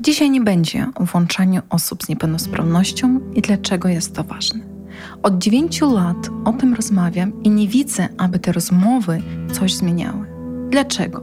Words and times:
Dzisiaj 0.00 0.30
nie 0.30 0.40
będzie 0.40 0.86
o 0.94 1.04
włączaniu 1.04 1.62
osób 1.70 2.02
z 2.02 2.08
niepełnosprawnością 2.08 3.20
i 3.34 3.42
dlaczego 3.42 3.88
jest 3.88 4.14
to 4.14 4.24
ważne. 4.24 4.60
Od 5.22 5.38
dziewięciu 5.38 5.94
lat 5.94 6.16
o 6.44 6.52
tym 6.52 6.74
rozmawiam 6.74 7.42
i 7.42 7.50
nie 7.50 7.68
widzę, 7.68 8.08
aby 8.18 8.38
te 8.38 8.52
rozmowy 8.52 9.22
coś 9.52 9.74
zmieniały. 9.74 10.26
Dlaczego? 10.70 11.22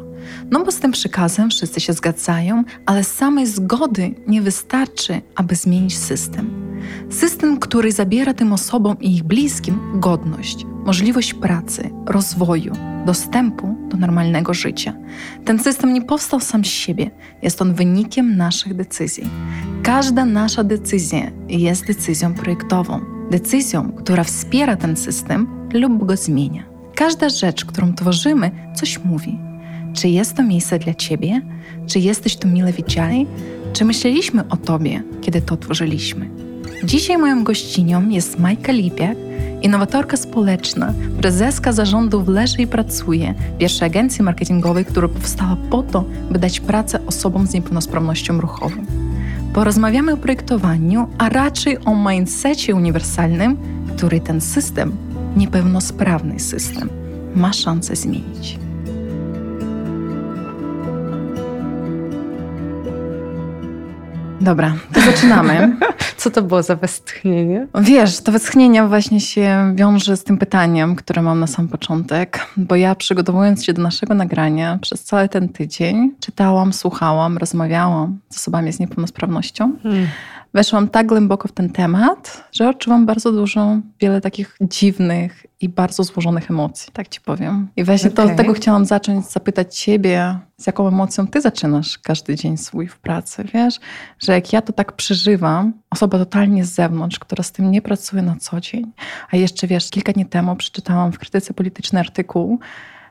No 0.52 0.66
bo 0.66 0.72
z 0.72 0.80
tym 0.80 0.92
przykazem 0.92 1.50
wszyscy 1.50 1.80
się 1.80 1.94
zgadzają, 1.94 2.64
ale 2.86 3.04
samej 3.04 3.48
zgody 3.48 4.16
nie 4.28 4.42
wystarczy, 4.42 5.22
aby 5.36 5.56
zmienić 5.56 5.98
system. 5.98 6.65
System, 7.10 7.60
który 7.60 7.92
zabiera 7.92 8.34
tym 8.34 8.54
osobom 8.54 9.00
i 9.00 9.16
ich 9.16 9.24
bliskim 9.24 9.80
godność, 9.94 10.66
możliwość 10.86 11.34
pracy, 11.34 11.90
rozwoju, 12.06 12.74
dostępu 13.06 13.76
do 13.90 13.98
normalnego 13.98 14.54
życia. 14.54 14.94
Ten 15.46 15.60
system 15.60 15.94
nie 15.94 16.02
powstał 16.02 16.40
sam 16.40 16.66
z 16.66 16.68
siebie, 16.68 17.12
jest 17.42 17.62
on 17.62 17.74
wynikiem 17.74 18.38
naszych 18.38 18.74
decyzji. 18.74 19.30
Każda 19.84 20.26
nasza 20.26 20.64
decyzja 20.64 21.32
jest 21.50 21.88
decyzją 21.88 22.34
projektową, 22.34 23.00
decyzją, 23.32 23.92
która 23.92 24.24
wspiera 24.24 24.76
ten 24.76 24.98
system 24.98 25.48
lub 25.74 26.06
go 26.06 26.18
zmienia. 26.18 26.64
Każda 26.96 27.30
rzecz, 27.30 27.66
którą 27.66 27.94
tworzymy, 27.94 28.52
coś 28.76 29.00
mówi. 29.04 29.40
Czy 29.94 30.08
jest 30.08 30.34
to 30.34 30.44
miejsce 30.44 30.80
dla 30.80 30.94
Ciebie? 30.94 31.42
Czy 31.88 32.00
jesteś 32.00 32.38
tu 32.38 32.48
mile 32.48 32.74
widziany? 32.74 33.26
Czy 33.74 33.86
myśleliśmy 33.86 34.48
o 34.50 34.58
Tobie, 34.58 35.04
kiedy 35.22 35.42
to 35.42 35.58
tworzyliśmy? 35.58 36.45
Dzisiaj 36.86 37.18
moją 37.18 37.44
gościnią 37.44 38.10
jest 38.10 38.40
Majka 38.40 38.72
Lipiak, 38.72 39.18
innowatorka 39.62 40.18
społeczna, 40.18 40.94
prezeska 41.22 41.72
zarządu 41.72 42.22
w 42.24 42.28
Leży 42.28 42.62
i 42.62 42.68
Pracuje, 42.68 43.34
pierwszej 43.60 43.86
agencji 43.86 44.24
marketingowej, 44.24 44.86
która 44.86 45.08
powstała 45.08 45.58
po 45.70 45.84
to, 45.84 46.04
by 46.32 46.40
dać 46.40 46.60
pracę 46.60 47.00
osobom 47.08 47.48
z 47.48 47.54
niepełnosprawnością 47.54 48.42
ruchową. 48.42 48.86
Porozmawiamy 49.54 50.14
o 50.14 50.18
projektowaniu, 50.18 51.08
a 51.18 51.30
raczej 51.30 51.78
o 51.86 51.96
mindsetie 52.10 52.76
uniwersalnym, 52.76 53.58
który 53.96 54.20
ten 54.20 54.42
system, 54.42 54.96
niepełnosprawny 55.36 56.40
system, 56.40 56.90
ma 57.36 57.54
szansę 57.54 57.96
zmienić. 57.96 58.60
Dobra, 64.42 64.74
to 64.94 65.02
zaczynamy. 65.02 65.76
Co 66.26 66.32
to 66.32 66.42
było 66.42 66.64
za 66.64 66.76
westchnienie? 66.76 67.68
Wiesz, 67.76 68.22
to 68.22 68.32
westchnienie 68.32 68.88
właśnie 68.88 69.20
się 69.20 69.74
wiąże 69.76 70.18
z 70.18 70.24
tym 70.24 70.38
pytaniem, 70.38 70.96
które 70.96 71.22
mam 71.22 71.40
na 71.40 71.48
sam 71.48 71.68
początek, 71.68 72.48
bo 72.58 72.76
ja 72.76 72.96
przygotowując 72.96 73.66
się 73.66 73.74
do 73.74 73.82
naszego 73.82 74.14
nagrania 74.14 74.80
przez 74.82 75.04
cały 75.04 75.30
ten 75.30 75.50
tydzień 75.50 76.12
czytałam, 76.20 76.74
słuchałam, 76.74 77.38
rozmawiałam 77.38 78.20
z 78.30 78.38
osobami 78.38 78.74
z 78.74 78.80
niepełnosprawnością. 78.80 79.74
Hmm 79.84 80.08
weszłam 80.56 80.88
tak 80.88 81.08
głęboko 81.08 81.48
w 81.48 81.52
ten 81.52 81.70
temat, 81.70 82.44
że 82.52 82.70
odczuwam 82.70 83.06
bardzo 83.06 83.32
dużo, 83.32 83.78
wiele 84.00 84.22
takich 84.22 84.58
dziwnych 84.62 85.46
i 85.62 85.70
bardzo 85.70 86.04
złożonych 86.04 86.52
emocji, 86.52 86.94
tak 86.94 87.08
ci 87.08 87.22
powiem. 87.22 87.68
I 87.76 87.84
właśnie 87.84 88.12
okay. 88.12 88.26
to 88.26 88.32
od 88.32 88.38
tego 88.38 88.54
chciałam 88.54 88.86
zacząć, 88.86 89.26
zapytać 89.26 89.80
ciebie, 89.80 90.40
z 90.58 90.68
jaką 90.68 90.88
emocją 90.88 91.28
ty 91.28 91.42
zaczynasz 91.42 91.98
każdy 91.98 92.36
dzień 92.36 92.58
swój 92.58 92.88
w 92.88 93.00
pracy, 93.00 93.44
wiesz? 93.54 93.80
Że 94.20 94.32
jak 94.32 94.54
ja 94.54 94.62
to 94.62 94.74
tak 94.74 94.92
przeżywam, 94.92 95.74
osoba 95.90 96.18
totalnie 96.18 96.66
z 96.66 96.74
zewnątrz, 96.74 97.20
która 97.20 97.44
z 97.44 97.52
tym 97.52 97.72
nie 97.72 97.82
pracuje 97.82 98.22
na 98.22 98.36
co 98.36 98.62
dzień, 98.62 98.92
a 99.32 99.38
jeszcze 99.38 99.68
wiesz, 99.68 99.90
kilka 99.90 100.14
dni 100.14 100.26
temu 100.26 100.56
przeczytałam 100.56 101.12
w 101.12 101.20
krytyce 101.20 101.54
polityczny 101.54 102.00
artykuł, 102.00 102.60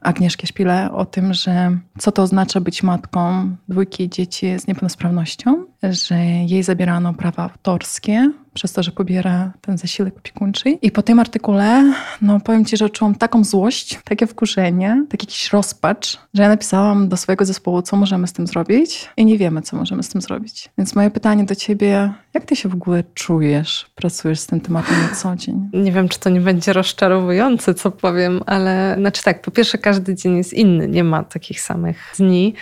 Agnieszki 0.05 0.47
Szpile 0.47 0.93
o 0.93 1.07
tym, 1.07 1.35
że 1.35 1.79
co 1.99 2.13
to 2.13 2.23
oznacza 2.23 2.61
być 2.61 2.83
matką 2.83 3.57
dwójki 3.69 4.09
dzieci 4.09 4.59
z 4.59 4.67
niepełnosprawnością, 4.67 5.65
że 5.83 6.17
jej 6.25 6.63
zabierano 6.63 7.15
prawa 7.15 7.43
autorskie 7.43 8.33
przez 8.55 8.73
to, 8.73 8.83
że 8.83 8.91
pobiera 8.91 9.53
ten 9.61 9.79
zasiłek 9.79 10.17
opiekuńczy. 10.17 10.71
I 10.71 10.91
po 10.91 11.03
tym 11.03 11.21
artykule, 11.21 11.95
no 12.23 12.41
powiem 12.41 12.65
Ci, 12.65 12.77
że 12.77 12.91
czułam 12.91 13.15
taką 13.15 13.45
złość, 13.45 13.99
takie 14.05 14.27
wkurzenie, 14.27 15.05
taki 15.11 15.27
jakiś 15.27 15.53
rozpacz, 15.53 16.19
że 16.35 16.43
ja 16.43 16.49
napisałam 16.49 17.09
do 17.09 17.17
swojego 17.17 17.45
zespołu, 17.45 17.83
co 17.83 17.97
możemy 17.97 18.27
z 18.27 18.33
tym 18.33 18.47
zrobić 18.47 19.09
i 19.17 19.25
nie 19.25 19.39
wiemy, 19.39 19.63
co 19.63 19.77
możemy 19.77 20.03
z 20.03 20.09
tym 20.09 20.21
zrobić. 20.21 20.69
Więc 20.79 20.95
moje 20.95 21.11
pytanie 21.11 21.45
do 21.45 21.55
Ciebie, 21.55 22.13
jak 22.35 22.45
Ty 22.45 22.57
się 22.57 22.69
w 22.69 22.75
ogóle 22.75 23.05
czujesz, 23.15 23.87
pracujesz 23.95 24.41
z 24.41 24.47
tym 24.47 24.61
tematem 24.61 24.97
na 25.03 25.17
co 25.17 25.37
dzień? 25.37 25.71
Nie 25.73 25.93
wiem, 25.93 26.09
czy 26.09 26.21
to 26.21 26.31
nie 26.31 26.41
będzie 26.41 26.73
rozczarowujące, 26.73 27.75
co 27.75 27.91
powiem, 27.91 28.41
ale 28.47 28.97
znaczy 28.99 29.23
tak, 29.23 29.43
po 29.43 29.51
pierwsze 29.51 29.79
każdy 29.79 30.15
dzień 30.15 30.37
jest 30.37 30.53
inny, 30.53 30.89
nie 30.89 31.05
ma 31.05 31.25
takich 31.25 31.61
samych 31.61 32.15
dni. 32.19 32.55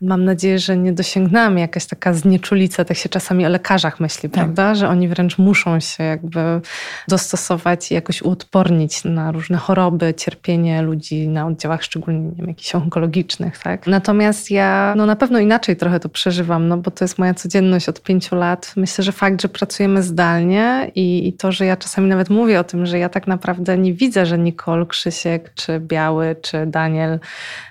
Mam 0.00 0.24
nadzieję, 0.24 0.58
że 0.58 0.76
nie 0.76 0.92
dosięgnęłam 0.92 1.58
jakaś 1.58 1.86
taka 1.86 2.12
znieczulica, 2.12 2.84
tak 2.84 2.96
się 2.96 3.08
czasami 3.08 3.46
o 3.46 3.48
lekarzach 3.48 4.00
myśli, 4.00 4.30
tak. 4.30 4.32
prawda? 4.32 4.74
Że 4.74 4.88
oni 4.88 5.08
wręcz 5.08 5.27
muszą 5.38 5.80
się 5.80 6.04
jakby 6.04 6.60
dostosować 7.08 7.90
i 7.90 7.94
jakoś 7.94 8.22
uodpornić 8.22 9.04
na 9.04 9.32
różne 9.32 9.56
choroby, 9.56 10.14
cierpienie 10.14 10.82
ludzi 10.82 11.28
na 11.28 11.46
oddziałach 11.46 11.82
szczególnie 11.82 12.20
nie 12.20 12.34
wiem, 12.36 12.48
jakichś 12.48 12.74
onkologicznych, 12.74 13.58
tak? 13.58 13.86
Natomiast 13.86 14.50
ja 14.50 14.94
no 14.96 15.06
na 15.06 15.16
pewno 15.16 15.38
inaczej 15.38 15.76
trochę 15.76 16.00
to 16.00 16.08
przeżywam, 16.08 16.68
no 16.68 16.76
bo 16.76 16.90
to 16.90 17.04
jest 17.04 17.18
moja 17.18 17.34
codzienność 17.34 17.88
od 17.88 18.02
pięciu 18.02 18.36
lat. 18.36 18.72
Myślę, 18.76 19.04
że 19.04 19.12
fakt, 19.12 19.42
że 19.42 19.48
pracujemy 19.48 20.02
zdalnie 20.02 20.90
i, 20.94 21.28
i 21.28 21.32
to, 21.32 21.52
że 21.52 21.66
ja 21.66 21.76
czasami 21.76 22.08
nawet 22.08 22.30
mówię 22.30 22.60
o 22.60 22.64
tym, 22.64 22.86
że 22.86 22.98
ja 22.98 23.08
tak 23.08 23.26
naprawdę 23.26 23.78
nie 23.78 23.94
widzę, 23.94 24.26
że 24.26 24.38
Nicole, 24.38 24.86
Krzysiek, 24.86 25.54
czy 25.54 25.80
Biały, 25.80 26.36
czy 26.42 26.66
Daniel, 26.66 27.20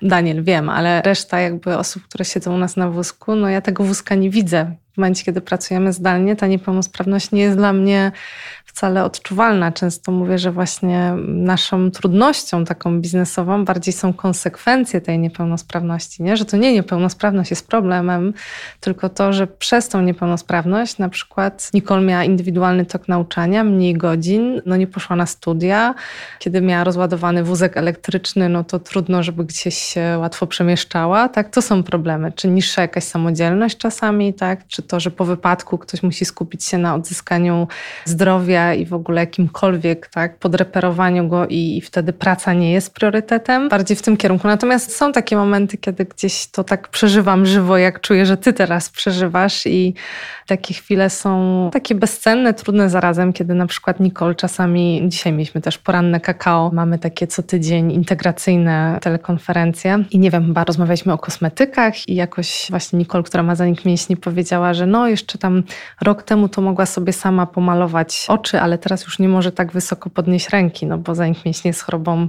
Daniel 0.01 0.43
wiem, 0.43 0.69
ale 0.69 1.01
reszta 1.01 1.39
jakby 1.39 1.77
osób, 1.77 2.03
które 2.03 2.25
siedzą 2.25 2.55
u 2.55 2.57
nas 2.57 2.77
na 2.77 2.89
wózku, 2.89 3.35
no 3.35 3.49
ja 3.49 3.61
tego 3.61 3.83
wózka 3.83 4.15
nie 4.15 4.29
widzę. 4.29 4.75
Momencie, 4.97 5.23
kiedy 5.23 5.41
pracujemy 5.41 5.93
zdalnie, 5.93 6.35
ta 6.35 6.47
niepełnosprawność 6.47 7.31
nie 7.31 7.41
jest 7.41 7.57
dla 7.57 7.73
mnie 7.73 8.11
wcale 8.77 9.03
odczuwalna. 9.03 9.71
Często 9.71 10.11
mówię, 10.11 10.37
że 10.37 10.51
właśnie 10.51 11.13
naszą 11.27 11.91
trudnością 11.91 12.65
taką 12.65 13.01
biznesową 13.01 13.65
bardziej 13.65 13.93
są 13.93 14.13
konsekwencje 14.13 15.01
tej 15.01 15.19
niepełnosprawności, 15.19 16.23
nie? 16.23 16.37
że 16.37 16.45
to 16.45 16.57
nie 16.57 16.73
niepełnosprawność 16.73 17.49
jest 17.49 17.67
problemem, 17.67 18.33
tylko 18.79 19.09
to, 19.09 19.33
że 19.33 19.47
przez 19.47 19.89
tą 19.89 20.01
niepełnosprawność 20.01 20.97
na 20.97 21.09
przykład 21.09 21.69
Nicole 21.73 22.01
miała 22.01 22.23
indywidualny 22.23 22.85
tok 22.85 23.07
nauczania, 23.07 23.63
mniej 23.63 23.93
godzin, 23.93 24.61
no 24.65 24.77
nie 24.77 24.87
poszła 24.87 25.15
na 25.15 25.25
studia. 25.25 25.95
Kiedy 26.39 26.61
miała 26.61 26.83
rozładowany 26.83 27.43
wózek 27.43 27.77
elektryczny, 27.77 28.49
no 28.49 28.63
to 28.63 28.79
trudno, 28.79 29.23
żeby 29.23 29.45
gdzieś 29.45 29.77
się 29.77 30.17
łatwo 30.19 30.47
przemieszczała. 30.47 31.29
Tak, 31.29 31.49
to 31.49 31.61
są 31.61 31.83
problemy. 31.83 32.31
Czy 32.31 32.47
niższa 32.47 32.81
jakaś 32.81 33.03
samodzielność 33.03 33.77
czasami, 33.77 34.33
tak? 34.33 34.67
Czy 34.67 34.81
to, 34.81 34.99
że 34.99 35.11
po 35.11 35.25
wypadku 35.25 35.77
ktoś 35.77 36.03
musi 36.03 36.25
skupić 36.25 36.65
się 36.65 36.77
na 36.77 36.95
odzyskaniu 36.95 37.67
zdrowia 38.05 38.66
i 38.73 38.85
w 38.85 38.93
ogóle 38.93 39.21
jakimkolwiek 39.21 40.07
tak, 40.07 40.37
podreperowaniu 40.37 41.27
go 41.27 41.47
i, 41.47 41.77
i 41.77 41.81
wtedy 41.81 42.13
praca 42.13 42.53
nie 42.53 42.71
jest 42.71 42.93
priorytetem. 42.93 43.69
Bardziej 43.69 43.97
w 43.97 44.01
tym 44.01 44.17
kierunku. 44.17 44.47
Natomiast 44.47 44.95
są 44.95 45.11
takie 45.11 45.37
momenty, 45.37 45.77
kiedy 45.77 46.05
gdzieś 46.05 46.47
to 46.47 46.63
tak 46.63 46.87
przeżywam 46.87 47.45
żywo, 47.45 47.77
jak 47.77 48.01
czuję, 48.01 48.25
że 48.25 48.37
ty 48.37 48.53
teraz 48.53 48.89
przeżywasz 48.89 49.65
i 49.65 49.93
takie 50.47 50.73
chwile 50.73 51.09
są 51.09 51.69
takie 51.73 51.95
bezcenne, 51.95 52.53
trudne 52.53 52.89
zarazem, 52.89 53.33
kiedy 53.33 53.53
na 53.53 53.67
przykład 53.67 53.99
Nicole 53.99 54.35
czasami, 54.35 55.01
dzisiaj 55.07 55.33
mieliśmy 55.33 55.61
też 55.61 55.77
poranne 55.77 56.19
kakao, 56.19 56.71
mamy 56.73 56.99
takie 56.99 57.27
co 57.27 57.43
tydzień 57.43 57.91
integracyjne 57.91 58.97
telekonferencje 59.01 60.03
i 60.11 60.19
nie 60.19 60.31
wiem, 60.31 60.45
chyba 60.45 60.63
rozmawialiśmy 60.63 61.13
o 61.13 61.17
kosmetykach 61.17 62.09
i 62.09 62.15
jakoś 62.15 62.67
właśnie 62.69 62.99
Nicole, 62.99 63.23
która 63.23 63.43
ma 63.43 63.55
zanik 63.55 63.85
mięśni 63.85 64.17
powiedziała, 64.17 64.73
że 64.73 64.85
no 64.85 65.07
jeszcze 65.07 65.37
tam 65.37 65.63
rok 66.01 66.23
temu 66.23 66.49
to 66.49 66.61
mogła 66.61 66.85
sobie 66.85 67.13
sama 67.13 67.45
pomalować 67.45 68.25
oczy, 68.27 68.56
ale 68.61 68.77
teraz 68.77 69.03
już 69.03 69.19
nie 69.19 69.29
może 69.29 69.51
tak 69.51 69.71
wysoko 69.71 70.09
podnieść 70.09 70.49
ręki, 70.49 70.85
no 70.85 70.97
bo 70.97 71.15
zanik 71.15 71.45
mięśni 71.45 71.67
jest 71.67 71.81
chorobą 71.81 72.27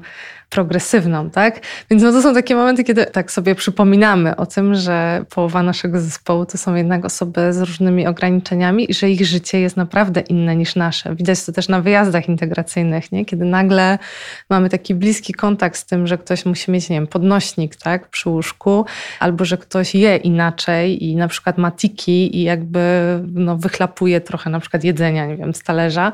progresywną, 0.51 1.31
tak? 1.31 1.61
Więc 1.91 2.03
no 2.03 2.13
to 2.13 2.23
są 2.23 2.35
takie 2.35 2.55
momenty, 2.55 2.85
kiedy 2.85 3.07
tak 3.07 3.33
sobie 3.33 3.55
przypominamy 3.55 4.37
o 4.37 4.47
tym, 4.47 4.75
że 4.75 5.25
połowa 5.31 5.63
naszego 5.63 6.01
zespołu 6.01 6.47
to 6.47 6.59
są 6.59 6.75
jednak 6.75 7.05
osoby 7.05 7.53
z 7.53 7.61
różnymi 7.61 8.07
ograniczeniami 8.07 8.91
i 8.91 8.95
że 8.95 9.11
ich 9.11 9.27
życie 9.27 9.61
jest 9.61 9.77
naprawdę 9.77 10.21
inne 10.21 10.57
niż 10.57 10.77
nasze. 10.77 11.15
Widać 11.15 11.45
to 11.45 11.53
też 11.53 11.69
na 11.69 11.81
wyjazdach 11.81 12.29
integracyjnych, 12.29 13.13
nie? 13.13 13.25
Kiedy 13.25 13.45
nagle 13.45 13.99
mamy 14.51 14.69
taki 14.69 14.95
bliski 14.95 15.35
kontakt 15.35 15.77
z 15.77 15.87
tym, 15.87 16.07
że 16.07 16.19
ktoś 16.19 16.47
musi 16.47 16.71
mieć, 16.71 16.89
nie 16.89 16.97
wiem, 16.97 17.07
podnośnik, 17.07 17.77
tak? 17.77 18.09
Przy 18.09 18.29
łóżku, 18.29 18.85
albo 19.21 19.45
że 19.45 19.59
ktoś 19.59 19.95
je 19.95 20.17
inaczej 20.17 21.05
i 21.05 21.17
na 21.17 21.29
przykład 21.29 21.59
ma 21.59 21.71
tiki 21.71 22.37
i 22.37 22.43
jakby 22.43 22.81
no, 23.35 23.57
wychlapuje 23.57 24.21
trochę 24.21 24.51
na 24.51 24.61
przykład 24.61 24.85
jedzenia, 24.85 25.27
nie 25.27 25.37
wiem, 25.37 25.55
z 25.55 25.63
talerza. 25.63 26.13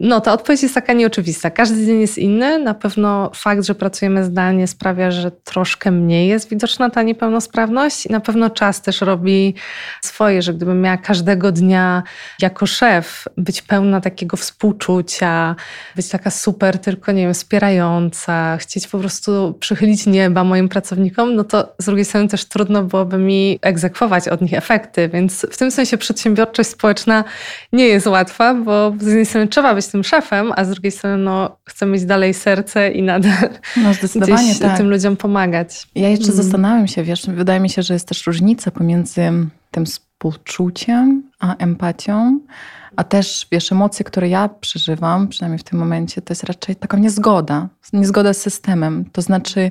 No 0.00 0.20
ta 0.20 0.32
odpowiedź 0.32 0.62
jest 0.62 0.74
taka 0.74 0.92
nieoczywista. 0.92 1.50
Każdy 1.50 1.86
dzień 1.86 2.00
jest 2.00 2.18
inny. 2.18 2.58
Na 2.58 2.74
pewno 2.74 3.30
fakt, 3.34 3.64
że 3.64 3.71
pracujemy 3.74 4.24
zdalnie 4.24 4.66
sprawia, 4.66 5.10
że 5.10 5.30
troszkę 5.30 5.90
mniej 5.90 6.28
jest 6.28 6.50
widoczna 6.50 6.90
ta 6.90 7.02
niepełnosprawność. 7.02 8.06
I 8.06 8.12
na 8.12 8.20
pewno 8.20 8.50
czas 8.50 8.82
też 8.82 9.00
robi 9.00 9.54
swoje, 10.02 10.42
że 10.42 10.54
gdybym 10.54 10.80
miała 10.80 10.96
każdego 10.96 11.52
dnia 11.52 12.02
jako 12.40 12.66
szef 12.66 13.24
być 13.36 13.62
pełna 13.62 14.00
takiego 14.00 14.36
współczucia, 14.36 15.56
być 15.96 16.08
taka 16.08 16.30
super, 16.30 16.78
tylko 16.78 17.12
nie 17.12 17.22
wiem, 17.22 17.34
wspierająca, 17.34 18.56
chcieć 18.56 18.88
po 18.88 18.98
prostu 18.98 19.54
przychylić 19.60 20.06
nieba 20.06 20.44
moim 20.44 20.68
pracownikom, 20.68 21.34
no 21.34 21.44
to 21.44 21.74
z 21.78 21.84
drugiej 21.84 22.04
strony 22.04 22.28
też 22.28 22.44
trudno 22.44 22.82
byłoby 22.82 23.18
mi 23.18 23.58
egzekwować 23.62 24.28
od 24.28 24.40
nich 24.40 24.54
efekty, 24.54 25.08
więc 25.08 25.46
w 25.50 25.56
tym 25.56 25.70
sensie 25.70 25.98
przedsiębiorczość 25.98 26.70
społeczna 26.70 27.24
nie 27.72 27.88
jest 27.88 28.06
łatwa, 28.06 28.54
bo 28.54 28.92
z 29.00 29.06
jednej 29.06 29.26
strony 29.26 29.48
trzeba 29.48 29.74
być 29.74 29.86
tym 29.86 30.04
szefem, 30.04 30.52
a 30.56 30.64
z 30.64 30.70
drugiej 30.70 30.92
strony 30.92 31.16
no, 31.16 31.56
chcę 31.68 31.86
mieć 31.86 32.04
dalej 32.04 32.34
serce 32.34 32.90
i 32.90 33.02
nadal 33.02 33.48
no, 33.76 33.94
zdecydowanie 33.94 34.44
gdzieś 34.44 34.58
tak. 34.58 34.76
tym 34.76 34.90
ludziom 34.90 35.16
pomagać. 35.16 35.88
Ja 35.94 36.08
jeszcze 36.08 36.32
mm. 36.32 36.36
zastanawiam 36.36 36.88
się, 36.88 37.02
wiesz, 37.02 37.26
wydaje 37.26 37.60
mi 37.60 37.70
się, 37.70 37.82
że 37.82 37.94
jest 37.94 38.08
też 38.08 38.26
różnica 38.26 38.70
pomiędzy 38.70 39.22
tym 39.70 39.86
współczuciem 39.86 41.22
a 41.40 41.56
empatią, 41.56 42.40
a 42.96 43.04
też, 43.04 43.46
wiesz, 43.52 43.72
emocje, 43.72 44.04
które 44.04 44.28
ja 44.28 44.48
przeżywam, 44.48 45.28
przynajmniej 45.28 45.58
w 45.58 45.64
tym 45.64 45.78
momencie, 45.78 46.22
to 46.22 46.32
jest 46.32 46.44
raczej 46.44 46.76
taka 46.76 46.98
niezgoda, 46.98 47.68
niezgoda 47.92 48.34
z 48.34 48.38
systemem. 48.38 49.04
To 49.12 49.22
znaczy, 49.22 49.70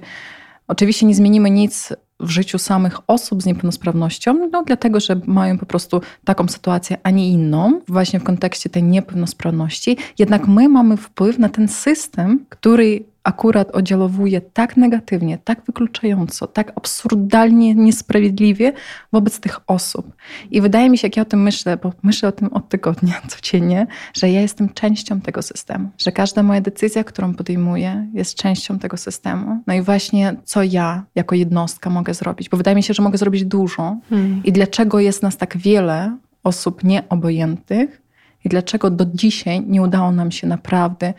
oczywiście 0.68 1.06
nie 1.06 1.16
zmienimy 1.16 1.50
nic 1.50 1.94
w 2.20 2.30
życiu 2.30 2.60
samych 2.60 3.00
osób 3.08 3.42
z 3.42 3.46
niepełnosprawnością, 3.46 4.50
no 4.52 4.64
dlatego, 4.64 5.00
że 5.00 5.22
mają 5.26 5.58
po 5.58 5.66
prostu 5.66 6.02
taką 6.26 6.48
sytuację, 6.48 6.98
a 7.04 7.10
nie 7.10 7.30
inną, 7.30 7.82
właśnie 7.88 8.20
w 8.20 8.24
kontekście 8.24 8.70
tej 8.70 8.84
niepełnosprawności. 8.84 9.98
Jednak 10.20 10.48
my 10.48 10.70
mamy 10.70 10.98
wpływ 10.98 11.40
na 11.40 11.50
ten 11.50 11.68
system, 11.68 12.46
który 12.50 13.04
akurat 13.24 13.72
oddziałuje 13.72 14.42
tak 14.42 14.78
negatywnie, 14.78 15.38
tak 15.38 15.62
wykluczająco, 15.66 16.48
tak 16.48 16.72
absurdalnie 16.76 17.76
niesprawiedliwie 17.76 18.74
wobec 19.12 19.40
tych 19.40 19.60
osób. 19.68 20.16
I 20.52 20.62
wydaje 20.62 20.90
mi 20.90 20.98
się, 20.98 21.08
jak 21.08 21.18
ja 21.18 21.24
o 21.24 21.26
tym 21.26 21.44
myślę, 21.44 21.78
bo 21.78 21.94
myślę 22.04 22.30
o 22.30 22.32
tym 22.32 22.54
od 22.54 22.70
tygodnia 22.70 23.14
codziennie, 23.28 23.88
że 24.14 24.30
ja 24.30 24.42
jestem 24.42 24.70
częścią 24.70 25.22
tego 25.22 25.42
systemu, 25.42 25.90
że 25.98 26.12
każda 26.12 26.44
moja 26.44 26.62
decyzja, 26.62 27.04
którą 27.04 27.34
podejmuję, 27.34 28.08
jest 28.14 28.36
częścią 28.36 28.80
tego 28.80 28.98
systemu. 28.98 29.64
No 29.68 29.74
i 29.74 29.82
właśnie 29.82 30.36
co 30.44 30.64
ja 30.64 31.04
jako 31.16 31.36
jednostka 31.36 31.90
mogę 31.90 32.14
zrobić, 32.14 32.50
bo 32.50 32.58
wydaje 32.58 32.76
mi 32.76 32.84
się, 32.84 32.94
że 32.94 33.04
mogę 33.04 33.18
zrobić 33.18 33.46
dużo. 33.46 33.98
Hmm. 34.10 34.42
I 34.44 34.52
dlaczego 34.52 35.00
jest 35.00 35.24
nas 35.24 35.38
tak 35.38 35.58
wiele 35.58 36.18
osób 36.44 36.84
nieobojętnych 36.84 38.02
i 38.46 38.50
dlaczego 38.50 38.90
do 38.90 39.06
dzisiaj 39.06 39.62
nie 39.62 39.82
udało 39.82 40.12
nam 40.12 40.32
się 40.32 40.48
naprawdę 40.48 41.14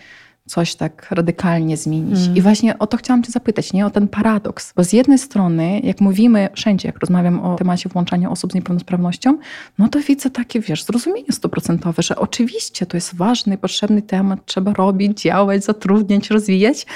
coś 0.46 0.74
tak 0.74 1.06
radykalnie 1.10 1.76
zmienić. 1.76 2.20
Mm. 2.20 2.36
I 2.36 2.40
właśnie 2.40 2.78
o 2.78 2.86
to 2.86 2.96
chciałam 2.96 3.22
Cię 3.22 3.32
zapytać, 3.32 3.72
nie 3.72 3.86
o 3.86 3.90
ten 3.90 4.08
paradoks. 4.08 4.72
Bo 4.76 4.84
z 4.84 4.92
jednej 4.92 5.18
strony, 5.18 5.80
jak 5.80 6.00
mówimy 6.00 6.48
wszędzie, 6.54 6.88
jak 6.88 6.98
rozmawiam 6.98 7.40
o 7.40 7.56
temacie 7.56 7.88
włączania 7.88 8.30
osób 8.30 8.52
z 8.52 8.54
niepełnosprawnością, 8.54 9.38
no 9.78 9.88
to 9.88 10.00
widzę 10.00 10.30
takie, 10.30 10.60
wiesz, 10.60 10.84
zrozumienie 10.84 11.32
stuprocentowe, 11.32 12.02
że 12.02 12.16
oczywiście 12.16 12.86
to 12.86 12.96
jest 12.96 13.14
ważny, 13.16 13.58
potrzebny 13.58 14.02
temat, 14.02 14.46
trzeba 14.46 14.72
robić, 14.72 15.22
działać, 15.22 15.64
zatrudniać, 15.64 16.30
rozwijać. 16.30 16.86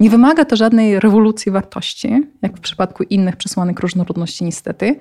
Nie 0.00 0.10
wymaga 0.10 0.44
to 0.44 0.56
żadnej 0.56 1.00
rewolucji 1.00 1.52
wartości, 1.52 2.22
jak 2.42 2.56
w 2.56 2.60
przypadku 2.60 3.02
innych 3.02 3.36
przesłanek 3.36 3.80
różnorodności 3.80 4.44
niestety, 4.44 5.00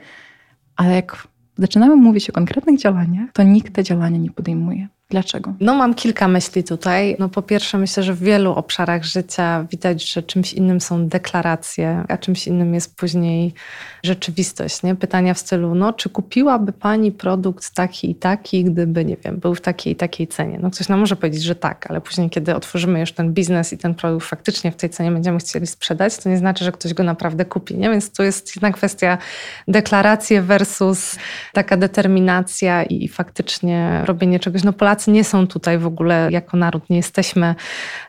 ale 0.76 0.96
jak 0.96 1.28
zaczynamy 1.58 1.96
mówić 1.96 2.30
o 2.30 2.34
konkretnych 2.34 2.80
działaniach, 2.80 3.30
to 3.34 3.44
nikt 3.44 3.74
te 3.74 3.84
działania 3.84 4.18
nie 4.18 4.32
podejmuje. 4.32 4.88
Dlaczego? 5.12 5.54
No 5.60 5.76
mam 5.76 5.94
kilka 5.94 6.28
myśli 6.28 6.64
tutaj. 6.64 7.16
No 7.20 7.30
po 7.30 7.42
pierwsze 7.42 7.78
myślę, 7.78 8.04
że 8.04 8.14
w 8.14 8.20
wielu 8.20 8.52
obszarach 8.52 9.04
życia 9.04 9.66
widać, 9.72 10.12
że 10.12 10.24
czymś 10.24 10.54
innym 10.54 10.82
są 10.82 11.08
deklaracje, 11.08 12.04
a 12.08 12.18
czymś 12.18 12.48
innym 12.48 12.74
jest 12.74 12.96
później 12.96 13.54
rzeczywistość. 14.04 14.84
Nie? 14.84 14.96
Pytania 14.96 15.34
w 15.34 15.40
stylu, 15.40 15.76
no 15.76 15.94
czy 15.94 16.10
kupiłaby 16.10 16.72
pani 16.72 17.12
produkt 17.12 17.76
taki 17.76 18.12
i 18.12 18.16
taki, 18.16 18.64
gdyby, 18.64 19.06
nie 19.06 19.18
wiem, 19.18 19.40
był 19.40 19.56
w 19.56 19.62
takiej 19.62 19.94
i 19.94 19.96
takiej 19.96 20.28
cenie? 20.28 20.60
No 20.62 20.72
ktoś 20.72 20.90
nam 20.90 21.00
może 21.00 21.16
powiedzieć, 21.16 21.44
że 21.44 21.56
tak, 21.56 21.92
ale 21.92 22.02
później 22.02 22.30
kiedy 22.30 22.56
otworzymy 22.56 23.00
już 23.00 23.12
ten 23.12 23.34
biznes 23.34 23.74
i 23.74 23.78
ten 23.78 23.96
produkt 23.96 24.28
faktycznie 24.28 24.72
w 24.72 24.76
tej 24.76 24.90
cenie 24.90 25.12
będziemy 25.12 25.40
chcieli 25.40 25.68
sprzedać, 25.68 26.18
to 26.18 26.30
nie 26.30 26.38
znaczy, 26.38 26.66
że 26.66 26.72
ktoś 26.72 26.94
go 26.94 27.04
naprawdę 27.04 27.46
kupi. 27.46 27.78
Nie? 27.78 27.90
Więc 27.90 28.12
to 28.12 28.24
jest 28.24 28.56
jedna 28.56 28.72
kwestia 28.72 29.18
deklaracje 29.68 30.42
versus 30.42 31.16
taka 31.54 31.78
determinacja 31.78 32.84
i 32.84 33.08
faktycznie 33.08 34.02
robienie 34.06 34.40
czegoś. 34.40 34.64
No 34.64 34.74
Polacy 34.74 34.99
Polacy 35.00 35.12
nie 35.12 35.24
są 35.24 35.48
tutaj 35.48 35.78
w 35.78 35.86
ogóle 35.86 36.28
jako 36.32 36.58
naród, 36.58 36.90
nie 36.90 36.98
jesteśmy 36.98 37.56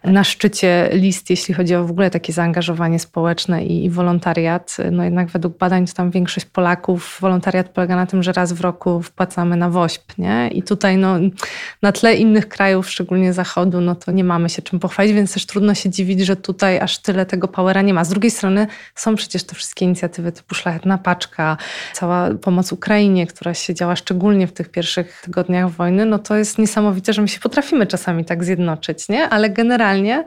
na 0.04 0.24
szczycie 0.24 0.88
list, 0.92 1.30
jeśli 1.30 1.54
chodzi 1.54 1.74
o 1.74 1.84
w 1.84 1.90
ogóle 1.90 2.10
takie 2.10 2.32
zaangażowanie 2.32 2.98
społeczne 2.98 3.64
i, 3.64 3.84
i 3.84 3.90
wolontariat. 3.90 4.76
No 4.92 5.04
jednak 5.04 5.28
według 5.28 5.58
badań 5.58 5.86
to 5.86 5.92
tam 5.92 6.10
większość 6.10 6.46
Polaków, 6.46 7.18
wolontariat 7.20 7.68
polega 7.68 7.96
na 7.96 8.06
tym, 8.06 8.22
że 8.22 8.32
raz 8.32 8.52
w 8.52 8.60
roku 8.60 9.02
wpłacamy 9.02 9.56
na 9.56 9.70
WOŚP, 9.70 10.18
nie? 10.18 10.48
I 10.48 10.62
tutaj 10.62 10.96
no, 10.96 11.16
na 11.82 11.92
tle 11.92 12.14
innych 12.14 12.48
krajów, 12.48 12.90
szczególnie 12.90 13.32
Zachodu, 13.32 13.80
no 13.80 13.94
to 13.94 14.12
nie 14.12 14.24
mamy 14.24 14.48
się 14.48 14.62
czym 14.62 14.78
pochwalić, 14.80 15.12
więc 15.12 15.34
też 15.34 15.46
trudno 15.46 15.74
się 15.74 15.90
dziwić, 15.90 16.20
że 16.20 16.36
tutaj 16.36 16.80
aż 16.80 16.98
tyle 16.98 17.26
tego 17.26 17.48
powera 17.48 17.82
nie 17.82 17.94
ma. 17.94 18.04
Z 18.04 18.08
drugiej 18.08 18.30
strony 18.30 18.66
są 18.94 19.14
przecież 19.14 19.44
te 19.44 19.54
wszystkie 19.54 19.84
inicjatywy 19.84 20.32
typu 20.32 20.54
Szlachetna 20.54 20.98
Paczka, 20.98 21.56
cała 21.92 22.30
pomoc 22.34 22.72
Ukrainie, 22.72 23.26
która 23.26 23.54
się 23.54 23.74
działa 23.74 23.96
szczególnie 23.96 24.46
w 24.46 24.52
tych 24.52 24.68
pierwszych 24.68 25.22
tygodniach 25.24 25.70
wojny, 25.70 26.06
no 26.06 26.18
to 26.18 26.36
jest 26.36 26.58
niesamowite 26.58 26.79
niesamowite, 26.80 27.12
że 27.12 27.22
my 27.22 27.28
się 27.28 27.40
potrafimy 27.40 27.86
czasami 27.86 28.24
tak 28.24 28.44
zjednoczyć, 28.44 29.08
nie? 29.08 29.28
Ale 29.28 29.50
generalnie 29.50 30.24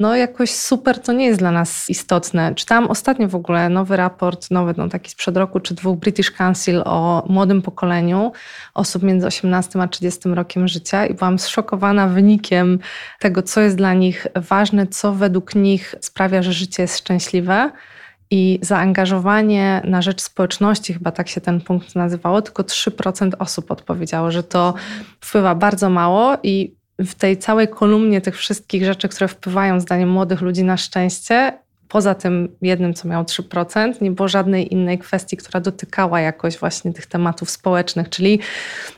no 0.00 0.16
jakoś 0.16 0.50
super 0.50 1.00
to 1.00 1.12
nie 1.12 1.26
jest 1.26 1.38
dla 1.38 1.50
nas 1.50 1.90
istotne. 1.90 2.54
Czytałam 2.54 2.86
ostatnio 2.86 3.28
w 3.28 3.34
ogóle 3.34 3.68
nowy 3.68 3.96
raport, 3.96 4.50
nowy 4.50 4.74
no 4.76 4.88
taki 4.88 5.10
sprzed 5.10 5.36
roku 5.36 5.60
czy 5.60 5.74
dwóch 5.74 5.98
British 5.98 6.30
Council 6.30 6.82
o 6.84 7.24
młodym 7.28 7.62
pokoleniu 7.62 8.32
osób 8.74 9.02
między 9.02 9.26
18 9.26 9.82
a 9.82 9.88
30 9.88 10.28
rokiem 10.28 10.68
życia 10.68 11.06
i 11.06 11.14
byłam 11.14 11.38
zszokowana 11.38 12.08
wynikiem 12.08 12.78
tego, 13.20 13.42
co 13.42 13.60
jest 13.60 13.76
dla 13.76 13.94
nich 13.94 14.26
ważne, 14.34 14.86
co 14.86 15.12
według 15.12 15.54
nich 15.54 15.94
sprawia, 16.00 16.42
że 16.42 16.52
życie 16.52 16.82
jest 16.82 16.98
szczęśliwe. 16.98 17.70
I 18.30 18.58
zaangażowanie 18.62 19.82
na 19.84 20.02
rzecz 20.02 20.22
społeczności, 20.22 20.94
chyba 20.94 21.12
tak 21.12 21.28
się 21.28 21.40
ten 21.40 21.60
punkt 21.60 21.94
nazywało, 21.94 22.42
tylko 22.42 22.62
3% 22.62 23.30
osób 23.38 23.70
odpowiedziało, 23.70 24.30
że 24.30 24.42
to 24.42 24.74
wpływa 25.20 25.54
bardzo 25.54 25.90
mało 25.90 26.36
i 26.42 26.74
w 26.98 27.14
tej 27.14 27.38
całej 27.38 27.68
kolumnie 27.68 28.20
tych 28.20 28.36
wszystkich 28.36 28.84
rzeczy, 28.84 29.08
które 29.08 29.28
wpływają 29.28 29.80
zdaniem 29.80 30.08
młodych 30.10 30.40
ludzi 30.40 30.64
na 30.64 30.76
szczęście, 30.76 31.58
poza 31.96 32.14
tym 32.14 32.48
jednym, 32.62 32.94
co 32.94 33.08
miało 33.08 33.24
3%, 33.24 34.02
nie 34.02 34.10
było 34.10 34.28
żadnej 34.28 34.72
innej 34.72 34.98
kwestii, 34.98 35.36
która 35.36 35.60
dotykała 35.60 36.20
jakoś 36.20 36.58
właśnie 36.58 36.92
tych 36.92 37.06
tematów 37.06 37.50
społecznych. 37.50 38.08
Czyli 38.08 38.40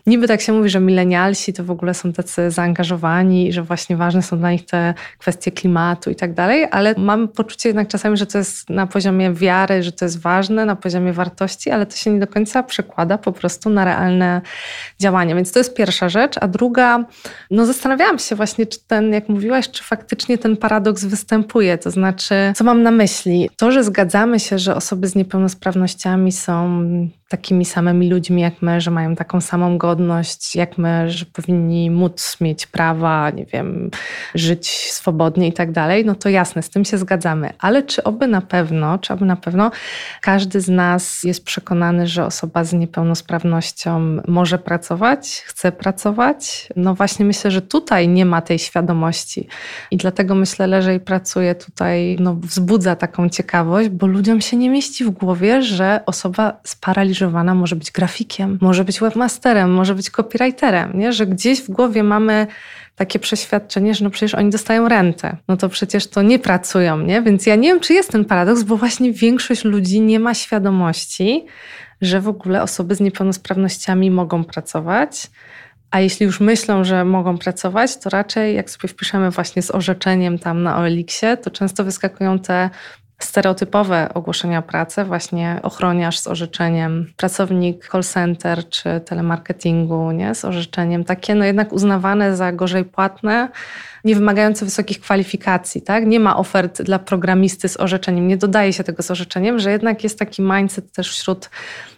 niby 0.07 0.29
tak 0.29 0.41
się 0.41 0.53
mówi, 0.53 0.69
że 0.71 0.81
milenialsi 0.81 1.53
to 1.53 1.65
w 1.65 1.71
ogóle 1.71 1.95
są 1.95 2.13
tacy 2.13 2.51
zaangażowani, 2.51 3.53
że 3.53 3.63
właśnie 3.63 3.97
ważne 3.97 4.23
są 4.23 4.39
dla 4.39 4.53
nich 4.53 4.67
te 4.67 4.95
kwestie 5.19 5.53
klimatu 5.53 6.11
i 6.11 6.15
tak 6.15 6.35
dalej, 6.35 6.67
ale 6.71 6.95
mam 6.97 7.29
poczucie 7.29 7.69
jednak 7.69 7.89
czasami, 7.89 8.17
że 8.17 8.27
to 8.27 8.39
jest 8.39 8.71
na 8.71 8.87
poziomie 8.87 9.33
wiary, 9.33 9.83
że 9.83 9.93
to 9.93 10.05
jest 10.05 10.21
ważne, 10.21 10.65
na 10.65 10.77
poziomie 10.77 11.13
wartości, 11.13 11.71
ale 11.71 11.87
to 11.87 11.97
się 11.97 12.11
nie 12.11 12.21
do 12.21 12.27
końca 12.27 12.63
przekłada 12.63 13.19
po 13.19 13.33
prostu 13.33 13.71
na 13.71 13.85
realne 13.85 14.41
działania. 15.01 15.35
Więc 15.35 15.53
to 15.53 15.61
jest 15.61 15.75
pierwsza 15.75 16.09
rzecz. 16.09 16.35
A 16.41 16.49
druga, 16.49 17.05
no 17.51 17.67
zastanawiałam 17.67 18.19
się 18.19 18.37
właśnie, 18.37 18.67
czy 18.67 18.79
ten, 18.87 19.13
jak 19.13 19.29
mówiłaś, 19.29 19.71
czy 19.71 19.85
faktycznie 19.85 20.39
ten 20.39 20.57
paradoks 20.57 21.05
występuje. 21.05 21.79
To 21.79 21.91
znaczy, 21.91 22.35
co 22.57 22.65
mam 22.65 22.79
mam 22.79 22.83
na 22.91 22.97
myśli? 22.97 23.51
To, 23.57 23.73
że 23.73 23.85
zgadzamy 23.85 24.41
się, 24.41 24.59
że 24.59 24.75
osoby 24.75 25.09
z 25.09 25.15
niepełnosprawnościami 25.15 26.33
są 26.33 26.85
takimi 27.29 27.65
samymi 27.65 28.11
ludźmi 28.11 28.43
jak 28.43 28.63
my, 28.63 28.81
że 28.81 28.91
mają 28.91 29.17
taką 29.17 29.41
samą 29.41 29.79
godność 29.79 30.57
jak 30.57 30.79
my, 30.79 31.11
że 31.11 31.25
powinni 31.27 31.91
móc 31.91 32.37
mieć 32.41 32.67
prawa, 32.67 33.31
nie 33.31 33.47
wiem, 33.47 33.91
żyć 34.35 34.69
swobodnie 34.69 35.49
i 35.49 35.53
tak 35.53 35.73
dalej, 35.73 36.05
no 36.05 36.15
to 36.15 36.29
jasne, 36.29 36.63
z 36.63 36.71
tym 36.71 36.85
się 36.85 36.99
zgadzamy. 36.99 37.53
Ale 37.59 37.83
czy 37.83 38.05
oby 38.05 38.27
na 38.27 38.41
pewno, 38.41 38.99
czy 38.99 39.13
oby 39.13 39.25
na 39.25 39.37
pewno 39.37 39.71
każdy 40.21 40.61
z 40.61 40.69
nas 40.69 41.25
jest 41.25 41.45
przekonany, 41.45 42.07
że 42.07 42.27
osoba 42.27 42.65
z 42.65 42.73
niepełnosprawnością 42.73 44.21
może 44.29 44.59
pracować, 44.59 45.43
chce 45.47 45.73
pracować? 45.73 46.69
No 46.77 46.95
właśnie 46.95 47.25
myślę, 47.25 47.51
że 47.51 47.63
tutaj 47.63 48.09
nie 48.09 48.25
ma 48.25 48.43
tej 48.43 48.59
świadomości 48.59 49.49
i 49.91 49.97
dlatego 49.97 50.35
myślę, 50.35 50.67
leżę 50.67 50.95
i 50.95 51.01
pracuję 51.01 51.55
tutaj, 51.55 52.17
no 52.21 52.35
wzbudza 52.35 52.97
taką 52.97 53.29
ciekawość, 53.29 53.89
bo 53.89 54.07
ludziom 54.07 54.41
się 54.41 54.57
nie 54.57 54.71
mieści 54.71 55.05
w 55.05 55.11
głowie, 55.11 55.63
że 55.63 56.01
osoba 56.07 56.61
może 57.27 57.77
być 57.77 57.91
grafikiem, 57.91 58.59
może 58.61 58.85
być 58.85 59.01
webmasterem, 59.01 59.73
może 59.73 59.95
być 59.95 60.11
copywriterem, 60.11 60.99
nie? 60.99 61.13
że 61.13 61.27
gdzieś 61.27 61.63
w 61.63 61.71
głowie 61.71 62.03
mamy 62.03 62.47
takie 62.97 63.19
przeświadczenie, 63.19 63.95
że 63.95 64.05
no 64.05 64.11
przecież 64.11 64.35
oni 64.35 64.51
dostają 64.51 64.89
rentę, 64.89 65.37
no 65.49 65.57
to 65.57 65.69
przecież 65.69 66.07
to 66.07 66.23
nie 66.23 66.39
pracują, 66.39 66.99
nie? 66.99 67.23
Więc 67.23 67.47
ja 67.47 67.57
nie 67.57 67.69
wiem, 67.69 67.81
czy 67.81 67.95
jest 67.95 68.13
ten 68.13 68.25
paradoks, 68.25 68.63
bo 68.63 68.77
właśnie 68.77 69.13
większość 69.13 69.65
ludzi 69.65 70.01
nie 70.01 70.21
ma 70.21 70.35
świadomości, 70.35 71.47
że 72.01 72.21
w 72.21 72.29
ogóle 72.29 72.63
osoby 72.63 72.95
z 72.95 73.01
niepełnosprawnościami 73.01 74.11
mogą 74.11 74.45
pracować. 74.45 75.31
A 75.91 76.01
jeśli 76.01 76.27
już 76.27 76.41
myślą, 76.41 76.85
że 76.85 77.05
mogą 77.05 77.39
pracować, 77.39 77.97
to 77.97 78.11
raczej 78.11 78.55
jak 78.55 78.71
sobie 78.71 78.89
wpiszemy 78.89 79.31
właśnie 79.31 79.63
z 79.63 79.71
orzeczeniem 79.71 80.39
tam 80.39 80.63
na 80.63 80.79
OLX-ie, 80.79 81.37
to 81.37 81.51
często 81.51 81.85
wyskakują 81.85 82.39
te 82.39 82.71
stereotypowe 83.19 84.15
ogłoszenia 84.15 84.63
pracy, 84.63 85.05
właśnie 85.05 85.61
ochroniarz 85.63 86.19
z 86.19 86.27
orzeczeniem, 86.27 87.13
pracownik 87.17 87.89
call 87.93 88.03
center 88.03 88.69
czy 88.69 89.01
telemarketingu 89.01 90.11
nie, 90.11 90.35
z 90.35 90.45
orzeczeniem, 90.45 91.05
takie 91.05 91.35
no 91.35 91.45
jednak 91.45 91.73
uznawane 91.73 92.37
za 92.37 92.53
gorzej 92.53 92.85
płatne, 92.85 93.49
nie 94.05 94.15
wymagające 94.15 94.65
wysokich 94.65 95.01
kwalifikacji. 95.01 95.83
Tak? 95.83 96.07
Nie 96.07 96.21
ma 96.21 96.37
ofert 96.37 96.83
dla 96.83 96.99
programisty 96.99 97.69
z 97.69 97.81
orzeczeniem, 97.81 98.29
nie 98.29 98.37
dodaje 98.37 98.73
się 98.73 98.85
tego 98.85 99.03
z 99.03 99.11
orzeczeniem, 99.11 99.59
że 99.59 99.71
jednak 99.71 100.05
jest 100.05 100.19
taki 100.19 100.43
mindset 100.43 100.93
też 100.93 101.11
wśród 101.11 101.51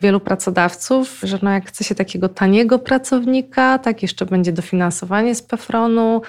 wielu 0.03 0.21
pracodawców, 0.21 1.21
że 1.23 1.39
no 1.43 1.51
jak 1.51 1.69
chce 1.69 1.85
się 1.85 1.95
takiego 1.95 2.29
taniego 2.29 2.79
pracownika, 2.79 3.79
tak 3.79 4.03
jeszcze 4.03 4.27
będzie 4.27 4.53
dofinansowanie 4.53 5.35
z 5.35 5.43
PFRON-u, 5.43 6.23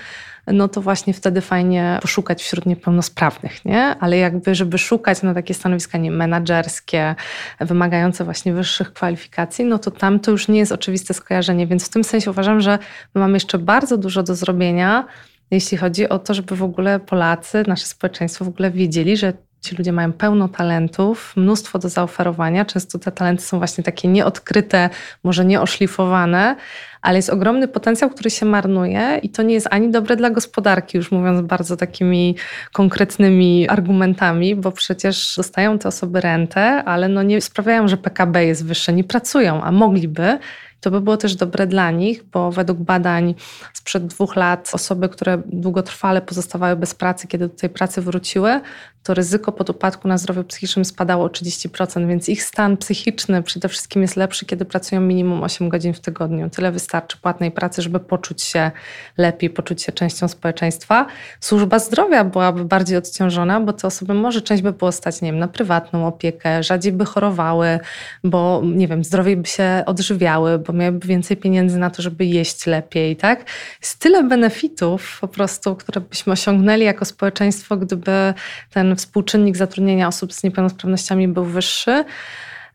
no 0.54 0.68
to 0.68 0.82
właśnie 0.82 1.14
wtedy 1.14 1.42
fajnie 1.42 2.00
poszukać 2.02 2.44
wśród 2.44 2.66
niepełnosprawnych, 2.66 3.66
nie? 3.66 3.96
Ale 4.00 4.18
jakby, 4.18 4.56
żeby 4.56 4.78
szukać 4.78 5.22
na 5.22 5.34
takie 5.34 5.54
stanowiska 5.54 5.98
nie 5.98 6.12
menadżerskie, 6.12 7.16
wymagające 7.60 8.26
właśnie 8.26 8.54
wyższych 8.54 8.94
kwalifikacji, 8.94 9.66
no 9.66 9.80
to 9.80 9.92
tam 9.92 10.20
to 10.20 10.32
już 10.32 10.48
nie 10.48 10.60
jest 10.60 10.72
oczywiste 10.72 11.14
skojarzenie, 11.14 11.68
więc 11.68 11.86
w 11.86 11.90
tym 11.90 12.04
sensie 12.04 12.32
uważam, 12.32 12.62
że 12.62 12.80
my 13.16 13.22
mamy 13.22 13.34
jeszcze 13.34 13.58
bardzo 13.58 13.98
dużo 13.98 14.24
do 14.24 14.36
zrobienia, 14.36 15.06
jeśli 15.52 15.78
chodzi 15.78 16.10
o 16.10 16.20
to, 16.20 16.34
żeby 16.34 16.56
w 16.56 16.64
ogóle 16.64 17.00
Polacy, 17.00 17.64
nasze 17.68 17.86
społeczeństwo 17.86 18.46
w 18.46 18.48
ogóle 18.48 18.72
wiedzieli, 18.72 19.18
że 19.18 19.34
ci 19.62 19.76
ludzie 19.76 19.92
mają 19.92 20.14
pełno 20.14 20.48
talentów, 20.48 21.34
mnóstwo 21.36 21.80
do 21.80 21.90
zaoferowania. 21.90 22.66
Często 22.66 23.00
te 23.00 23.12
talenty 23.12 23.44
są 23.44 23.58
właśnie 23.58 23.84
takie 23.84 24.08
nieodkryte, 24.08 24.90
może 25.24 25.46
nieoszlifowane, 25.46 26.56
ale 27.02 27.18
jest 27.18 27.30
ogromny 27.30 27.68
potencjał, 27.68 28.10
który 28.10 28.30
się 28.30 28.46
marnuje 28.46 29.20
i 29.24 29.30
to 29.30 29.44
nie 29.44 29.54
jest 29.54 29.68
ani 29.72 29.92
dobre 29.92 30.16
dla 30.16 30.30
gospodarki, 30.30 30.98
już 30.98 31.12
mówiąc 31.12 31.42
bardzo 31.42 31.78
takimi 31.78 32.36
konkretnymi 32.74 33.70
argumentami, 33.70 34.56
bo 34.56 34.72
przecież 34.72 35.34
dostają 35.38 35.80
te 35.80 35.88
osoby 35.88 36.22
rentę, 36.22 36.84
ale 36.84 37.08
no 37.08 37.24
nie 37.24 37.42
sprawiają, 37.42 37.88
że 37.88 37.98
PKB 37.98 38.46
jest 38.46 38.66
wyższe, 38.66 38.94
nie 38.94 39.04
pracują, 39.04 39.64
a 39.64 39.72
mogliby. 39.72 40.40
To 40.82 40.92
by 40.92 41.02
było 41.02 41.18
też 41.18 41.36
dobre 41.36 41.68
dla 41.68 41.92
nich, 41.92 42.24
bo 42.24 42.52
według 42.52 42.80
badań 42.80 43.36
sprzed 43.74 44.08
dwóch 44.08 44.36
lat 44.36 44.70
osoby, 44.74 45.10
które 45.10 45.42
długotrwale 45.46 46.22
pozostawały 46.22 46.76
bez 46.76 46.96
pracy, 46.96 47.28
kiedy 47.28 47.48
do 47.48 47.56
tej 47.56 47.70
pracy 47.70 48.02
wróciły, 48.02 48.62
to 49.04 49.14
ryzyko 49.14 49.52
pod 49.52 49.70
upadku 49.70 50.08
na 50.08 50.18
zdrowiu 50.18 50.44
psychicznym 50.44 50.86
spadało 50.86 51.26
o 51.26 51.28
30%, 51.28 52.08
więc 52.08 52.30
ich 52.30 52.44
stan 52.44 52.78
psychiczny 52.78 53.44
przede 53.44 53.70
wszystkim 53.70 54.02
jest 54.02 54.16
lepszy, 54.16 54.46
kiedy 54.46 54.66
pracują 54.66 55.02
minimum 55.02 55.44
8 55.44 55.70
godzin 55.70 55.94
w 55.94 56.00
tygodniu. 56.00 56.50
Tyle 56.50 56.72
wystarczy 56.72 56.91
płatnej 57.22 57.52
pracy, 57.52 57.82
żeby 57.82 58.00
poczuć 58.00 58.44
się 58.44 58.72
lepiej, 59.18 59.50
poczuć 59.50 59.84
się 59.84 59.92
częścią 59.92 60.28
społeczeństwa. 60.28 61.06
Służba 61.40 61.80
zdrowia 61.80 62.24
byłaby 62.24 62.66
bardziej 62.66 62.98
odciążona, 62.98 63.60
bo 63.60 63.74
te 63.74 63.88
osoby 63.88 64.14
może 64.14 64.42
część 64.42 64.64
by 64.64 64.72
było 64.72 64.92
stać, 64.92 65.22
nie 65.22 65.32
wiem, 65.32 65.40
na 65.40 65.48
prywatną 65.48 66.08
opiekę, 66.08 66.64
rzadziej 66.64 66.92
by 66.92 67.06
chorowały, 67.06 67.80
bo 68.24 68.62
nie 68.66 68.88
wiem, 68.88 69.04
zdrowiej 69.04 69.38
by 69.38 69.48
się 69.48 69.84
odżywiały, 69.86 70.60
bo 70.60 70.74
miałyby 70.74 71.08
więcej 71.08 71.38
pieniędzy 71.38 71.78
na 71.78 71.90
to, 71.90 72.02
żeby 72.02 72.26
jeść 72.26 72.66
lepiej, 72.66 73.16
tak? 73.16 73.46
Jest 73.82 74.00
tyle 74.00 74.24
benefitów 74.24 75.18
po 75.22 75.28
prostu, 75.28 75.76
które 75.76 76.02
byśmy 76.02 76.34
osiągnęli 76.34 76.84
jako 76.84 77.06
społeczeństwo, 77.06 77.78
gdyby 77.78 78.34
ten 78.70 78.96
współczynnik 78.96 79.58
zatrudnienia 79.58 80.08
osób 80.08 80.34
z 80.34 80.44
niepełnosprawnościami 80.44 81.28
był 81.28 81.46
wyższy. 81.46 82.06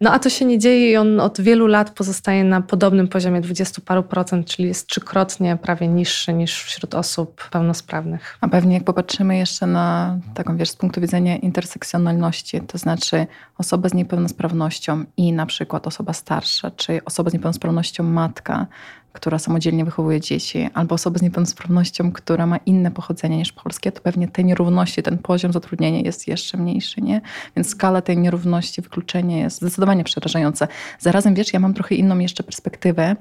No 0.00 0.12
a 0.12 0.18
to 0.18 0.30
się 0.30 0.44
nie 0.44 0.58
dzieje 0.58 0.90
i 0.90 0.96
on 0.96 1.20
od 1.20 1.40
wielu 1.40 1.66
lat 1.66 1.90
pozostaje 1.90 2.44
na 2.44 2.60
podobnym 2.60 3.08
poziomie 3.08 3.40
20 3.40 3.82
paru 3.84 4.02
procent, 4.02 4.46
czyli 4.46 4.68
jest 4.68 4.86
trzykrotnie 4.86 5.58
prawie 5.62 5.88
niższy 5.88 6.32
niż 6.32 6.62
wśród 6.62 6.94
osób 6.94 7.48
pełnosprawnych. 7.50 8.38
A 8.40 8.48
pewnie 8.48 8.74
jak 8.74 8.84
popatrzymy 8.84 9.38
jeszcze 9.38 9.66
na 9.66 10.18
taką, 10.34 10.56
wiesz, 10.56 10.70
z 10.70 10.76
punktu 10.76 11.00
widzenia 11.00 11.36
intersekcjonalności, 11.36 12.60
to 12.60 12.78
znaczy 12.78 13.26
osoba 13.58 13.88
z 13.88 13.94
niepełnosprawnością 13.94 15.04
i 15.16 15.32
na 15.32 15.46
przykład 15.46 15.86
osoba 15.86 16.12
starsza, 16.12 16.70
czy 16.70 17.04
osoba 17.04 17.30
z 17.30 17.32
niepełnosprawnością 17.32 18.02
matka, 18.04 18.66
która 19.16 19.38
samodzielnie 19.38 19.84
wychowuje 19.84 20.20
dzieci, 20.20 20.68
albo 20.74 20.94
osoba 20.94 21.18
z 21.18 21.22
niepełnosprawnością, 21.22 22.12
która 22.12 22.46
ma 22.46 22.56
inne 22.56 22.90
pochodzenie 22.90 23.36
niż 23.36 23.52
polskie, 23.52 23.92
to 23.92 24.00
pewnie 24.00 24.28
te 24.28 24.44
nierówności, 24.44 25.02
ten 25.02 25.18
poziom 25.18 25.52
zatrudnienia 25.52 26.00
jest 26.00 26.28
jeszcze 26.28 26.58
mniejszy, 26.58 27.02
nie? 27.02 27.20
Więc 27.56 27.68
skala 27.68 28.02
tej 28.02 28.18
nierówności, 28.18 28.82
wykluczenia 28.82 29.36
jest 29.36 29.56
zdecydowanie 29.56 30.04
przerażająca. 30.04 30.68
Zarazem, 30.98 31.34
wiesz, 31.34 31.52
ja 31.52 31.60
mam 31.60 31.74
trochę 31.74 31.94
inną 31.94 32.18
jeszcze 32.18 32.42
perspektywę, 32.42 33.16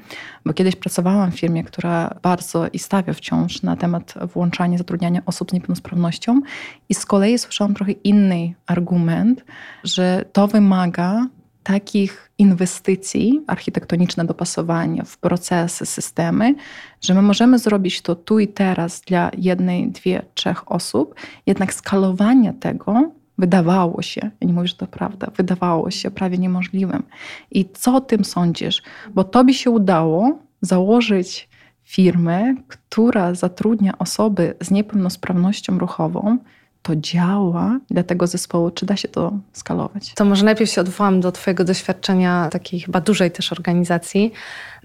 bo 0.46 0.54
kiedyś 0.54 0.76
pracowałam 0.76 1.32
w 1.32 1.40
firmie, 1.40 1.64
która 1.64 2.16
bardzo 2.22 2.68
i 2.74 2.80
stawia 2.80 3.14
wciąż 3.14 3.62
na 3.62 3.76
temat 3.76 4.14
włączania 4.34 4.78
zatrudniania 4.78 5.22
osób 5.26 5.50
z 5.50 5.54
niepełnosprawnością 5.54 6.42
i 6.90 6.94
z 6.94 7.06
kolei 7.06 7.38
słyszałam 7.38 7.74
trochę 7.74 7.92
inny 7.92 8.54
argument, 8.68 9.46
że 9.84 10.26
to 10.34 10.48
wymaga 10.48 11.28
takich 11.66 12.32
inwestycji, 12.38 13.42
architektoniczne 13.48 14.26
dopasowanie 14.26 15.04
w 15.06 15.18
procesy, 15.18 15.86
systemy, 15.86 16.56
że 17.02 17.14
my 17.14 17.22
możemy 17.22 17.60
zrobić 17.60 18.02
to 18.02 18.16
tu 18.16 18.40
i 18.40 18.48
teraz 18.48 19.02
dla 19.02 19.32
jednej, 19.38 19.92
dwie, 19.92 20.26
trzech 20.34 20.72
osób, 20.72 21.16
jednak 21.46 21.74
skalowanie 21.74 22.54
tego 22.54 23.12
wydawało 23.38 24.02
się, 24.02 24.22
ja 24.42 24.48
nie 24.48 24.54
mówię, 24.54 24.68
że 24.68 24.76
to 24.76 24.88
prawda, 24.88 25.28
wydawało 25.38 25.92
się 25.92 26.12
prawie 26.12 26.38
niemożliwym. 26.38 27.04
I 27.52 27.66
co 27.74 27.96
o 27.96 28.02
tym 28.02 28.26
sądzisz? 28.26 28.84
Bo 29.14 29.24
tobie 29.24 29.54
się 29.54 29.70
udało 29.70 30.40
założyć 30.62 31.50
firmę, 31.84 32.56
która 32.68 33.34
zatrudnia 33.34 33.98
osoby 33.98 34.56
z 34.62 34.72
niepełnosprawnością 34.72 35.80
ruchową, 35.80 36.38
to 36.86 36.96
działa 36.96 37.80
dla 37.90 38.04
tego 38.04 38.28
zespołu, 38.28 38.72
czy 38.72 38.86
da 38.86 38.98
się 38.98 39.08
to 39.08 39.34
skalować? 39.54 40.14
To 40.16 40.26
może 40.26 40.46
najpierw 40.46 40.72
się 40.72 40.82
odwołam 40.82 41.22
do 41.22 41.32
Twojego 41.32 41.64
doświadczenia 41.64 42.50
takiej 42.52 42.80
chyba 42.80 43.02
dużej 43.02 43.32
też 43.32 43.52
organizacji. 43.52 44.32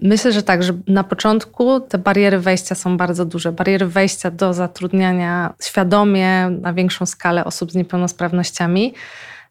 Myślę, 0.01 0.31
że 0.31 0.43
tak, 0.43 0.63
że 0.63 0.73
na 0.87 1.03
początku 1.03 1.79
te 1.79 1.97
bariery 1.97 2.39
wejścia 2.39 2.75
są 2.75 2.97
bardzo 2.97 3.25
duże. 3.25 3.51
Bariery 3.51 3.87
wejścia 3.87 4.31
do 4.31 4.53
zatrudniania 4.53 5.53
świadomie 5.63 6.49
na 6.61 6.73
większą 6.73 7.05
skalę 7.05 7.45
osób 7.45 7.71
z 7.71 7.75
niepełnosprawnościami. 7.75 8.93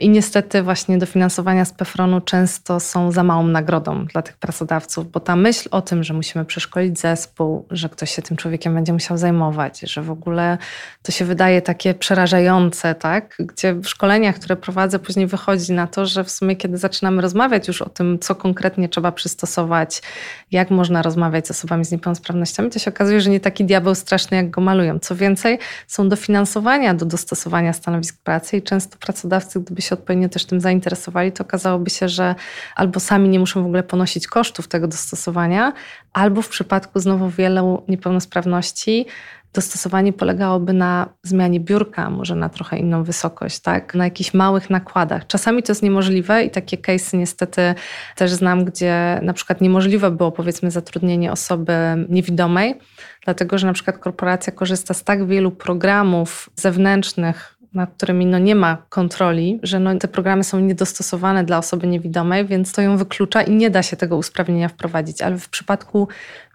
I 0.00 0.08
niestety 0.08 0.62
właśnie 0.62 0.98
dofinansowania 0.98 1.64
z 1.64 1.72
PFRON-u 1.72 2.20
często 2.20 2.80
są 2.80 3.12
za 3.12 3.22
małą 3.22 3.46
nagrodą 3.46 4.04
dla 4.04 4.22
tych 4.22 4.36
pracodawców, 4.36 5.10
bo 5.10 5.20
ta 5.20 5.36
myśl 5.36 5.68
o 5.70 5.82
tym, 5.82 6.04
że 6.04 6.14
musimy 6.14 6.44
przeszkolić 6.44 6.98
zespół, 6.98 7.66
że 7.70 7.88
ktoś 7.88 8.10
się 8.10 8.22
tym 8.22 8.36
człowiekiem 8.36 8.74
będzie 8.74 8.92
musiał 8.92 9.18
zajmować, 9.18 9.80
że 9.80 10.02
w 10.02 10.10
ogóle 10.10 10.58
to 11.02 11.12
się 11.12 11.24
wydaje 11.24 11.62
takie 11.62 11.94
przerażające, 11.94 12.94
tak? 12.94 13.36
Gdzie 13.38 13.74
w 13.74 13.86
szkoleniach, 13.86 14.34
które 14.34 14.56
prowadzę, 14.56 14.98
później 14.98 15.26
wychodzi 15.26 15.72
na 15.72 15.86
to, 15.86 16.06
że 16.06 16.24
w 16.24 16.30
sumie 16.30 16.56
kiedy 16.56 16.78
zaczynamy 16.78 17.22
rozmawiać 17.22 17.68
już 17.68 17.82
o 17.82 17.88
tym, 17.88 18.18
co 18.18 18.34
konkretnie 18.34 18.88
trzeba 18.88 19.12
przystosować, 19.12 20.02
jak 20.50 20.70
można 20.70 21.02
rozmawiać 21.02 21.46
z 21.46 21.50
osobami 21.50 21.84
z 21.84 21.92
niepełnosprawnościami, 21.92 22.70
to 22.70 22.78
się 22.78 22.90
okazuje, 22.90 23.20
że 23.20 23.30
nie 23.30 23.40
taki 23.40 23.64
diabeł 23.64 23.94
straszny, 23.94 24.36
jak 24.36 24.50
go 24.50 24.60
malują. 24.60 24.98
Co 24.98 25.16
więcej, 25.16 25.58
są 25.86 26.08
dofinansowania 26.08 26.94
do 26.94 27.06
dostosowania 27.06 27.72
stanowisk 27.72 28.22
pracy 28.22 28.56
i 28.56 28.62
często 28.62 28.96
pracodawcy, 28.98 29.60
gdyby 29.60 29.82
się 29.82 29.89
się 29.90 29.94
odpowiednio 29.94 30.28
też 30.28 30.44
tym 30.44 30.60
zainteresowali, 30.60 31.32
to 31.32 31.44
okazałoby 31.44 31.90
się, 31.90 32.08
że 32.08 32.34
albo 32.76 33.00
sami 33.00 33.28
nie 33.28 33.38
muszą 33.38 33.62
w 33.62 33.66
ogóle 33.66 33.82
ponosić 33.82 34.26
kosztów 34.26 34.68
tego 34.68 34.88
dostosowania, 34.88 35.72
albo 36.12 36.42
w 36.42 36.48
przypadku 36.48 37.00
znowu 37.00 37.30
wielu 37.30 37.82
niepełnosprawności 37.88 39.06
dostosowanie 39.52 40.12
polegałoby 40.12 40.72
na 40.72 41.08
zmianie 41.22 41.60
biurka, 41.60 42.10
może 42.10 42.36
na 42.36 42.48
trochę 42.48 42.78
inną 42.78 43.04
wysokość, 43.04 43.60
tak? 43.60 43.94
na 43.94 44.04
jakichś 44.04 44.34
małych 44.34 44.70
nakładach. 44.70 45.26
Czasami 45.26 45.62
to 45.62 45.72
jest 45.72 45.82
niemożliwe 45.82 46.44
i 46.44 46.50
takie 46.50 46.76
case'y 46.76 47.18
niestety 47.18 47.74
też 48.16 48.30
znam, 48.30 48.64
gdzie 48.64 49.20
na 49.22 49.32
przykład 49.32 49.60
niemożliwe 49.60 50.10
było 50.10 50.32
powiedzmy 50.32 50.70
zatrudnienie 50.70 51.32
osoby 51.32 51.74
niewidomej, 52.08 52.74
dlatego 53.24 53.58
że 53.58 53.66
na 53.66 53.72
przykład 53.72 53.98
korporacja 53.98 54.52
korzysta 54.52 54.94
z 54.94 55.04
tak 55.04 55.26
wielu 55.26 55.50
programów 55.50 56.50
zewnętrznych, 56.56 57.59
nad 57.74 57.94
którymi 57.94 58.26
no 58.26 58.38
nie 58.38 58.54
ma 58.54 58.76
kontroli, 58.88 59.60
że 59.62 59.80
no 59.80 59.98
te 59.98 60.08
programy 60.08 60.44
są 60.44 60.60
niedostosowane 60.60 61.44
dla 61.44 61.58
osoby 61.58 61.86
niewidomej, 61.86 62.46
więc 62.46 62.72
to 62.72 62.82
ją 62.82 62.96
wyklucza 62.96 63.42
i 63.42 63.50
nie 63.50 63.70
da 63.70 63.82
się 63.82 63.96
tego 63.96 64.16
usprawnienia 64.16 64.68
wprowadzić. 64.68 65.22
Ale 65.22 65.38
w 65.38 65.48
przypadku 65.48 66.08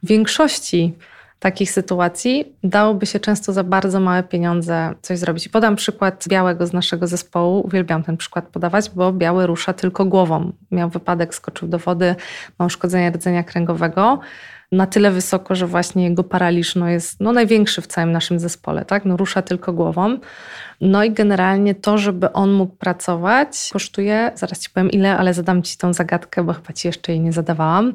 większości 0.03 0.93
takich 1.39 1.72
sytuacji 1.72 2.53
dałoby 2.63 3.05
się 3.05 3.19
często 3.19 3.53
za 3.53 3.63
bardzo 3.63 4.00
małe 4.00 4.24
pieniądze 4.24 4.93
coś 5.01 5.19
zrobić. 5.19 5.48
Podam 5.48 5.75
przykład 5.75 6.25
białego 6.27 6.67
z 6.67 6.74
naszego 6.74 7.07
zespołu. 7.07 7.62
Uwielbiam 7.65 8.03
ten 8.03 8.17
przykład 8.17 8.45
podawać, 8.48 8.89
bo 8.89 9.13
biały 9.13 9.48
rusza 9.48 9.74
tylko 9.74 10.05
głową. 10.05 10.51
Miał 10.72 10.89
wypadek, 10.89 11.36
skoczył 11.36 11.67
do 11.67 11.79
wody, 11.79 12.15
ma 12.60 12.65
uszkodzenie 12.65 13.12
rdzenia 13.12 13.43
kręgowego 13.43 14.19
na 14.75 14.88
tyle 14.88 15.12
wysoko, 15.12 15.55
że 15.55 15.67
właśnie 15.67 16.03
jego 16.03 16.24
paraliż 16.24 16.75
no, 16.75 16.89
jest 16.89 17.20
no, 17.20 17.32
największy 17.34 17.82
w 17.82 17.88
całym 17.88 18.12
naszym 18.12 18.39
zespole, 18.39 18.86
tak? 18.86 19.05
No, 19.05 19.17
rusza 19.17 19.41
tylko 19.41 19.74
głową. 19.74 20.17
No 20.82 21.03
i 21.03 21.12
generalnie 21.12 21.75
to, 21.75 21.98
żeby 21.98 22.34
on 22.34 22.51
mógł 22.51 22.75
pracować, 22.75 23.70
kosztuje, 23.74 24.32
zaraz 24.36 24.60
ci 24.60 24.70
powiem 24.70 24.91
ile, 24.91 25.17
ale 25.17 25.34
zadam 25.34 25.63
ci 25.63 25.77
tą 25.77 25.94
zagadkę, 25.94 26.44
bo 26.44 26.53
chyba 26.53 26.74
ci 26.74 26.88
jeszcze 26.88 27.12
jej 27.12 27.22
nie 27.22 27.34
zadawałam. 27.34 27.94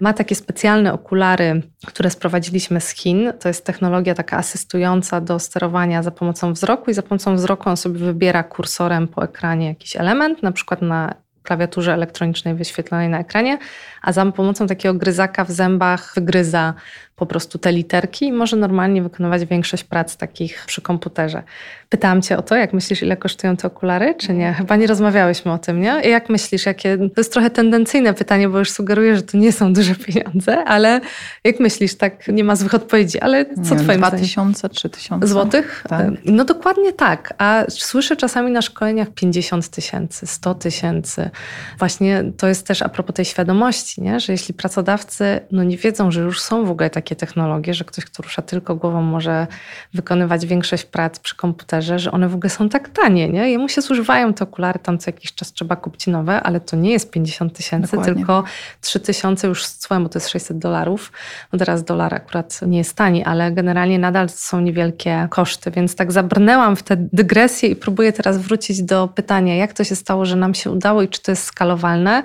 Ma 0.00 0.12
takie 0.12 0.34
specjalne 0.34 0.92
okulary, 0.92 1.62
które 1.86 2.10
sprowadziliśmy 2.10 2.80
z 2.80 2.90
Chin. 2.90 3.32
To 3.40 3.48
jest 3.48 3.64
technologia 3.64 4.14
taka 4.14 4.36
asystująca 4.36 5.20
do 5.20 5.38
sterowania 5.38 6.02
za 6.02 6.10
pomocą 6.10 6.52
wzroku 6.52 6.90
i 6.90 6.94
za 6.94 7.02
pomocą 7.02 7.36
wzroku 7.36 7.68
on 7.68 7.76
sobie 7.76 7.98
wybiera 7.98 8.42
kursorem 8.42 9.08
po 9.08 9.24
ekranie 9.24 9.66
jakiś 9.66 9.96
element, 9.96 10.42
na 10.42 10.52
przykład 10.52 10.82
na 10.82 11.14
klawiaturze 11.42 11.94
elektronicznej 11.94 12.54
wyświetlonej 12.54 13.08
na 13.08 13.18
ekranie, 13.20 13.58
a 14.02 14.12
za 14.12 14.26
pomocą 14.26 14.66
takiego 14.66 14.94
gryzaka 14.94 15.44
w 15.44 15.50
zębach 15.50 16.12
wygryza 16.14 16.74
po 17.20 17.26
prostu 17.26 17.58
te 17.58 17.72
literki 17.72 18.26
i 18.26 18.32
może 18.32 18.56
normalnie 18.56 19.02
wykonywać 19.02 19.44
większość 19.44 19.84
prac 19.84 20.16
takich 20.16 20.64
przy 20.66 20.82
komputerze. 20.82 21.42
Pytałam 21.88 22.22
cię 22.22 22.36
o 22.36 22.42
to, 22.42 22.56
jak 22.56 22.72
myślisz, 22.72 23.02
ile 23.02 23.16
kosztują 23.16 23.56
te 23.56 23.66
okulary, 23.66 24.14
czy 24.14 24.32
nie? 24.32 24.52
Chyba 24.52 24.76
nie 24.76 24.86
rozmawiałyśmy 24.86 25.52
o 25.52 25.58
tym, 25.58 25.80
nie? 25.80 26.00
I 26.04 26.10
jak 26.10 26.28
myślisz, 26.28 26.66
jakie... 26.66 26.98
To 26.98 27.20
jest 27.20 27.32
trochę 27.32 27.50
tendencyjne 27.50 28.14
pytanie, 28.14 28.48
bo 28.48 28.58
już 28.58 28.70
sugeruję, 28.70 29.16
że 29.16 29.22
to 29.22 29.38
nie 29.38 29.52
są 29.52 29.72
duże 29.72 29.94
pieniądze, 29.94 30.64
ale 30.64 31.00
jak 31.44 31.60
myślisz, 31.60 31.94
tak 31.94 32.28
nie 32.28 32.44
ma 32.44 32.56
złych 32.56 32.74
odpowiedzi, 32.74 33.20
ale 33.20 33.46
co 33.64 33.74
nie, 33.74 33.80
twoim 33.80 33.98
2000, 33.98 34.68
3000 34.68 35.26
złotych? 35.26 35.84
Tak. 35.88 36.08
No 36.24 36.44
dokładnie 36.44 36.92
tak, 36.92 37.34
a 37.38 37.64
słyszę 37.68 38.16
czasami 38.16 38.50
na 38.50 38.62
szkoleniach 38.62 39.08
50 39.10 39.68
tysięcy, 39.68 40.26
100 40.26 40.54
tysięcy. 40.54 41.30
Właśnie 41.78 42.24
to 42.36 42.46
jest 42.46 42.66
też 42.66 42.82
a 42.82 42.88
propos 42.88 43.14
tej 43.14 43.24
świadomości, 43.24 44.02
nie? 44.02 44.20
że 44.20 44.32
jeśli 44.32 44.54
pracodawcy 44.54 45.40
no 45.50 45.64
nie 45.64 45.76
wiedzą, 45.76 46.10
że 46.10 46.20
już 46.20 46.40
są 46.40 46.64
w 46.64 46.70
ogóle 46.70 46.90
takie 46.90 47.09
technologie, 47.16 47.74
że 47.74 47.84
ktoś, 47.84 48.04
kto 48.04 48.22
rusza 48.22 48.42
tylko 48.42 48.74
głową 48.76 49.02
może 49.02 49.46
wykonywać 49.94 50.46
większość 50.46 50.84
prac 50.84 51.18
przy 51.18 51.36
komputerze, 51.36 51.98
że 51.98 52.12
one 52.12 52.28
w 52.28 52.34
ogóle 52.34 52.50
są 52.50 52.68
tak 52.68 52.88
tanie, 52.88 53.28
nie? 53.28 53.50
Jemu 53.50 53.68
się 53.68 53.80
zużywają 53.80 54.34
te 54.34 54.44
okulary, 54.44 54.78
tam 54.78 54.98
co 54.98 55.08
jakiś 55.10 55.34
czas 55.34 55.52
trzeba 55.52 55.76
kupić 55.76 56.06
nowe, 56.06 56.42
ale 56.42 56.60
to 56.60 56.76
nie 56.76 56.90
jest 56.90 57.10
50 57.10 57.56
tysięcy, 57.56 57.98
tylko 58.04 58.44
3 58.80 59.00
tysiące 59.00 59.48
już 59.48 59.64
z 59.64 59.76
cłem, 59.76 60.02
bo 60.02 60.08
to 60.08 60.18
jest 60.18 60.28
600 60.28 60.58
dolarów. 60.58 61.12
No 61.52 61.58
teraz 61.58 61.84
dolar 61.84 62.14
akurat 62.14 62.60
nie 62.66 62.78
jest 62.78 62.96
tani, 62.96 63.24
ale 63.24 63.52
generalnie 63.52 63.98
nadal 63.98 64.28
są 64.28 64.60
niewielkie 64.60 65.26
koszty, 65.30 65.70
więc 65.70 65.96
tak 65.96 66.12
zabrnęłam 66.12 66.76
w 66.76 66.82
tę 66.82 66.96
dygresję 67.12 67.68
i 67.68 67.76
próbuję 67.76 68.12
teraz 68.12 68.38
wrócić 68.38 68.82
do 68.82 69.08
pytania, 69.08 69.56
jak 69.56 69.72
to 69.72 69.84
się 69.84 69.96
stało, 69.96 70.24
że 70.24 70.36
nam 70.36 70.54
się 70.54 70.70
udało 70.70 71.02
i 71.02 71.08
czy 71.08 71.22
to 71.22 71.32
jest 71.32 71.44
skalowalne. 71.44 72.22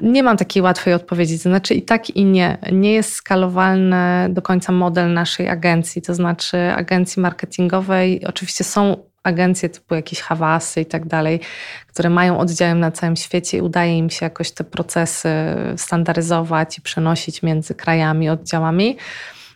Nie 0.00 0.22
mam 0.22 0.36
takiej 0.36 0.62
łatwej 0.62 0.94
odpowiedzi, 0.94 1.38
to 1.38 1.42
znaczy 1.42 1.74
i 1.74 1.82
tak 1.82 2.10
i 2.10 2.24
nie. 2.24 2.58
Nie 2.72 2.92
jest 2.92 3.12
skalowalny 3.12 4.19
do 4.28 4.42
końca 4.42 4.72
model 4.72 5.12
naszej 5.12 5.48
agencji, 5.48 6.02
to 6.02 6.14
znaczy 6.14 6.72
agencji 6.72 7.22
marketingowej. 7.22 8.26
Oczywiście 8.26 8.64
są 8.64 8.96
agencje 9.22 9.68
typu 9.68 9.94
jakieś 9.94 10.20
Hawasy 10.20 10.80
i 10.80 10.86
tak 10.86 11.06
dalej, 11.06 11.40
które 11.86 12.10
mają 12.10 12.38
oddziały 12.38 12.74
na 12.74 12.90
całym 12.90 13.16
świecie 13.16 13.58
i 13.58 13.60
udaje 13.60 13.98
im 13.98 14.10
się 14.10 14.26
jakoś 14.26 14.50
te 14.50 14.64
procesy 14.64 15.28
standaryzować 15.76 16.78
i 16.78 16.82
przenosić 16.82 17.42
między 17.42 17.74
krajami, 17.74 18.28
oddziałami. 18.28 18.96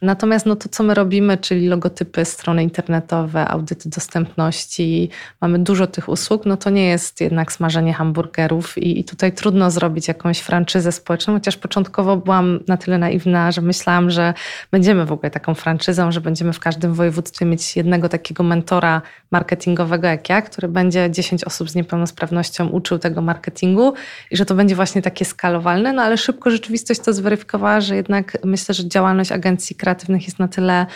Natomiast 0.04 0.46
no 0.46 0.56
to, 0.56 0.68
co 0.68 0.82
my 0.82 0.94
robimy, 0.94 1.38
czyli 1.38 1.68
logotypy, 1.68 2.24
strony 2.24 2.62
internetowe, 2.62 3.48
audyty 3.48 3.88
dostępności, 3.88 5.10
mamy 5.40 5.58
dużo 5.58 5.86
tych 5.86 6.08
usług, 6.08 6.46
no 6.46 6.56
to 6.56 6.70
nie 6.70 6.86
jest 6.86 7.20
jednak 7.20 7.52
smażenie 7.52 7.94
hamburgerów 7.94 8.78
i, 8.78 9.00
i 9.00 9.04
tutaj 9.04 9.32
trudno 9.32 9.70
zrobić 9.70 10.08
jakąś 10.08 10.38
franczyzę 10.38 10.92
społeczną, 10.92 11.34
chociaż 11.34 11.56
początkowo 11.56 12.16
byłam 12.16 12.60
na 12.68 12.76
tyle 12.76 12.98
naiwna, 12.98 13.52
że 13.52 13.60
myślałam, 13.60 14.10
że 14.10 14.34
będziemy 14.70 15.06
w 15.06 15.12
ogóle 15.12 15.30
taką 15.30 15.54
franczyzą, 15.54 16.12
że 16.12 16.20
będziemy 16.20 16.52
w 16.52 16.60
każdym 16.60 16.94
województwie 16.94 17.46
mieć 17.46 17.76
jednego 17.76 18.08
takiego 18.08 18.42
mentora 18.42 19.02
marketingowego 19.30 20.08
jak 20.08 20.28
ja, 20.28 20.42
który 20.42 20.68
będzie 20.68 21.10
10 21.10 21.44
osób 21.44 21.70
z 21.70 21.74
niepełnosprawnością 21.74 22.68
uczył 22.68 22.98
tego 22.98 23.22
marketingu 23.22 23.94
i 24.30 24.36
że 24.36 24.46
to 24.46 24.54
będzie 24.54 24.74
właśnie 24.74 25.02
takie 25.02 25.24
skalowalne, 25.24 25.92
no 25.92 26.02
ale 26.02 26.16
szybko 26.16 26.50
rzeczywistość 26.50 27.00
to 27.00 27.12
zweryfikowała, 27.12 27.80
że 27.80 27.96
jednak 27.96 28.38
myślę, 28.44 28.74
że 28.74 28.88
działalność 28.88 29.32
agencji 29.32 29.76
kreatywnych 29.76 29.93
kreatywnych 29.94 30.24
jest 30.24 30.38
na 30.38 30.48
tyle 30.48 30.86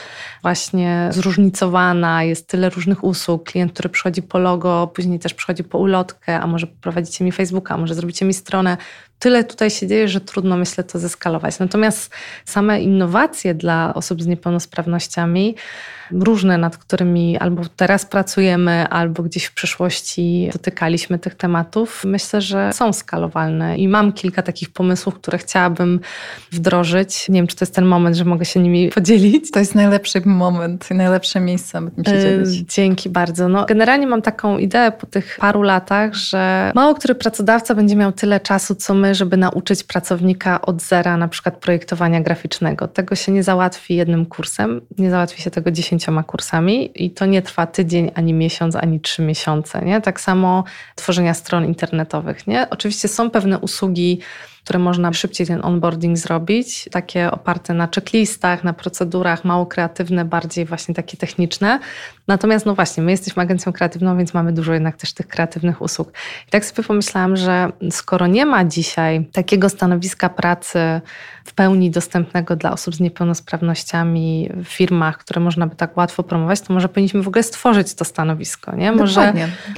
właśnie 0.43 1.09
zróżnicowana, 1.13 2.25
jest 2.25 2.49
tyle 2.49 2.71
różnych 2.71 3.05
usług. 3.05 3.45
Klient, 3.45 3.73
który 3.73 3.89
przychodzi 3.89 4.23
po 4.23 4.39
logo, 4.39 4.87
później 4.95 5.19
też 5.19 5.35
przychodzi 5.35 5.65
po 5.65 5.79
ulotkę, 5.79 6.41
a 6.41 6.47
może 6.47 6.67
prowadzicie 6.67 7.25
mi 7.25 7.33
Facebooka, 7.33 7.75
a 7.75 7.79
może 7.79 7.95
zrobicie 7.95 8.25
mi 8.25 8.35
stronę. 8.35 8.77
Tyle 9.19 9.45
tutaj 9.45 9.71
się 9.71 9.87
dzieje, 9.87 10.09
że 10.09 10.21
trudno 10.21 10.57
myślę 10.57 10.85
to 10.85 10.99
zeskalować. 10.99 11.59
Natomiast 11.59 12.11
same 12.45 12.81
innowacje 12.81 13.55
dla 13.55 13.95
osób 13.95 14.23
z 14.23 14.27
niepełnosprawnościami 14.27 15.55
różne, 16.11 16.59
nad 16.59 16.77
którymi 16.77 17.39
albo 17.39 17.63
teraz 17.77 18.07
pracujemy, 18.07 18.89
albo 18.89 19.23
gdzieś 19.23 19.45
w 19.45 19.55
przyszłości 19.55 20.51
dotykaliśmy 20.53 21.19
tych 21.19 21.35
tematów, 21.35 22.03
myślę, 22.05 22.41
że 22.41 22.73
są 22.73 22.93
skalowalne 22.93 23.79
i 23.79 23.89
mam 23.89 24.13
kilka 24.13 24.43
takich 24.43 24.71
pomysłów, 24.71 25.15
które 25.15 25.39
chciałabym 25.39 26.01
wdrożyć. 26.53 27.29
Nie 27.29 27.41
wiem, 27.41 27.47
czy 27.47 27.57
to 27.57 27.63
jest 27.63 27.75
ten 27.75 27.85
moment, 27.85 28.17
że 28.17 28.25
mogę 28.25 28.45
się 28.45 28.61
nimi 28.61 28.89
podzielić. 28.89 29.51
To 29.51 29.59
jest 29.59 29.75
najlepszy 29.75 30.21
moment 30.25 30.91
i 30.91 30.95
najlepsze 30.95 31.41
miejsce, 31.41 31.79
aby 31.79 31.91
tym 31.91 32.05
się 32.05 32.21
dzielić. 32.21 32.75
Dzięki 32.75 33.09
bardzo. 33.09 33.49
No, 33.49 33.67
generalnie 33.67 34.07
mam 34.07 34.23
taką 34.23 34.59
ideę 34.59 34.93
po 34.93 35.07
tych 35.07 35.37
paru 35.41 35.63
latach, 35.63 36.15
że 36.15 36.73
mało 36.75 36.95
który 36.95 37.15
pracodawca 37.15 37.75
będzie 37.75 37.97
miał 37.97 38.13
tyle 38.13 38.41
czasu, 38.41 38.75
co 38.75 38.95
my, 38.95 39.08
żeby 39.15 39.37
nauczyć 39.37 39.85
pracownika 39.85 40.61
od 40.63 40.83
zera 40.83 41.17
na 41.17 41.29
przykład 41.29 41.57
projektowania 41.57 42.21
graficznego. 42.21 42.89
Tego 42.89 43.15
się 43.15 43.33
nie 43.33 43.43
załatwi 43.43 43.97
jednym 43.97 44.27
kursem, 44.27 44.81
nie 44.99 45.11
załatwi 45.11 45.43
się 45.43 45.51
tego 45.51 45.71
10 45.71 45.99
dziesięcioma 45.99 46.23
kursami 46.23 47.05
i 47.05 47.11
to 47.11 47.27
nie 47.27 47.43
trwa 47.43 47.67
tydzień, 47.67 48.11
ani 48.15 48.35
miesiąc, 48.35 48.77
ani 48.77 49.01
trzy 49.01 49.23
miesiące. 49.23 49.83
Nie? 49.83 50.01
Tak 50.01 50.21
samo 50.21 50.65
tworzenia 50.95 51.35
stron 51.35 51.65
internetowych. 51.65 52.47
Nie? 52.47 52.71
Oczywiście 52.71 53.09
są 53.09 53.31
pewne 53.31 53.59
usługi, 53.59 54.21
które 54.65 54.79
można 54.79 55.13
szybciej 55.13 55.47
ten 55.47 55.65
onboarding 55.65 56.19
zrobić, 56.19 56.89
takie 56.93 57.31
oparte 57.31 57.75
na 57.75 57.89
checklistach, 57.95 58.65
na 58.65 58.73
procedurach, 58.73 59.45
mało 59.45 59.67
kreatywne, 59.67 60.25
bardziej 60.25 60.65
właśnie 60.65 60.95
takie 60.95 61.17
techniczne. 61.17 61.81
Natomiast 62.29 62.67
no 62.67 62.75
właśnie, 62.75 63.03
my 63.03 63.11
jesteśmy 63.11 63.43
agencją 63.43 63.73
kreatywną, 63.73 64.19
więc 64.19 64.35
mamy 64.35 64.53
dużo 64.53 64.73
jednak 64.73 64.97
też 64.97 65.13
tych 65.13 65.29
kreatywnych 65.29 65.83
usług. 65.83 66.13
I 66.49 66.51
tak 66.51 66.65
sobie 66.65 66.89
pomyślałam, 66.89 67.37
że 67.37 67.73
skoro 67.91 68.27
nie 68.27 68.47
ma 68.47 68.65
dzisiaj 68.65 69.25
takiego 69.33 69.69
stanowiska 69.69 70.29
pracy 70.29 71.01
w 71.45 71.55
pełni 71.55 71.91
dostępnego 71.91 72.57
dla 72.57 72.73
osób 72.73 72.95
z 72.95 73.01
niepełnosprawnościami 73.01 74.51
w 74.57 74.65
firmach, 74.65 75.19
które 75.19 75.41
można 75.41 75.67
by 75.67 75.77
tak 75.77 75.97
łatwo 75.97 76.23
promować, 76.23 76.61
to 76.61 76.75
może 76.75 76.89
powinniśmy 76.89 77.23
w 77.23 77.29
ogóle 77.29 77.43
stworzyć 77.43 77.95
to 77.95 78.05
stanowisko. 78.05 78.77
Nie? 78.77 78.93
Może, 78.93 79.33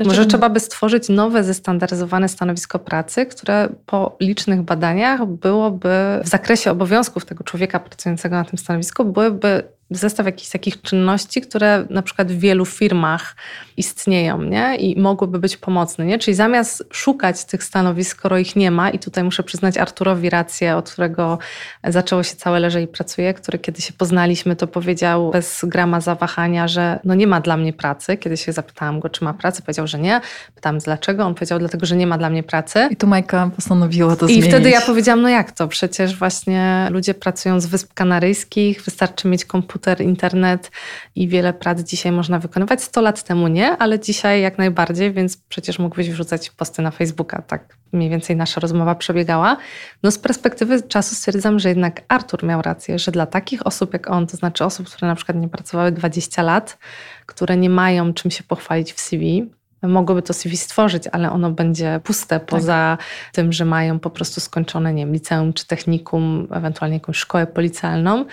może 0.05 0.27
trzeba 0.27 0.49
by 0.49 0.61
stworzyć 0.61 1.09
nowe, 1.09 1.45
zestandaryzowane 1.45 2.29
stanowisko 2.29 2.79
pracy, 2.79 3.27
które 3.27 3.69
po 3.87 4.17
licznych 4.21 4.63
badaniach 4.63 5.27
byłoby 5.27 5.89
w 6.25 6.29
zakresie 6.29 6.71
obowiązków 6.71 7.25
tego 7.25 7.45
człowieka 7.45 7.81
pracującego 7.81 8.37
na 8.37 8.45
tym 8.45 8.59
stanowisku, 8.59 9.05
byłyby 9.05 9.63
zestaw 9.91 10.27
jakichś 10.27 10.51
takich 10.51 10.83
czynności, 10.83 11.41
które 11.41 11.87
na 11.91 12.03
przykład 12.03 12.33
w 12.33 12.39
wielu 12.39 12.65
firmach 12.65 13.37
istnieją 13.77 14.43
nie? 14.43 14.77
i 14.77 15.01
mogłyby 15.01 15.39
być 15.39 15.57
pomocne. 15.57 16.07
Nie? 16.07 16.19
Czyli 16.19 16.35
zamiast 16.35 16.85
szukać 16.93 17.45
tych 17.45 17.65
stanowisk, 17.65 18.19
skoro 18.19 18.39
ich 18.39 18.57
nie 18.57 18.71
ma, 18.71 18.91
i 18.91 18.99
tutaj 18.99 19.25
muszę 19.25 19.43
przyznać 19.43 19.79
Arturowi 19.79 20.31
rację, 20.31 20.77
od 20.77 20.91
którego 20.91 21.39
zaczęło 21.85 22.23
się 22.23 22.37
całe 22.37 22.61
Leże 22.61 22.83
i 22.83 22.87
Pracuje, 22.87 23.35
który 23.35 23.59
kiedy 23.59 23.83
się 23.83 23.93
poznaliśmy, 23.93 24.57
to 24.57 24.67
powiedział 24.67 25.31
bez 25.31 25.61
grama 25.63 26.01
zawahania, 26.01 26.69
że 26.69 27.01
no 27.05 27.15
nie 27.15 27.27
ma 27.27 27.41
dla 27.41 27.57
mnie 27.57 27.73
pracy. 27.73 28.17
Kiedy 28.17 28.37
się 28.37 28.53
zapytałam 28.53 29.01
go, 29.01 29.09
czy 29.09 29.25
ma 29.25 29.35
pracę, 29.35 29.63
powiedział, 29.63 29.87
że 29.87 29.99
nie. 29.99 30.21
Pytałam 30.55 30.79
dlaczego, 30.79 31.25
on 31.25 31.35
powiedział, 31.35 31.59
dlatego, 31.59 31.87
że 31.87 31.97
nie 31.97 32.07
ma 32.07 32.19
dla 32.19 32.31
mnie 32.31 32.43
pracy. 32.43 32.89
I 32.91 32.97
tu 32.97 33.07
Majka 33.07 33.51
postanowiła 33.57 34.17
to 34.17 34.27
I 34.27 34.29
zmienić. 34.29 34.47
I 34.47 34.49
wtedy 34.49 34.71
ja 34.71 34.81
powiedziałam, 34.81 35.23
no 35.23 35.29
jak 35.29 35.53
to? 35.53 35.69
Przecież 35.69 36.17
właśnie 36.17 36.89
ludzie 36.91 37.15
pracują 37.15 37.61
z 37.61 37.67
Wysp 37.67 37.95
Kanaryjskich, 37.95 38.83
wystarczy 38.83 39.29
mieć 39.29 39.45
komputer, 39.45 39.80
komputer, 39.81 40.01
internet 40.01 40.71
i 41.15 41.29
wiele 41.29 41.53
prac 41.53 41.81
dzisiaj 41.81 42.13
można 42.13 42.39
wykonywać. 42.39 42.83
100 42.83 43.01
lat 43.01 43.23
temu 43.23 43.49
nie, 43.49 43.71
ale 43.71 44.01
dzisiaj 44.01 44.43
jak 44.43 44.59
najbardziej, 44.59 45.13
więc 45.13 45.37
przecież 45.37 45.79
mógłbyś 45.79 46.11
wrzucać 46.11 46.51
posty 46.51 46.83
na 46.83 46.91
Facebooka. 46.91 47.43
Tak 47.43 47.77
mniej 47.93 48.11
więcej 48.11 48.37
nasza 48.37 48.61
rozmowa 48.61 48.95
przebiegała. 48.95 49.57
No 50.03 50.11
z 50.11 50.19
perspektywy 50.19 50.83
czasu 50.83 51.15
stwierdzam, 51.15 51.59
że 51.59 51.69
jednak 51.69 52.03
Artur 52.09 52.45
miał 52.45 52.63
rację, 52.63 52.99
że 52.99 53.13
dla 53.13 53.27
takich 53.27 53.67
osób 53.67 53.93
jak 53.93 54.11
on, 54.11 54.27
to 54.27 54.37
znaczy 54.37 54.65
osób, 54.65 54.87
które 54.87 55.09
na 55.09 55.15
przykład 55.15 55.39
nie 55.39 55.49
pracowały 55.49 55.93
20 55.93 56.43
lat, 56.43 56.79
które 57.27 57.57
nie 57.57 57.71
mają 57.71 58.13
czym 58.13 58.31
się 58.31 58.43
pochwalić 58.45 58.93
w 58.93 59.01
CV, 59.01 59.51
mogłyby 59.89 60.23
to 60.23 60.35
CV 60.35 60.57
stworzyć, 60.57 61.05
ale 61.13 61.31
ono 61.31 61.51
będzie 61.51 62.01
puste 62.05 62.41
tak. 62.41 62.49
poza 62.49 62.99
tym, 63.33 63.53
że 63.53 63.65
mają 63.65 63.99
po 63.99 64.11
prostu 64.11 64.41
skończone, 64.41 64.95
nie 64.95 65.07
wiem, 65.07 65.13
liceum 65.13 65.53
czy 65.53 65.67
technikum, 65.67 66.49
ewentualnie 66.51 66.97
jakąś 66.97 67.17
szkołę 67.17 67.47
policjalną 67.47 68.25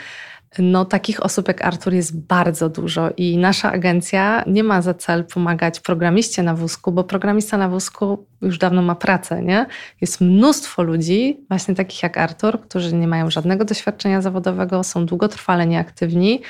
No, 0.60 0.86
takich 0.86 1.24
osób 1.24 1.48
jak 1.48 1.66
Artur 1.66 1.94
jest 1.94 2.20
bardzo 2.20 2.70
dużo 2.70 3.10
i 3.18 3.38
nasza 3.38 3.72
agencja 3.72 4.44
nie 4.48 4.64
ma 4.64 4.82
za 4.82 4.94
cel 4.94 5.26
pomagać 5.26 5.80
programiście 5.80 6.44
na 6.44 6.56
wózku, 6.56 6.92
bo 6.92 7.04
programista 7.04 7.58
na 7.58 7.70
wózku 7.70 8.26
już 8.42 8.58
dawno 8.58 8.82
ma 8.82 8.96
pracę, 8.96 9.42
nie? 9.42 9.66
Jest 10.02 10.22
mnóstwo 10.22 10.84
ludzi, 10.84 11.40
właśnie 11.50 11.76
takich 11.76 12.04
jak 12.04 12.18
Artur, 12.18 12.62
którzy 12.62 12.96
nie 12.96 13.08
mają 13.08 13.30
żadnego 13.30 13.66
doświadczenia 13.66 14.22
zawodowego, 14.22 14.84
są 14.84 15.06
długotrwale 15.06 15.68
nieaktywni, 15.68 16.42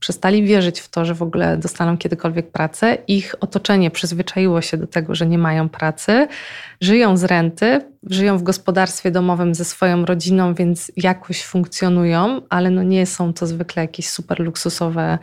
przestali 0.00 0.42
wierzyć 0.42 0.80
w 0.80 0.88
to, 0.88 1.04
że 1.04 1.14
w 1.14 1.22
ogóle 1.22 1.56
dostaną 1.56 1.98
kiedykolwiek 1.98 2.50
pracę. 2.50 2.98
Ich 3.08 3.34
otoczenie 3.40 3.90
przyzwyczaiło 3.90 4.60
się 4.60 4.76
do 4.76 4.86
tego, 4.86 5.14
że 5.14 5.26
nie 5.26 5.38
mają 5.38 5.68
pracy, 5.68 6.28
żyją 6.80 7.16
z 7.16 7.24
renty, 7.24 7.80
żyją 8.10 8.38
w 8.38 8.42
gospodarstwie 8.42 9.10
domowym 9.10 9.54
ze 9.54 9.64
swoją 9.64 10.04
rodziną, 10.04 10.54
więc 10.54 10.92
jakoś 10.96 11.44
funkcjonują, 11.44 12.40
ale 12.48 12.70
no 12.70 12.82
nie 12.82 13.06
są 13.06 13.32
to 13.32 13.46
zwykle 13.46 13.82
jakieś 13.82 14.08
super 14.08 14.40
luksusowe 14.40 15.18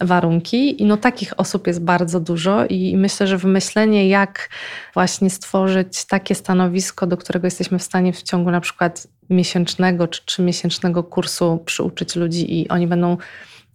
warunki. 0.00 0.82
I 0.82 0.84
no 0.84 0.96
takich 0.96 1.40
osób 1.40 1.66
jest 1.66 1.82
bardzo 1.82 2.20
dużo 2.20 2.66
i 2.66 2.96
myślę, 2.96 3.26
że 3.26 3.38
wymyślenie, 3.38 4.08
jak 4.08 4.48
właśnie 4.94 5.30
stworzyć 5.30 6.04
takie 6.04 6.34
stanowisko, 6.34 7.06
do 7.06 7.16
którego 7.16 7.46
jesteśmy 7.46 7.78
w 7.78 7.82
stanie 7.82 8.12
w 8.12 8.22
ciągu 8.22 8.50
na 8.50 8.60
przykład 8.60 9.06
miesięcznego 9.30 10.08
czy 10.08 10.24
trzymiesięcznego 10.24 11.04
kursu 11.04 11.62
przyuczyć 11.64 12.16
ludzi 12.16 12.60
i 12.60 12.68
oni 12.68 12.86
będą 12.86 13.16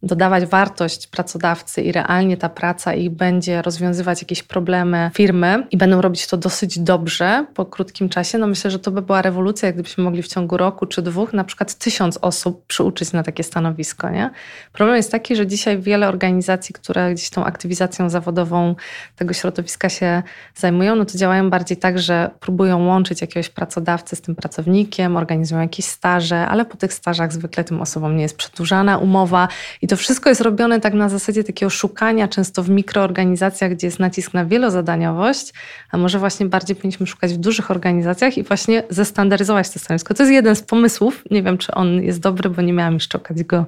dodawać 0.04 0.46
wartość 0.46 1.08
pracodawcy 1.08 1.82
i 1.82 1.92
realnie 1.92 2.38
ta 2.38 2.50
praca 2.50 2.94
ich 2.94 3.10
będzie 3.10 3.62
rozwiązywać 3.62 4.22
jakieś 4.22 4.44
problemy 4.44 5.12
firmy 5.14 5.68
i 5.72 5.78
będą 5.78 6.02
robić 6.02 6.28
to 6.28 6.38
dosyć 6.38 6.80
dobrze 6.80 7.46
po 7.54 7.66
krótkim 7.66 8.10
czasie, 8.10 8.38
no 8.38 8.48
myślę, 8.48 8.72
że 8.72 8.80
to 8.80 8.92
by 8.92 9.02
była 9.02 9.22
rewolucja, 9.22 9.72
gdybyśmy 9.72 10.04
mogli 10.04 10.24
w 10.24 10.28
ciągu 10.28 10.58
roku 10.58 10.86
czy 10.86 11.02
dwóch 11.02 11.34
na 11.34 11.44
przykład 11.44 11.76
tysiąc 11.76 12.20
osób 12.22 12.66
przyuczyć 12.66 13.12
na 13.12 13.24
takie 13.24 13.44
stanowisko. 13.44 14.10
Nie? 14.10 14.30
Problem 14.74 14.98
jest 14.98 15.12
taki, 15.12 15.36
że 15.36 15.48
dzisiaj 15.48 15.80
wiele 15.80 16.08
organizacji, 16.08 16.76
które 16.76 17.14
gdzieś 17.14 17.30
tą 17.30 17.46
aktywizacją 17.46 18.10
zawodową 18.10 18.76
tego 19.16 19.34
środowiska 19.34 19.90
się 19.90 20.24
zajmują, 20.56 20.96
no 20.96 21.06
to 21.06 21.18
działają 21.18 21.50
bardziej 21.50 21.78
tak, 21.78 22.00
że 22.00 22.32
próbują 22.40 22.86
łączyć 22.86 23.22
jakiegoś 23.22 23.50
pracodawcę 23.50 24.16
z 24.16 24.22
tym 24.22 24.36
pracownikiem, 24.36 25.18
organizują 25.18 25.62
jakieś 25.62 25.86
staże, 25.86 26.48
ale 26.48 26.66
po 26.66 26.78
tych 26.78 26.94
stażach 26.94 27.34
zwykle 27.34 27.64
tym 27.64 27.82
osobom 27.82 28.16
nie 28.16 28.24
jest 28.24 28.38
przedłużana 28.38 28.98
umowa 28.98 29.48
i 29.86 29.88
to 29.88 29.98
wszystko 29.98 30.30
jest 30.30 30.42
robione 30.42 30.80
tak 30.80 30.94
na 30.94 31.10
zasadzie 31.10 31.44
takiego 31.44 31.70
szukania, 31.70 32.28
często 32.28 32.64
w 32.64 32.70
mikroorganizacjach, 32.70 33.72
gdzie 33.72 33.88
jest 33.88 34.00
nacisk 34.00 34.34
na 34.34 34.46
wielozadaniowość, 34.46 35.54
a 35.92 35.98
może 35.98 36.20
właśnie 36.20 36.46
bardziej 36.46 36.76
powinniśmy 36.76 37.08
szukać 37.08 37.34
w 37.34 37.38
dużych 37.38 37.72
organizacjach 37.72 38.38
i 38.38 38.44
właśnie 38.44 38.84
zestandaryzować 38.90 39.70
to 39.70 39.80
stanowisko. 39.80 40.14
To 40.14 40.24
jest 40.24 40.34
jeden 40.34 40.56
z 40.56 40.62
pomysłów. 40.62 41.24
Nie 41.32 41.44
wiem, 41.44 41.58
czy 41.58 41.72
on 41.72 42.04
jest 42.04 42.20
dobry, 42.20 42.50
bo 42.50 42.62
nie 42.62 42.74
miałam 42.74 42.94
jeszcze 42.94 43.18
okazji 43.18 43.46
go 43.46 43.66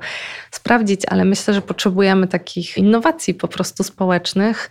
sprawdzić, 0.51 1.01
ale 1.07 1.25
myślę, 1.25 1.53
że 1.53 1.61
potrzebujemy 1.61 2.27
takich 2.27 2.77
innowacji 2.77 3.33
po 3.33 3.47
prostu 3.47 3.83
społecznych, 3.83 4.69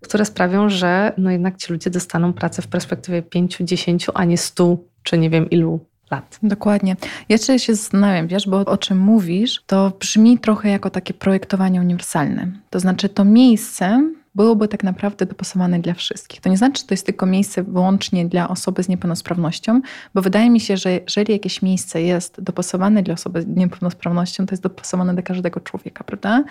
które 0.00 0.24
sprawią, 0.24 0.68
że 0.68 1.12
no 1.18 1.30
jednak 1.30 1.56
ci 1.56 1.72
ludzie 1.72 1.90
dostaną 1.90 2.32
pracę 2.32 2.62
w 2.62 2.66
perspektywie 2.66 3.22
5, 3.22 3.56
10, 3.60 4.06
a 4.14 4.24
nie 4.24 4.38
100 4.38 4.76
czy 5.02 5.18
nie 5.18 5.30
wiem 5.30 5.50
ilu 5.50 5.80
lat. 6.10 6.38
Dokładnie. 6.42 6.96
Jeszcze 7.28 7.58
się 7.58 7.74
zastanawiam, 7.74 8.26
wiesz, 8.26 8.48
bo 8.48 8.58
o 8.58 8.76
czym 8.76 8.98
mówisz, 8.98 9.62
to 9.66 9.92
brzmi 10.00 10.38
trochę 10.38 10.68
jako 10.68 10.90
takie 10.90 11.14
projektowanie 11.14 11.80
uniwersalne. 11.80 12.48
To 12.70 12.80
znaczy 12.80 13.08
to 13.08 13.24
miejsce, 13.24 14.10
byłoby 14.34 14.68
tak 14.68 14.84
naprawdę 14.84 15.26
dopasowane 15.26 15.80
dla 15.80 15.94
wszystkich. 15.94 16.40
To 16.40 16.48
nie 16.48 16.56
znaczy, 16.56 16.82
że 16.82 16.86
to 16.86 16.94
jest 16.94 17.06
tylko 17.06 17.26
miejsce 17.26 17.62
wyłącznie 17.62 18.26
dla 18.26 18.48
osoby 18.48 18.82
z 18.82 18.88
niepełnosprawnością, 18.88 19.80
bo 20.14 20.22
wydaje 20.22 20.50
mi 20.50 20.60
się, 20.60 20.76
że 20.76 20.90
jeżeli 20.92 21.32
jakieś 21.32 21.62
miejsce 21.62 22.02
jest 22.02 22.40
dopasowane 22.40 23.02
dla 23.02 23.14
osoby 23.14 23.42
z 23.42 23.46
niepełnosprawnością, 23.46 24.46
to 24.46 24.52
jest 24.52 24.62
dopasowane 24.62 25.14
do 25.14 25.22
każdego 25.22 25.60
człowieka, 25.60 26.04
prawda? 26.04 26.44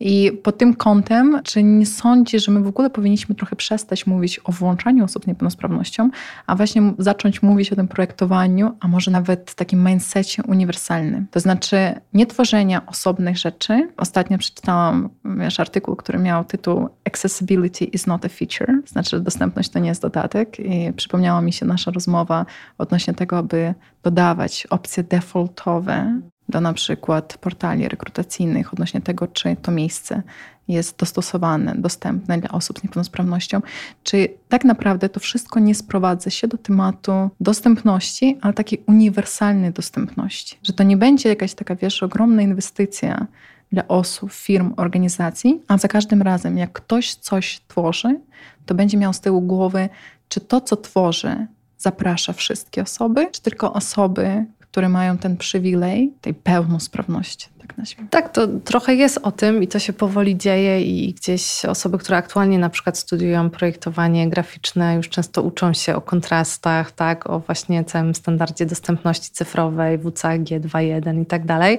I 0.00 0.32
pod 0.42 0.58
tym 0.58 0.74
kątem, 0.74 1.40
czy 1.44 1.62
nie 1.62 1.86
sądzisz, 1.86 2.44
że 2.44 2.52
my 2.52 2.62
w 2.62 2.66
ogóle 2.66 2.90
powinniśmy 2.90 3.34
trochę 3.34 3.56
przestać 3.56 4.06
mówić 4.06 4.40
o 4.44 4.52
włączaniu 4.52 5.04
osób 5.04 5.24
z 5.24 5.26
niepełnosprawnością, 5.26 6.10
a 6.46 6.56
właśnie 6.56 6.92
zacząć 6.98 7.42
mówić 7.42 7.72
o 7.72 7.76
tym 7.76 7.88
projektowaniu, 7.88 8.76
a 8.80 8.88
może 8.88 9.10
nawet 9.10 9.54
takim 9.54 9.84
mindsetie 9.84 10.42
uniwersalnym. 10.42 11.26
To 11.30 11.40
znaczy 11.40 11.76
nie 12.14 12.26
tworzenia 12.26 12.86
osobnych 12.86 13.38
rzeczy. 13.38 13.88
Ostatnio 13.96 14.38
przeczytałam 14.38 15.08
wiesz, 15.24 15.60
artykuł, 15.60 15.96
który 15.96 16.18
miał 16.18 16.44
tytuł 16.44 16.88
Accessibility 17.04 17.84
is 17.84 18.06
not 18.06 18.24
a 18.24 18.28
feature, 18.28 18.74
znaczy, 18.86 19.20
dostępność 19.20 19.68
to 19.68 19.78
nie 19.78 19.88
jest 19.88 20.02
dodatek. 20.02 20.60
I 20.60 20.92
przypomniała 20.92 21.40
mi 21.40 21.52
się 21.52 21.66
nasza 21.66 21.90
rozmowa 21.90 22.46
odnośnie 22.78 23.14
tego, 23.14 23.38
aby 23.38 23.74
dodawać 24.02 24.66
opcje 24.70 25.02
defaultowe 25.02 26.20
do 26.48 26.60
na 26.60 26.72
przykład 26.72 27.38
portali 27.38 27.88
rekrutacyjnych 27.88 28.72
odnośnie 28.72 29.00
tego, 29.00 29.26
czy 29.26 29.56
to 29.62 29.70
miejsce 29.70 30.22
jest 30.68 30.98
dostosowane, 30.98 31.74
dostępne 31.78 32.38
dla 32.38 32.50
osób 32.50 32.78
z 32.78 32.82
niepełnosprawnością, 32.82 33.60
czy 34.02 34.28
tak 34.48 34.64
naprawdę 34.64 35.08
to 35.08 35.20
wszystko 35.20 35.60
nie 35.60 35.74
sprowadza 35.74 36.30
się 36.30 36.48
do 36.48 36.58
tematu 36.58 37.30
dostępności, 37.40 38.38
ale 38.40 38.52
takiej 38.52 38.82
uniwersalnej 38.86 39.72
dostępności. 39.72 40.58
Że 40.62 40.72
to 40.72 40.82
nie 40.82 40.96
będzie 40.96 41.28
jakaś 41.28 41.54
taka, 41.54 41.76
wiesz, 41.76 42.02
ogromna 42.02 42.42
inwestycja 42.42 43.26
dla 43.72 43.88
osób, 43.88 44.32
firm, 44.32 44.74
organizacji, 44.76 45.62
a 45.68 45.78
za 45.78 45.88
każdym 45.88 46.22
razem, 46.22 46.58
jak 46.58 46.72
ktoś 46.72 47.14
coś 47.14 47.60
tworzy, 47.68 48.20
to 48.66 48.74
będzie 48.74 48.98
miał 48.98 49.12
z 49.12 49.20
tyłu 49.20 49.40
głowy, 49.40 49.88
czy 50.28 50.40
to, 50.40 50.60
co 50.60 50.76
tworzy, 50.76 51.46
zaprasza 51.78 52.32
wszystkie 52.32 52.82
osoby, 52.82 53.28
czy 53.32 53.42
tylko 53.42 53.72
osoby, 53.72 54.46
które 54.70 54.88
mają 54.88 55.18
ten 55.18 55.36
przywilej 55.36 56.12
tej 56.20 56.34
pełnosprawności, 56.34 57.48
tak. 57.58 57.70
Tak, 58.10 58.32
to 58.32 58.46
trochę 58.46 58.94
jest 58.94 59.18
o 59.22 59.32
tym 59.32 59.62
i 59.62 59.68
to 59.68 59.78
się 59.78 59.92
powoli 59.92 60.36
dzieje 60.36 60.82
i 60.82 61.14
gdzieś 61.14 61.64
osoby, 61.64 61.98
które 61.98 62.16
aktualnie 62.16 62.58
na 62.58 62.70
przykład 62.70 62.98
studiują 62.98 63.50
projektowanie 63.50 64.30
graficzne, 64.30 64.94
już 64.94 65.08
często 65.08 65.42
uczą 65.42 65.72
się 65.72 65.96
o 65.96 66.00
kontrastach, 66.00 66.92
tak, 66.92 67.30
o 67.30 67.40
właśnie 67.40 67.84
całym 67.84 68.14
standardzie 68.14 68.66
dostępności 68.66 69.30
cyfrowej, 69.30 69.98
WCAG 69.98 70.44
2.1 70.44 71.22
i 71.22 71.26
tak 71.26 71.46
dalej. 71.46 71.78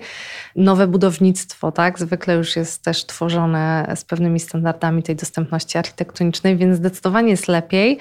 Nowe 0.55 0.87
budownictwo, 0.87 1.71
tak, 1.71 1.99
zwykle 1.99 2.35
już 2.35 2.55
jest 2.55 2.83
też 2.83 3.05
tworzone 3.05 3.93
z 3.95 4.05
pewnymi 4.05 4.39
standardami 4.39 5.03
tej 5.03 5.15
dostępności 5.15 5.77
architektonicznej, 5.77 6.57
więc 6.57 6.77
zdecydowanie 6.77 7.29
jest 7.29 7.47
lepiej. 7.47 7.99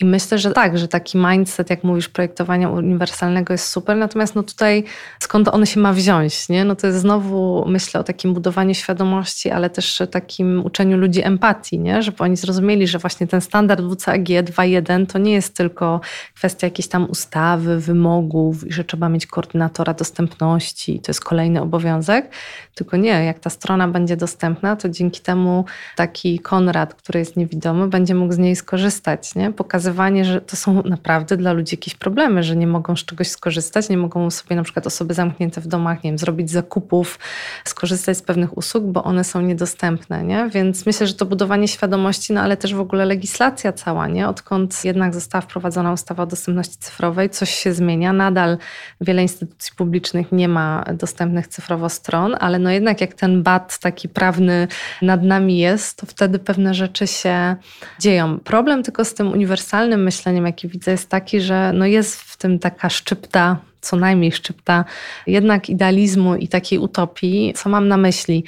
I 0.00 0.04
myślę, 0.04 0.38
że 0.38 0.50
tak, 0.50 0.78
że 0.78 0.88
taki 0.88 1.18
mindset, 1.18 1.70
jak 1.70 1.84
mówisz, 1.84 2.08
projektowania 2.08 2.68
uniwersalnego 2.68 3.54
jest 3.54 3.68
super, 3.68 3.96
natomiast 3.96 4.34
no 4.34 4.42
tutaj 4.42 4.84
skąd 5.20 5.48
on 5.48 5.66
się 5.66 5.80
ma 5.80 5.92
wziąć, 5.92 6.48
nie? 6.48 6.64
No 6.64 6.76
to 6.76 6.86
jest 6.86 6.98
znowu, 6.98 7.64
myślę 7.68 8.00
o 8.00 8.04
takim 8.04 8.34
budowaniu 8.34 8.74
świadomości, 8.74 9.50
ale 9.50 9.70
też 9.70 10.02
takim 10.10 10.66
uczeniu 10.66 10.98
ludzi 10.98 11.22
empatii, 11.24 11.78
nie? 11.78 12.02
Żeby 12.02 12.18
oni 12.18 12.36
zrozumieli, 12.36 12.86
że 12.86 12.98
właśnie 12.98 13.26
ten 13.26 13.40
standard 13.40 13.82
WCAG 13.84 14.24
2.1 14.24 15.06
to 15.06 15.18
nie 15.18 15.32
jest 15.32 15.56
tylko 15.56 16.00
kwestia 16.34 16.66
jakiejś 16.66 16.88
tam 16.88 17.10
ustawy, 17.10 17.80
wymogów 17.80 18.66
i 18.66 18.72
że 18.72 18.84
trzeba 18.84 19.08
mieć 19.08 19.26
koordynatora 19.26 19.94
dostępności, 19.94 21.00
to 21.00 21.10
jest 21.10 21.20
kolejny 21.20 21.62
obowiązek, 21.62 22.30
tylko 22.74 22.96
nie, 22.96 23.24
jak 23.24 23.38
ta 23.38 23.50
strona 23.50 23.88
będzie 23.88 24.16
dostępna, 24.16 24.76
to 24.76 24.88
dzięki 24.88 25.20
temu 25.20 25.64
taki 25.96 26.38
Konrad, 26.38 26.94
który 26.94 27.18
jest 27.18 27.36
niewidomy, 27.36 27.88
będzie 27.88 28.14
mógł 28.14 28.32
z 28.32 28.38
niej 28.38 28.56
skorzystać, 28.56 29.34
nie? 29.34 29.52
Pokazać 29.52 29.87
pokazywanie, 29.88 30.24
że 30.24 30.40
to 30.40 30.56
są 30.56 30.82
naprawdę 30.82 31.36
dla 31.36 31.52
ludzi 31.52 31.76
jakieś 31.76 31.94
problemy, 31.94 32.42
że 32.42 32.56
nie 32.56 32.66
mogą 32.66 32.96
z 32.96 33.04
czegoś 33.04 33.28
skorzystać, 33.28 33.88
nie 33.88 33.96
mogą 33.96 34.30
sobie 34.30 34.56
na 34.56 34.62
przykład 34.62 34.86
osoby 34.86 35.14
zamknięte 35.14 35.60
w 35.60 35.66
domach, 35.66 36.04
nie 36.04 36.10
wiem, 36.10 36.18
zrobić 36.18 36.50
zakupów, 36.50 37.18
skorzystać 37.64 38.16
z 38.16 38.22
pewnych 38.22 38.58
usług, 38.58 38.84
bo 38.84 39.04
one 39.04 39.24
są 39.24 39.40
niedostępne, 39.40 40.24
nie? 40.24 40.48
Więc 40.52 40.86
myślę, 40.86 41.06
że 41.06 41.14
to 41.14 41.26
budowanie 41.26 41.68
świadomości, 41.68 42.32
no 42.32 42.40
ale 42.40 42.56
też 42.56 42.74
w 42.74 42.80
ogóle 42.80 43.04
legislacja 43.04 43.72
cała, 43.72 44.08
nie? 44.08 44.28
Odkąd 44.28 44.84
jednak 44.84 45.14
została 45.14 45.42
wprowadzona 45.42 45.92
ustawa 45.92 46.22
o 46.22 46.26
dostępności 46.26 46.76
cyfrowej, 46.78 47.30
coś 47.30 47.50
się 47.50 47.74
zmienia. 47.74 48.12
Nadal 48.12 48.58
wiele 49.00 49.22
instytucji 49.22 49.72
publicznych 49.76 50.32
nie 50.32 50.48
ma 50.48 50.84
dostępnych 50.94 51.48
cyfrowo 51.48 51.88
stron, 51.88 52.36
ale 52.40 52.58
no 52.58 52.70
jednak 52.70 53.00
jak 53.00 53.14
ten 53.14 53.42
bat 53.42 53.78
taki 53.78 54.08
prawny 54.08 54.68
nad 55.02 55.22
nami 55.22 55.58
jest, 55.58 55.98
to 55.98 56.06
wtedy 56.06 56.38
pewne 56.38 56.74
rzeczy 56.74 57.06
się 57.06 57.56
dzieją. 58.00 58.38
Problem 58.38 58.82
tylko 58.82 59.04
z 59.04 59.14
tym 59.14 59.32
uniwersalnym 59.32 59.77
uniwersalnym 59.78 60.02
myśleniem, 60.02 60.46
jaki 60.46 60.68
widzę, 60.68 60.90
jest 60.90 61.08
taki, 61.08 61.40
że 61.40 61.72
no 61.74 61.86
jest 61.86 62.20
w 62.20 62.36
tym 62.36 62.58
taka 62.58 62.90
szczypta 62.90 63.56
co 63.80 63.96
najmniej 63.96 64.32
szczypta 64.32 64.84
jednak 65.26 65.70
idealizmu 65.70 66.34
i 66.34 66.48
takiej 66.48 66.78
utopii. 66.78 67.52
Co 67.56 67.68
mam 67.68 67.88
na 67.88 67.96
myśli? 67.96 68.44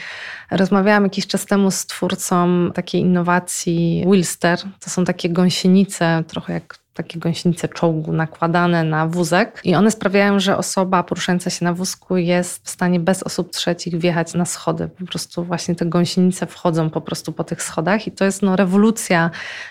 Rozmawiałam 0.50 1.04
jakiś 1.04 1.26
czas 1.26 1.46
temu 1.46 1.70
z 1.70 1.86
twórcą 1.86 2.70
takiej 2.74 3.00
innowacji 3.00 4.04
Wilster. 4.10 4.58
To 4.80 4.90
są 4.90 5.04
takie 5.04 5.30
gąsienice, 5.30 6.24
trochę 6.26 6.52
jak 6.52 6.78
takie 7.02 7.18
gąsienice 7.18 7.68
czołgu 7.68 8.12
nakładane 8.12 8.84
na 8.84 9.06
wózek 9.06 9.60
i 9.64 9.74
one 9.74 9.90
sprawiają, 9.90 10.40
że 10.40 10.56
osoba 10.56 11.02
poruszająca 11.02 11.50
się 11.50 11.64
na 11.64 11.74
wózku 11.74 12.16
jest 12.16 12.66
w 12.66 12.70
stanie 12.70 13.00
bez 13.00 13.22
osób 13.22 13.52
trzecich 13.52 13.98
wjechać 13.98 14.34
na 14.34 14.44
schody. 14.44 14.88
Po 14.98 15.06
prostu 15.06 15.44
właśnie 15.44 15.74
te 15.74 15.86
gąsienice 15.86 16.46
wchodzą 16.46 16.90
po 16.90 17.00
prostu 17.00 17.32
po 17.32 17.44
tych 17.44 17.62
schodach 17.62 18.06
i 18.06 18.12
to 18.12 18.24
jest 18.24 18.42
no 18.42 18.56
rewolucja. 18.56 19.30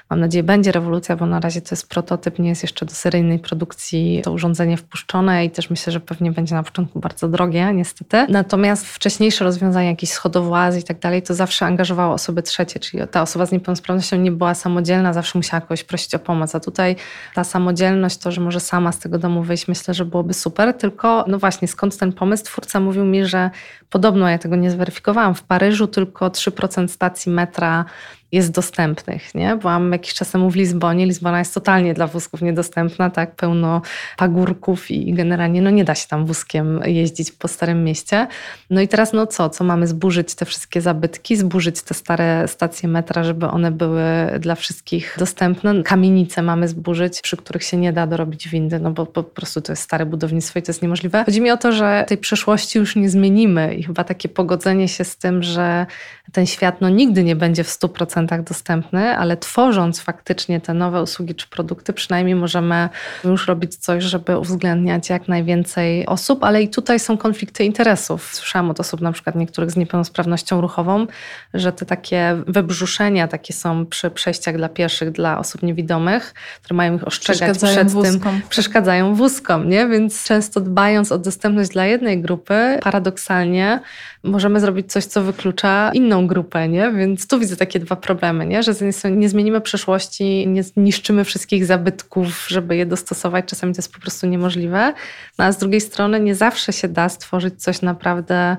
Mam 0.09 0.19
nadzieję, 0.19 0.43
będzie 0.43 0.71
rewolucja, 0.71 1.15
bo 1.15 1.25
na 1.25 1.39
razie 1.39 1.61
to 1.61 1.67
jest 1.71 1.89
prototyp, 1.89 2.39
nie 2.39 2.49
jest 2.49 2.63
jeszcze 2.63 2.85
do 2.85 2.93
seryjnej 2.93 3.39
produkcji 3.39 4.21
to 4.23 4.31
urządzenie 4.31 4.77
wpuszczone 4.77 5.45
i 5.45 5.51
też 5.51 5.69
myślę, 5.69 5.93
że 5.93 5.99
pewnie 5.99 6.31
będzie 6.31 6.55
na 6.55 6.63
początku 6.63 6.99
bardzo 6.99 7.27
drogie, 7.27 7.73
niestety. 7.73 8.25
Natomiast 8.29 8.85
wcześniejsze 8.87 9.43
rozwiązania, 9.43 9.89
jakieś 9.89 10.09
schodowłazy 10.09 10.79
i 10.79 10.83
tak 10.83 10.99
dalej, 10.99 11.21
to 11.21 11.33
zawsze 11.33 11.65
angażowało 11.65 12.13
osoby 12.13 12.41
trzecie, 12.41 12.79
czyli 12.79 13.03
ta 13.11 13.21
osoba 13.21 13.45
z 13.45 13.51
niepełnosprawnością 13.51 14.17
nie 14.17 14.31
była 14.31 14.55
samodzielna, 14.55 15.13
zawsze 15.13 15.39
musiała 15.39 15.61
kogoś 15.61 15.83
prosić 15.83 16.15
o 16.15 16.19
pomoc. 16.19 16.55
A 16.55 16.59
tutaj 16.59 16.95
ta 17.33 17.43
samodzielność, 17.43 18.17
to, 18.17 18.31
że 18.31 18.41
może 18.41 18.59
sama 18.59 18.91
z 18.91 18.99
tego 18.99 19.17
domu 19.17 19.43
wyjść, 19.43 19.67
myślę, 19.67 19.93
że 19.93 20.05
byłoby 20.05 20.33
super. 20.33 20.73
Tylko, 20.73 21.25
no 21.27 21.39
właśnie, 21.39 21.67
skąd 21.67 21.97
ten 21.97 22.13
pomysł? 22.13 22.43
Twórca 22.43 22.79
mówił 22.79 23.05
mi, 23.05 23.25
że 23.25 23.49
podobno, 23.89 24.29
ja 24.29 24.37
tego 24.37 24.55
nie 24.55 24.71
zweryfikowałam, 24.71 25.35
w 25.35 25.43
Paryżu 25.43 25.87
tylko 25.87 26.29
3% 26.29 26.87
stacji 26.87 27.31
metra 27.31 27.85
jest 28.31 28.51
dostępnych. 28.51 29.35
Nie? 29.35 29.55
Byłam 29.55 29.91
jakiś 29.91 30.13
czas 30.13 30.31
temu 30.31 30.49
w 30.49 30.55
Lizbonie. 30.55 31.05
Lizbona 31.05 31.39
jest 31.39 31.53
totalnie 31.53 31.93
dla 31.93 32.07
wózków 32.07 32.41
niedostępna, 32.41 33.09
tak? 33.09 33.35
pełno 33.35 33.81
pagórków 34.17 34.91
i 34.91 35.13
generalnie 35.13 35.61
no, 35.61 35.69
nie 35.69 35.83
da 35.83 35.95
się 35.95 36.07
tam 36.07 36.25
wózkiem 36.25 36.81
jeździć 36.85 37.31
po 37.31 37.47
Starym 37.47 37.83
Mieście. 37.83 38.27
No 38.69 38.81
i 38.81 38.87
teraz 38.87 39.13
no 39.13 39.27
co? 39.27 39.49
Co 39.49 39.63
mamy 39.63 39.87
zburzyć 39.87 40.35
te 40.35 40.45
wszystkie 40.45 40.81
zabytki, 40.81 41.35
zburzyć 41.35 41.81
te 41.81 41.93
stare 41.93 42.47
stacje 42.47 42.89
metra, 42.89 43.23
żeby 43.23 43.47
one 43.47 43.71
były 43.71 44.03
dla 44.39 44.55
wszystkich 44.55 45.15
dostępne. 45.19 45.83
Kamienice 45.83 46.41
mamy 46.41 46.67
zburzyć, 46.67 47.21
przy 47.21 47.37
których 47.37 47.63
się 47.63 47.77
nie 47.77 47.93
da 47.93 48.07
dorobić 48.07 48.49
windy, 48.49 48.79
no 48.79 48.91
bo 48.91 49.05
po 49.05 49.23
prostu 49.23 49.61
to 49.61 49.71
jest 49.71 49.81
stare 49.81 50.05
budownictwo 50.05 50.59
i 50.59 50.61
to 50.61 50.69
jest 50.69 50.81
niemożliwe. 50.81 51.23
Chodzi 51.25 51.41
mi 51.41 51.51
o 51.51 51.57
to, 51.57 51.71
że 51.71 52.05
tej 52.07 52.17
przeszłości 52.17 52.79
już 52.79 52.95
nie 52.95 53.09
zmienimy 53.09 53.75
i 53.75 53.83
chyba 53.83 54.03
takie 54.03 54.29
pogodzenie 54.29 54.87
się 54.87 55.03
z 55.03 55.17
tym, 55.17 55.43
że 55.43 55.85
ten 56.31 56.45
świat 56.45 56.81
no, 56.81 56.89
nigdy 56.89 57.23
nie 57.23 57.35
będzie 57.35 57.63
w 57.63 57.67
100% 57.67 58.43
dostępny, 58.43 59.17
ale 59.17 59.37
tworząc 59.37 60.01
faktycznie 60.01 60.61
te 60.61 60.73
nowe 60.73 61.01
usługi 61.01 61.35
czy 61.35 61.47
produkty, 61.47 61.93
przynajmniej 61.93 62.35
możemy 62.35 62.89
już 63.23 63.47
robić 63.47 63.75
coś, 63.75 64.03
żeby 64.03 64.37
uwzględniać 64.37 65.09
jak 65.09 65.27
najwięcej 65.27 66.05
osób, 66.05 66.43
ale 66.43 66.61
i 66.61 66.69
tutaj 66.69 66.99
są 66.99 67.17
konflikty 67.17 67.63
interesów. 67.63 68.29
Słyszałam 68.35 68.69
od 68.69 68.79
osób 68.79 69.01
na 69.01 69.11
przykład 69.11 69.35
niektórych 69.35 69.71
z 69.71 69.75
niepełnosprawnością 69.75 70.61
ruchową, 70.61 71.07
że 71.53 71.71
te 71.71 71.85
takie 71.85 72.43
wybrzuszenia 72.47 73.27
takie 73.27 73.53
są 73.53 73.85
przy 73.85 74.11
przejściach 74.11 74.57
dla 74.57 74.69
pieszych, 74.69 75.11
dla 75.11 75.39
osób 75.39 75.63
niewidomych, 75.63 76.33
które 76.63 76.77
mają 76.77 76.95
ich 76.95 77.07
ostrzegać 77.07 77.57
przed 77.57 77.91
wózkom. 77.91 78.19
tym, 78.19 78.41
przeszkadzają 78.49 79.15
wózkom, 79.15 79.69
nie? 79.69 79.87
Więc 79.87 80.23
często 80.23 80.59
dbając 80.59 81.11
o 81.11 81.17
dostępność 81.17 81.69
dla 81.69 81.85
jednej 81.85 82.21
grupy, 82.21 82.79
paradoksalnie 82.81 83.79
możemy 84.23 84.59
zrobić 84.59 84.91
coś, 84.91 85.05
co 85.05 85.21
wyklucza 85.21 85.91
inną 85.93 86.18
grupę, 86.27 86.67
nie? 86.67 86.91
Więc 86.91 87.27
tu 87.27 87.39
widzę 87.39 87.55
takie 87.55 87.79
dwa 87.79 87.95
problemy, 87.95 88.45
nie? 88.45 88.63
Że 88.63 88.73
nie 89.11 89.29
zmienimy 89.29 89.61
przeszłości, 89.61 90.47
nie 90.47 90.61
niszczymy 90.77 91.23
wszystkich 91.23 91.65
zabytków, 91.65 92.45
żeby 92.47 92.75
je 92.75 92.85
dostosować, 92.85 93.45
czasami 93.45 93.73
to 93.73 93.79
jest 93.79 93.93
po 93.93 93.99
prostu 93.99 94.27
niemożliwe, 94.27 94.93
no 95.37 95.45
a 95.45 95.51
z 95.51 95.57
drugiej 95.57 95.81
strony 95.81 96.19
nie 96.19 96.35
zawsze 96.35 96.73
się 96.73 96.87
da 96.87 97.09
stworzyć 97.09 97.63
coś 97.63 97.81
naprawdę 97.81 98.57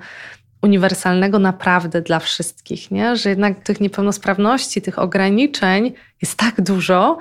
uniwersalnego 0.63 1.39
naprawdę 1.39 2.03
dla 2.03 2.19
wszystkich, 2.19 2.91
nie? 2.91 3.17
że 3.17 3.29
jednak 3.31 3.61
tych 3.61 3.81
niepełnosprawności, 3.81 4.83
tych 4.83 4.99
ograniczeń 4.99 5.93
jest 6.23 6.39
tak 6.39 6.61
dużo, 6.61 7.19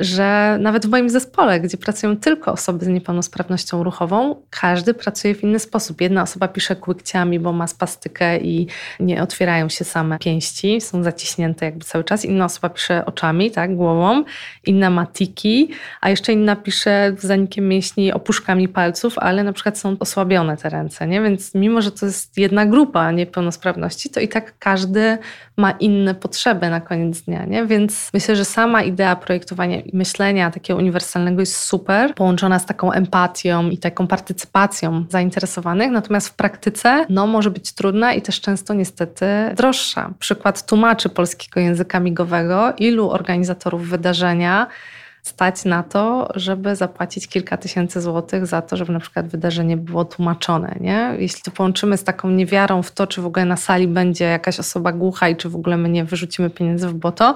że 0.00 0.58
nawet 0.60 0.86
w 0.86 0.90
moim 0.90 1.10
zespole, 1.10 1.60
gdzie 1.60 1.76
pracują 1.76 2.16
tylko 2.16 2.52
osoby 2.52 2.84
z 2.84 2.88
niepełnosprawnością 2.88 3.82
ruchową, 3.82 4.36
każdy 4.50 4.94
pracuje 4.94 5.34
w 5.34 5.42
inny 5.42 5.58
sposób. 5.58 6.00
Jedna 6.00 6.22
osoba 6.22 6.48
pisze 6.48 6.76
kłykciami, 6.76 7.40
bo 7.40 7.52
ma 7.52 7.66
spastykę 7.66 8.38
i 8.38 8.66
nie 9.00 9.22
otwierają 9.22 9.68
się 9.68 9.84
same 9.84 10.18
pięści, 10.18 10.80
są 10.80 11.02
zaciśnięte 11.02 11.66
jakby 11.66 11.84
cały 11.84 12.04
czas. 12.04 12.24
Inna 12.24 12.44
osoba 12.44 12.68
pisze 12.68 13.06
oczami, 13.06 13.50
tak, 13.50 13.76
głową, 13.76 14.24
inna 14.66 14.90
ma 14.90 15.06
tiki, 15.06 15.70
a 16.00 16.10
jeszcze 16.10 16.32
inna 16.32 16.56
pisze 16.56 17.14
zanikiem 17.18 17.68
mięśni 17.68 18.12
opuszkami 18.12 18.68
palców, 18.68 19.18
ale 19.18 19.44
na 19.44 19.52
przykład 19.52 19.78
są 19.78 19.96
osłabione 20.00 20.56
te 20.56 20.68
ręce, 20.68 21.06
nie? 21.06 21.22
Więc 21.22 21.54
mimo, 21.54 21.82
że 21.82 21.92
to 21.92 22.06
jest 22.06 22.38
jedna 22.38 22.66
grupa 22.66 23.10
niepełnosprawności, 23.10 24.10
to 24.10 24.20
i 24.20 24.28
tak 24.28 24.58
każdy 24.58 25.18
ma 25.56 25.70
inne 25.70 26.14
potrzeby 26.14 26.70
na 26.70 26.80
koniec 26.80 27.20
dnia, 27.20 27.44
nie? 27.44 27.66
Więc 27.66 28.10
myślę, 28.14 28.36
że 28.36 28.44
sama 28.44 28.82
idea 28.82 29.16
projektowania 29.16 29.80
myślenia 29.92 30.50
takiego 30.50 30.78
uniwersalnego 30.78 31.40
jest 31.40 31.56
super, 31.56 32.14
połączona 32.14 32.58
z 32.58 32.66
taką 32.66 32.92
empatią 32.92 33.70
i 33.70 33.78
taką 33.78 34.06
partycypacją 34.06 35.04
zainteresowanych, 35.08 35.90
natomiast 35.90 36.28
w 36.28 36.34
praktyce 36.34 37.06
no, 37.08 37.26
może 37.26 37.50
być 37.50 37.72
trudna 37.72 38.12
i 38.12 38.22
też 38.22 38.40
często 38.40 38.74
niestety 38.74 39.26
droższa. 39.56 40.10
Przykład 40.18 40.66
tłumaczy 40.66 41.08
polskiego 41.08 41.60
języka 41.60 42.00
migowego, 42.00 42.72
ilu 42.78 43.10
organizatorów 43.10 43.88
wydarzenia 43.88 44.66
stać 45.22 45.64
na 45.64 45.82
to, 45.82 46.28
żeby 46.34 46.76
zapłacić 46.76 47.28
kilka 47.28 47.56
tysięcy 47.56 48.00
złotych 48.00 48.46
za 48.46 48.62
to, 48.62 48.76
żeby 48.76 48.92
na 48.92 49.00
przykład 49.00 49.28
wydarzenie 49.28 49.76
było 49.76 50.04
tłumaczone. 50.04 50.76
Nie? 50.80 51.14
Jeśli 51.18 51.42
to 51.42 51.50
połączymy 51.50 51.96
z 51.96 52.04
taką 52.04 52.30
niewiarą 52.30 52.82
w 52.82 52.90
to, 52.90 53.06
czy 53.06 53.22
w 53.22 53.26
ogóle 53.26 53.44
na 53.44 53.56
sali 53.56 53.88
będzie 53.88 54.24
jakaś 54.24 54.60
osoba 54.60 54.92
głucha 54.92 55.28
i 55.28 55.36
czy 55.36 55.48
w 55.48 55.56
ogóle 55.56 55.76
my 55.76 55.88
nie 55.88 56.04
wyrzucimy 56.04 56.50
pieniędzy 56.50 56.88
w 56.88 56.94
błoto, 56.94 57.34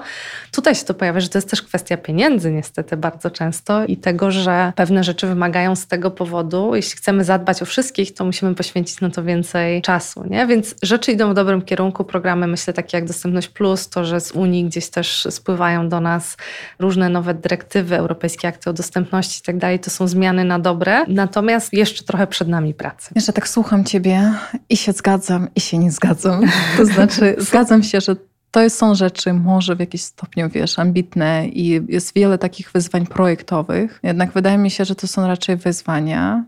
tutaj 0.51 0.75
się 0.75 0.85
to 0.85 0.93
pojawia, 0.93 1.19
że 1.19 1.29
to 1.29 1.37
jest 1.37 1.49
też 1.49 1.61
kwestia 1.61 1.97
pieniędzy 1.97 2.51
niestety 2.51 2.97
bardzo 2.97 3.31
często 3.31 3.85
i 3.85 3.97
tego, 3.97 4.31
że 4.31 4.73
pewne 4.75 5.03
rzeczy 5.03 5.27
wymagają 5.27 5.75
z 5.75 5.87
tego 5.87 6.11
powodu, 6.11 6.75
jeśli 6.75 6.97
chcemy 6.97 7.23
zadbać 7.23 7.61
o 7.61 7.65
wszystkich, 7.65 8.13
to 8.13 8.25
musimy 8.25 8.55
poświęcić 8.55 9.01
na 9.01 9.09
to 9.09 9.23
więcej 9.23 9.81
czasu. 9.81 10.23
Nie? 10.29 10.47
Więc 10.47 10.75
rzeczy 10.83 11.11
idą 11.11 11.31
w 11.31 11.33
dobrym 11.33 11.61
kierunku. 11.61 12.03
Programy, 12.03 12.47
myślę, 12.47 12.73
takie 12.73 12.97
jak 12.97 13.05
Dostępność 13.05 13.47
Plus, 13.47 13.89
to, 13.89 14.05
że 14.05 14.19
z 14.21 14.31
Unii 14.31 14.65
gdzieś 14.65 14.89
też 14.89 15.27
spływają 15.29 15.89
do 15.89 16.01
nas 16.01 16.37
różne 16.79 17.09
nowe 17.09 17.33
dyrektywy, 17.33 17.74
dyrektywy, 17.75 17.95
europejskie 17.95 18.47
akty 18.47 18.69
o 18.69 18.73
dostępności 18.73 19.39
i 19.39 19.43
tak 19.43 19.57
dalej, 19.57 19.79
to 19.79 19.89
są 19.89 20.07
zmiany 20.07 20.43
na 20.43 20.59
dobre, 20.59 21.05
natomiast 21.07 21.73
jeszcze 21.73 22.03
trochę 22.03 22.27
przed 22.27 22.47
nami 22.47 22.73
pracy. 22.73 23.11
Jeszcze 23.15 23.33
tak 23.33 23.47
słucham 23.47 23.83
Ciebie 23.83 24.33
i 24.69 24.77
się 24.77 24.91
zgadzam, 24.91 25.47
i 25.55 25.61
się 25.61 25.77
nie 25.77 25.91
zgadzam. 25.91 26.41
To 26.77 26.85
znaczy, 26.85 27.35
zgadzam 27.49 27.83
się, 27.83 28.01
że 28.01 28.15
to 28.51 28.69
są 28.69 28.95
rzeczy 28.95 29.33
może 29.33 29.75
w 29.75 29.79
jakiś 29.79 30.01
stopniu, 30.01 30.49
wiesz, 30.49 30.79
ambitne 30.79 31.47
i 31.47 31.81
jest 31.87 32.15
wiele 32.15 32.37
takich 32.37 32.71
wyzwań 32.71 33.07
projektowych. 33.07 33.99
Jednak 34.03 34.31
wydaje 34.31 34.57
mi 34.57 34.71
się, 34.71 34.85
że 34.85 34.95
to 34.95 35.07
są 35.07 35.27
raczej 35.27 35.57
wyzwania, 35.57 36.43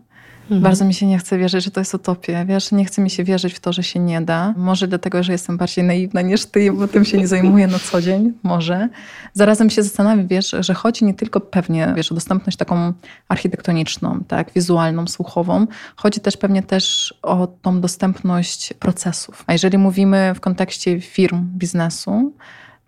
Mhm. 0.48 0.62
Bardzo 0.62 0.84
mi 0.84 0.94
się 0.94 1.06
nie 1.06 1.18
chce 1.18 1.38
wierzyć, 1.38 1.64
że 1.64 1.70
to 1.70 1.80
jest 1.80 1.94
utopia. 1.94 2.44
Wiesz, 2.44 2.72
nie 2.72 2.84
chce 2.84 3.02
mi 3.02 3.10
się 3.10 3.24
wierzyć 3.24 3.54
w 3.54 3.60
to, 3.60 3.72
że 3.72 3.82
się 3.82 4.00
nie 4.00 4.20
da. 4.20 4.54
Może 4.56 4.88
dlatego, 4.88 5.22
że 5.22 5.32
jestem 5.32 5.56
bardziej 5.56 5.84
naiwna 5.84 6.22
niż 6.22 6.46
ty, 6.46 6.72
bo 6.72 6.88
tym 6.88 7.04
się 7.04 7.18
nie 7.18 7.28
zajmuję 7.28 7.66
na 7.66 7.78
co 7.78 8.02
dzień. 8.02 8.32
Może. 8.42 8.88
Zarazem 9.32 9.70
się 9.70 9.82
zastanawiam, 9.82 10.26
wiesz, 10.26 10.54
że 10.60 10.74
chodzi 10.74 11.04
nie 11.04 11.14
tylko 11.14 11.40
pewnie, 11.40 11.92
wiesz, 11.96 12.12
o 12.12 12.14
dostępność 12.14 12.58
taką 12.58 12.92
architektoniczną, 13.28 14.20
tak, 14.28 14.52
wizualną, 14.54 15.06
słuchową. 15.06 15.66
Chodzi 15.96 16.20
też 16.20 16.36
pewnie 16.36 16.62
też 16.62 17.14
o 17.22 17.46
tą 17.46 17.80
dostępność 17.80 18.72
procesów. 18.72 19.44
A 19.46 19.52
jeżeli 19.52 19.78
mówimy 19.78 20.32
w 20.34 20.40
kontekście 20.40 21.00
firm, 21.00 21.44
biznesu, 21.44 22.32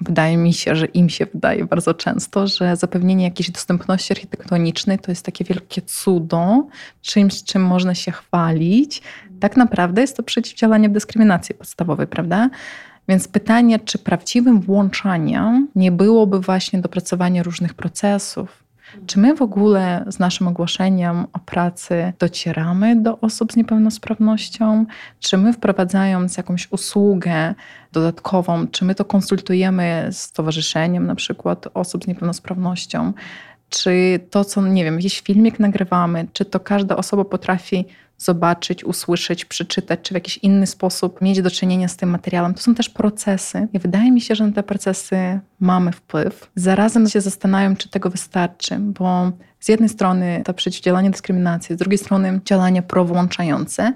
wydaje 0.01 0.37
mi 0.37 0.53
się, 0.53 0.77
że 0.77 0.87
im 0.87 1.09
się 1.09 1.27
wydaje 1.27 1.65
bardzo 1.65 1.95
często, 1.95 2.47
że 2.47 2.77
zapewnienie 2.77 3.25
jakiejś 3.25 3.51
dostępności 3.51 4.13
architektonicznej 4.13 4.99
to 4.99 5.11
jest 5.11 5.27
takie 5.27 5.45
wielkie 5.45 5.83
cudo, 5.83 6.67
czymś, 7.03 7.45
czym 7.45 7.63
można 7.63 7.95
się 7.95 8.13
chwalić. 8.13 9.03
Tak 9.41 9.57
naprawdę 9.57 10.01
jest 10.01 10.17
to 10.17 10.23
przeciwdziałanie 10.23 10.89
dyskryminacji 10.89 11.55
podstawowej, 11.55 12.07
prawda? 12.07 12.51
Więc 13.09 13.29
pytanie, 13.29 13.79
czy 13.79 13.99
prawdziwym 13.99 14.61
włączaniem 14.61 15.69
nie 15.75 15.93
byłoby 15.93 16.41
właśnie 16.41 16.81
dopracowanie 16.81 17.43
różnych 17.43 17.75
procesów, 17.75 18.65
czy 19.07 19.19
my 19.19 19.37
w 19.37 19.43
ogóle 19.43 20.05
z 20.09 20.19
naszym 20.19 20.49
ogłoszeniem 20.49 21.27
o 21.33 21.39
pracy 21.39 22.13
docieramy 22.19 22.97
do 22.97 23.21
osób 23.21 23.53
z 23.53 23.57
niepełnosprawnością? 23.57 24.87
Czy 25.21 25.37
my 25.37 25.53
wprowadzając 25.53 26.37
jakąś 26.37 26.73
usługę 26.73 27.55
dodatkową, 27.93 28.67
czy 28.67 28.85
my 28.85 28.95
to 28.95 29.05
konsultujemy 29.05 30.09
z 30.11 30.21
stowarzyszeniem 30.21 31.07
na 31.07 31.15
przykład 31.15 31.67
osób 31.75 32.05
z 32.05 32.07
niepełnosprawnością? 32.07 33.13
Czy 33.69 34.21
to, 34.31 34.45
co, 34.45 34.63
nie 34.63 34.85
wiem, 34.85 34.95
jakiś 34.95 35.21
filmik 35.21 35.59
nagrywamy, 35.59 36.27
czy 36.33 36.45
to 36.45 36.61
każda 36.61 36.97
osoba 36.97 37.25
potrafi 37.25 37.85
zobaczyć, 38.21 38.85
usłyszeć, 38.85 39.45
przeczytać, 39.45 40.01
czy 40.03 40.15
w 40.15 40.15
jakiś 40.15 40.39
inny 40.39 40.67
sposób 40.67 41.21
mieć 41.21 41.43
do 41.43 41.51
czynienia 41.51 41.89
z 41.89 41.97
tym 41.97 42.11
materiałem. 42.11 42.55
To 42.55 42.61
są 42.61 42.75
też 42.75 42.89
procesy 42.89 43.69
i 43.73 43.79
wydaje 43.79 44.13
mi 44.13 44.21
się, 44.21 44.35
że 44.35 44.47
na 44.47 44.53
te 44.53 44.63
procesy 44.63 45.41
mamy 45.61 45.93
wpływ. 45.93 46.51
Zarazem 46.55 47.09
się 47.09 47.21
zastanawiam, 47.21 47.77
czy 47.77 47.89
tego 47.89 48.11
wystarczy, 48.11 48.77
bo 48.79 49.33
z 49.61 49.69
jednej 49.69 49.89
strony 49.89 50.43
to 50.45 50.55
przeciwdziałanie 50.55 51.11
dyskryminacji, 51.11 51.75
z 51.75 51.79
drugiej 51.79 51.99
strony 51.99 52.41
działania 52.45 52.83
prowłączające, 52.83 53.93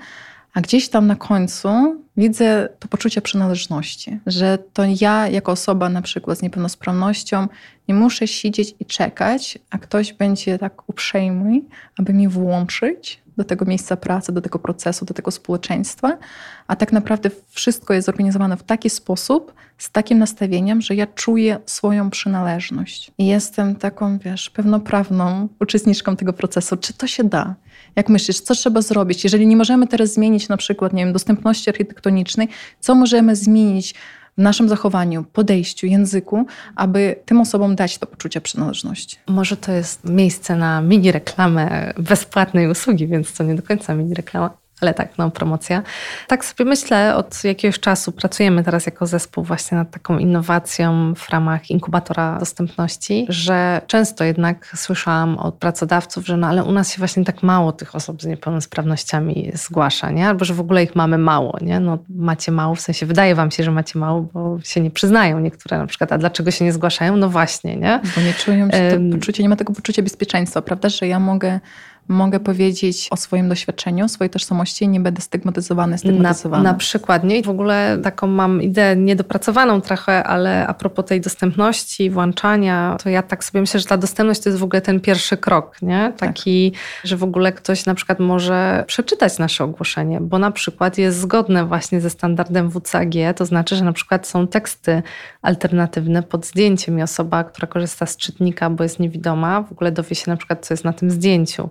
A 0.54 0.60
gdzieś 0.60 0.88
tam 0.88 1.06
na 1.06 1.16
końcu 1.16 1.68
widzę 2.16 2.68
to 2.78 2.88
poczucie 2.88 3.20
przynależności, 3.20 4.18
że 4.26 4.58
to 4.72 4.82
ja, 5.00 5.28
jako 5.28 5.52
osoba 5.52 5.88
na 5.88 6.02
przykład 6.02 6.38
z 6.38 6.42
niepełnosprawnością, 6.42 7.48
nie 7.88 7.94
muszę 7.94 8.26
siedzieć 8.26 8.74
i 8.80 8.86
czekać, 8.86 9.58
a 9.70 9.78
ktoś 9.78 10.12
będzie 10.12 10.58
tak 10.58 10.88
uprzejmy, 10.88 11.60
aby 11.98 12.12
mi 12.12 12.28
włączyć 12.28 13.23
do 13.36 13.44
tego 13.44 13.64
miejsca 13.64 13.96
pracy, 13.96 14.32
do 14.32 14.40
tego 14.40 14.58
procesu, 14.58 15.04
do 15.04 15.14
tego 15.14 15.30
społeczeństwa, 15.30 16.18
a 16.66 16.76
tak 16.76 16.92
naprawdę 16.92 17.30
wszystko 17.48 17.94
jest 17.94 18.06
zorganizowane 18.06 18.56
w 18.56 18.62
taki 18.62 18.90
sposób, 18.90 19.52
z 19.78 19.90
takim 19.90 20.18
nastawieniem, 20.18 20.80
że 20.80 20.94
ja 20.94 21.06
czuję 21.06 21.58
swoją 21.66 22.10
przynależność. 22.10 23.10
I 23.18 23.26
jestem 23.26 23.76
taką, 23.76 24.18
wiesz, 24.18 24.50
pełnoprawną 24.50 25.48
uczestniczką 25.60 26.16
tego 26.16 26.32
procesu. 26.32 26.76
Czy 26.76 26.92
to 26.92 27.06
się 27.06 27.24
da? 27.24 27.54
Jak 27.96 28.08
myślisz, 28.08 28.40
co 28.40 28.54
trzeba 28.54 28.82
zrobić? 28.82 29.24
Jeżeli 29.24 29.46
nie 29.46 29.56
możemy 29.56 29.86
teraz 29.86 30.12
zmienić 30.12 30.48
na 30.48 30.56
przykład, 30.56 30.92
nie 30.92 31.04
wiem, 31.04 31.12
dostępności 31.12 31.70
architektonicznej, 31.70 32.48
co 32.80 32.94
możemy 32.94 33.36
zmienić 33.36 33.94
w 34.38 34.42
naszym 34.42 34.68
zachowaniu, 34.68 35.24
podejściu, 35.32 35.86
języku, 35.86 36.46
aby 36.76 37.16
tym 37.24 37.40
osobom 37.40 37.76
dać 37.76 37.98
to 37.98 38.06
poczucie 38.06 38.40
przynależności. 38.40 39.16
Może 39.28 39.56
to 39.56 39.72
jest 39.72 40.04
miejsce 40.04 40.56
na 40.56 40.80
mini 40.80 41.12
reklamę 41.12 41.92
bezpłatnej 41.98 42.68
usługi, 42.68 43.06
więc 43.06 43.32
to 43.32 43.44
nie 43.44 43.54
do 43.54 43.62
końca 43.62 43.94
mini 43.94 44.14
reklama 44.14 44.63
ale 44.80 44.94
tak, 44.94 45.18
no 45.18 45.30
promocja. 45.30 45.82
Tak 46.28 46.44
sobie 46.44 46.64
myślę, 46.64 47.16
od 47.16 47.44
jakiegoś 47.44 47.80
czasu 47.80 48.12
pracujemy 48.12 48.64
teraz 48.64 48.86
jako 48.86 49.06
zespół 49.06 49.44
właśnie 49.44 49.78
nad 49.78 49.90
taką 49.90 50.18
innowacją 50.18 51.14
w 51.14 51.30
ramach 51.30 51.70
inkubatora 51.70 52.38
dostępności, 52.38 53.26
że 53.28 53.80
często 53.86 54.24
jednak 54.24 54.72
słyszałam 54.76 55.38
od 55.38 55.54
pracodawców, 55.54 56.26
że 56.26 56.36
no 56.36 56.46
ale 56.46 56.64
u 56.64 56.72
nas 56.72 56.92
się 56.92 56.98
właśnie 56.98 57.24
tak 57.24 57.42
mało 57.42 57.72
tych 57.72 57.94
osób 57.94 58.22
z 58.22 58.26
niepełnosprawnościami 58.26 59.50
zgłasza, 59.54 60.10
nie? 60.10 60.28
Albo 60.28 60.44
że 60.44 60.54
w 60.54 60.60
ogóle 60.60 60.82
ich 60.82 60.96
mamy 60.96 61.18
mało, 61.18 61.58
nie? 61.62 61.80
No 61.80 61.98
macie 62.08 62.52
mało, 62.52 62.74
w 62.74 62.80
sensie 62.80 63.06
wydaje 63.06 63.34
wam 63.34 63.50
się, 63.50 63.62
że 63.64 63.70
macie 63.70 63.98
mało, 63.98 64.20
bo 64.20 64.58
się 64.64 64.80
nie 64.80 64.90
przyznają 64.90 65.40
niektóre 65.40 65.78
na 65.78 65.86
przykład, 65.86 66.12
a 66.12 66.18
dlaczego 66.18 66.50
się 66.50 66.64
nie 66.64 66.72
zgłaszają? 66.72 67.16
No 67.16 67.28
właśnie, 67.28 67.76
nie? 67.76 68.00
Bo 68.16 68.22
nie 68.22 68.34
czują 68.34 68.70
się 68.70 68.90
to 68.90 69.16
poczucie, 69.16 69.42
nie 69.42 69.48
ma 69.48 69.56
tego 69.56 69.72
poczucia 69.72 70.02
bezpieczeństwa, 70.02 70.62
prawda, 70.62 70.88
że 70.88 71.08
ja 71.08 71.20
mogę 71.20 71.60
mogę 72.08 72.40
powiedzieć 72.40 73.08
o 73.10 73.16
swoim 73.16 73.48
doświadczeniu, 73.48 74.08
swojej 74.08 74.30
tożsamości 74.30 74.84
i 74.84 74.88
nie 74.88 75.00
będę 75.00 75.22
stygmatyzowany, 75.22 75.98
stygmatyzowana. 75.98 76.62
Na, 76.62 76.72
na 76.72 76.78
przykład, 76.78 77.24
nie? 77.24 77.38
I 77.38 77.42
w 77.42 77.48
ogóle 77.48 77.98
taką 78.02 78.26
mam 78.26 78.62
ideę 78.62 78.96
niedopracowaną 78.96 79.80
trochę, 79.80 80.24
ale 80.24 80.66
a 80.66 80.74
propos 80.74 81.04
tej 81.04 81.20
dostępności, 81.20 82.10
włączania, 82.10 82.96
to 83.02 83.08
ja 83.08 83.22
tak 83.22 83.44
sobie 83.44 83.60
myślę, 83.60 83.80
że 83.80 83.86
ta 83.86 83.96
dostępność 83.96 84.40
to 84.40 84.48
jest 84.48 84.60
w 84.60 84.64
ogóle 84.64 84.80
ten 84.80 85.00
pierwszy 85.00 85.36
krok, 85.36 85.82
nie? 85.82 86.12
Tak. 86.16 86.34
Taki, 86.34 86.72
tak. 86.72 86.80
że 87.04 87.16
w 87.16 87.22
ogóle 87.22 87.52
ktoś 87.52 87.86
na 87.86 87.94
przykład 87.94 88.20
może 88.20 88.84
przeczytać 88.86 89.38
nasze 89.38 89.64
ogłoszenie, 89.64 90.20
bo 90.20 90.38
na 90.38 90.50
przykład 90.50 90.98
jest 90.98 91.18
zgodne 91.18 91.64
właśnie 91.66 92.00
ze 92.00 92.10
standardem 92.10 92.70
WCAG, 92.70 93.14
to 93.36 93.46
znaczy, 93.46 93.76
że 93.76 93.84
na 93.84 93.92
przykład 93.92 94.26
są 94.26 94.46
teksty 94.46 95.02
alternatywne 95.42 96.22
pod 96.22 96.46
zdjęciem 96.46 96.98
i 96.98 97.02
osoba, 97.02 97.44
która 97.44 97.68
korzysta 97.68 98.06
z 98.06 98.16
czytnika, 98.16 98.70
bo 98.70 98.82
jest 98.82 99.00
niewidoma, 99.00 99.62
w 99.62 99.72
ogóle 99.72 99.92
dowie 99.92 100.16
się 100.16 100.30
na 100.30 100.36
przykład, 100.36 100.66
co 100.66 100.74
jest 100.74 100.84
na 100.84 100.92
tym 100.92 101.10
zdjęciu 101.10 101.70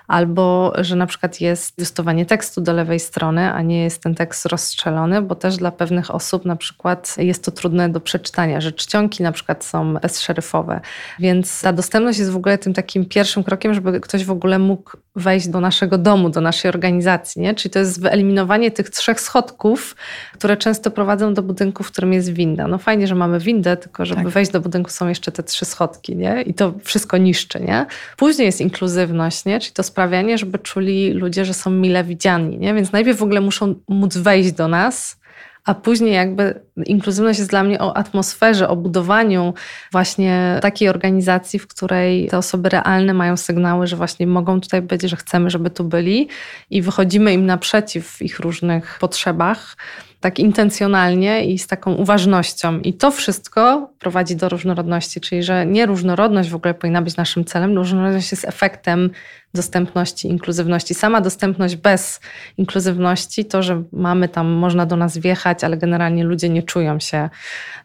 albo 0.11 0.73
że 0.77 0.95
na 0.95 1.07
przykład 1.07 1.41
jest 1.41 1.79
justowanie 1.79 2.25
tekstu 2.25 2.61
do 2.61 2.73
lewej 2.73 2.99
strony, 2.99 3.53
a 3.53 3.61
nie 3.61 3.83
jest 3.83 4.03
ten 4.03 4.15
tekst 4.15 4.45
rozstrzelony, 4.45 5.21
bo 5.21 5.35
też 5.35 5.57
dla 5.57 5.71
pewnych 5.71 6.15
osób 6.15 6.45
na 6.45 6.55
przykład 6.55 7.15
jest 7.17 7.45
to 7.45 7.51
trudne 7.51 7.89
do 7.89 8.01
przeczytania, 8.01 8.61
że 8.61 8.71
czcionki 8.71 9.23
na 9.23 9.31
przykład 9.31 9.65
są 9.65 9.93
bezszeryfowe. 9.93 10.81
Więc 11.19 11.61
ta 11.61 11.73
dostępność 11.73 12.19
jest 12.19 12.31
w 12.31 12.35
ogóle 12.35 12.57
tym 12.57 12.73
takim 12.73 13.05
pierwszym 13.05 13.43
krokiem, 13.43 13.73
żeby 13.73 13.99
ktoś 13.99 14.25
w 14.25 14.31
ogóle 14.31 14.59
mógł 14.59 14.91
wejść 15.15 15.47
do 15.47 15.59
naszego 15.59 15.97
domu, 15.97 16.29
do 16.29 16.41
naszej 16.41 16.69
organizacji. 16.69 17.41
Nie? 17.41 17.55
Czyli 17.55 17.69
to 17.69 17.79
jest 17.79 18.01
wyeliminowanie 18.01 18.71
tych 18.71 18.89
trzech 18.89 19.21
schodków, 19.21 19.95
które 20.33 20.57
często 20.57 20.91
prowadzą 20.91 21.33
do 21.33 21.43
budynku, 21.43 21.83
w 21.83 21.91
którym 21.91 22.13
jest 22.13 22.33
winda. 22.33 22.67
No 22.67 22.77
fajnie, 22.77 23.07
że 23.07 23.15
mamy 23.15 23.39
windę, 23.39 23.77
tylko 23.77 24.05
żeby 24.05 24.23
tak. 24.23 24.29
wejść 24.29 24.51
do 24.51 24.61
budynku 24.61 24.89
są 24.89 25.07
jeszcze 25.07 25.31
te 25.31 25.43
trzy 25.43 25.65
schodki 25.65 26.15
nie? 26.15 26.41
i 26.41 26.53
to 26.53 26.73
wszystko 26.83 27.17
niszczy. 27.17 27.59
Nie? 27.59 27.85
Później 28.17 28.45
jest 28.45 28.61
inkluzywność, 28.61 29.45
nie? 29.45 29.59
czyli 29.59 29.73
to 29.73 29.83
sprawianie, 30.01 30.37
żeby 30.37 30.59
czuli 30.59 31.13
ludzie, 31.13 31.45
że 31.45 31.53
są 31.53 31.71
mile 31.71 32.03
widziani. 32.03 32.57
Nie? 32.57 32.73
Więc 32.73 32.91
najpierw 32.91 33.19
w 33.19 33.23
ogóle 33.23 33.41
muszą 33.41 33.75
móc 33.87 34.17
wejść 34.17 34.51
do 34.51 34.67
nas, 34.67 35.21
a 35.65 35.73
później 35.73 36.13
jakby 36.13 36.61
inkluzywność 36.85 37.39
jest 37.39 37.51
dla 37.51 37.63
mnie 37.63 37.79
o 37.79 37.97
atmosferze, 37.97 38.69
o 38.69 38.75
budowaniu 38.75 39.53
właśnie 39.91 40.59
takiej 40.61 40.89
organizacji, 40.89 41.59
w 41.59 41.67
której 41.67 42.27
te 42.27 42.37
osoby 42.37 42.69
realne 42.69 43.13
mają 43.13 43.37
sygnały, 43.37 43.87
że 43.87 43.95
właśnie 43.95 44.27
mogą 44.27 44.61
tutaj 44.61 44.81
być, 44.81 45.01
że 45.01 45.15
chcemy, 45.15 45.49
żeby 45.49 45.69
tu 45.69 45.83
byli 45.83 46.27
i 46.69 46.81
wychodzimy 46.81 47.33
im 47.33 47.45
naprzeciw 47.45 48.07
w 48.07 48.21
ich 48.21 48.39
różnych 48.39 48.97
potrzebach 48.99 49.75
tak 50.21 50.39
intencjonalnie 50.39 51.45
i 51.45 51.59
z 51.59 51.67
taką 51.67 51.93
uważnością. 51.93 52.79
I 52.79 52.93
to 52.93 53.11
wszystko 53.11 53.89
prowadzi 53.99 54.35
do 54.35 54.49
różnorodności, 54.49 55.21
czyli 55.21 55.43
że 55.43 55.65
nie 55.65 55.85
różnorodność 55.85 56.49
w 56.49 56.55
ogóle 56.55 56.73
powinna 56.73 57.01
być 57.01 57.15
naszym 57.15 57.45
celem, 57.45 57.75
różnorodność 57.75 58.31
jest 58.31 58.45
efektem 58.45 59.09
dostępności, 59.53 60.27
inkluzywności. 60.27 60.93
Sama 60.93 61.21
dostępność 61.21 61.75
bez 61.75 62.19
inkluzywności, 62.57 63.45
to, 63.45 63.63
że 63.63 63.83
mamy 63.91 64.29
tam, 64.29 64.47
można 64.47 64.85
do 64.85 64.95
nas 64.95 65.17
wjechać, 65.17 65.63
ale 65.63 65.77
generalnie 65.77 66.23
ludzie 66.23 66.49
nie 66.49 66.63
czują 66.63 66.99
się, 66.99 67.29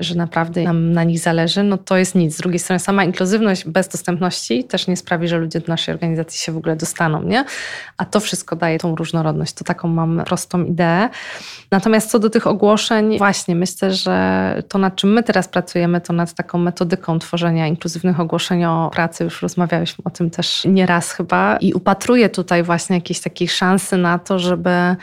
że 0.01 0.15
naprawdę 0.15 0.63
nam 0.63 0.93
na 0.93 1.05
nich 1.05 1.19
zależy, 1.19 1.63
no 1.63 1.79
to 1.79 1.97
jest 1.97 2.15
nic. 2.15 2.37
Z 2.37 2.39
drugiej 2.39 2.59
strony 2.59 2.81
sama 2.81 3.05
inkluzywność 3.05 3.65
bez 3.69 3.89
dostępności 3.89 4.65
też 4.65 4.87
nie 4.87 4.97
sprawi, 4.97 5.29
że 5.29 5.39
ludzie 5.39 5.61
do 5.61 5.67
naszej 5.69 5.95
organizacji 5.95 6.39
się 6.41 6.53
w 6.53 6.57
ogóle 6.57 6.77
dostaną, 6.77 7.23
nie? 7.23 7.45
A 7.97 8.05
to 8.05 8.21
wszystko 8.21 8.57
daje 8.57 8.79
tą 8.79 8.95
różnorodność. 8.95 9.53
To 9.53 9.65
taką 9.65 9.89
mam 9.89 10.23
prostą 10.27 10.65
ideę. 10.65 11.09
Natomiast 11.71 12.11
co 12.11 12.19
do 12.19 12.31
tych 12.31 12.47
ogłoszeń, 12.47 13.19
właśnie 13.19 13.55
myślę, 13.55 13.93
że 13.93 14.63
to 14.69 14.79
nad 14.79 14.97
czym 14.97 15.13
my 15.13 15.23
teraz 15.23 15.49
pracujemy, 15.49 16.01
to 16.01 16.13
nad 16.13 16.35
taką 16.35 16.59
metodyką 16.59 17.19
tworzenia 17.19 17.67
inkluzywnych 17.67 18.21
ogłoszeń 18.21 18.65
o 18.65 18.91
pracy. 18.93 19.25
Już 19.25 19.43
rozmawialiśmy 19.43 20.05
o 20.05 20.11
tym 20.11 20.31
też 20.31 20.65
nieraz 20.65 21.13
chyba 21.13 21.56
i 21.61 21.75
upatruję 21.75 22.29
tutaj 22.29 22.63
właśnie 22.63 22.97
jakiejś 22.97 23.21
takiej 23.21 23.49
szansy 23.49 23.97
na 23.97 24.19
to, 24.19 24.39
żeby 24.39 24.97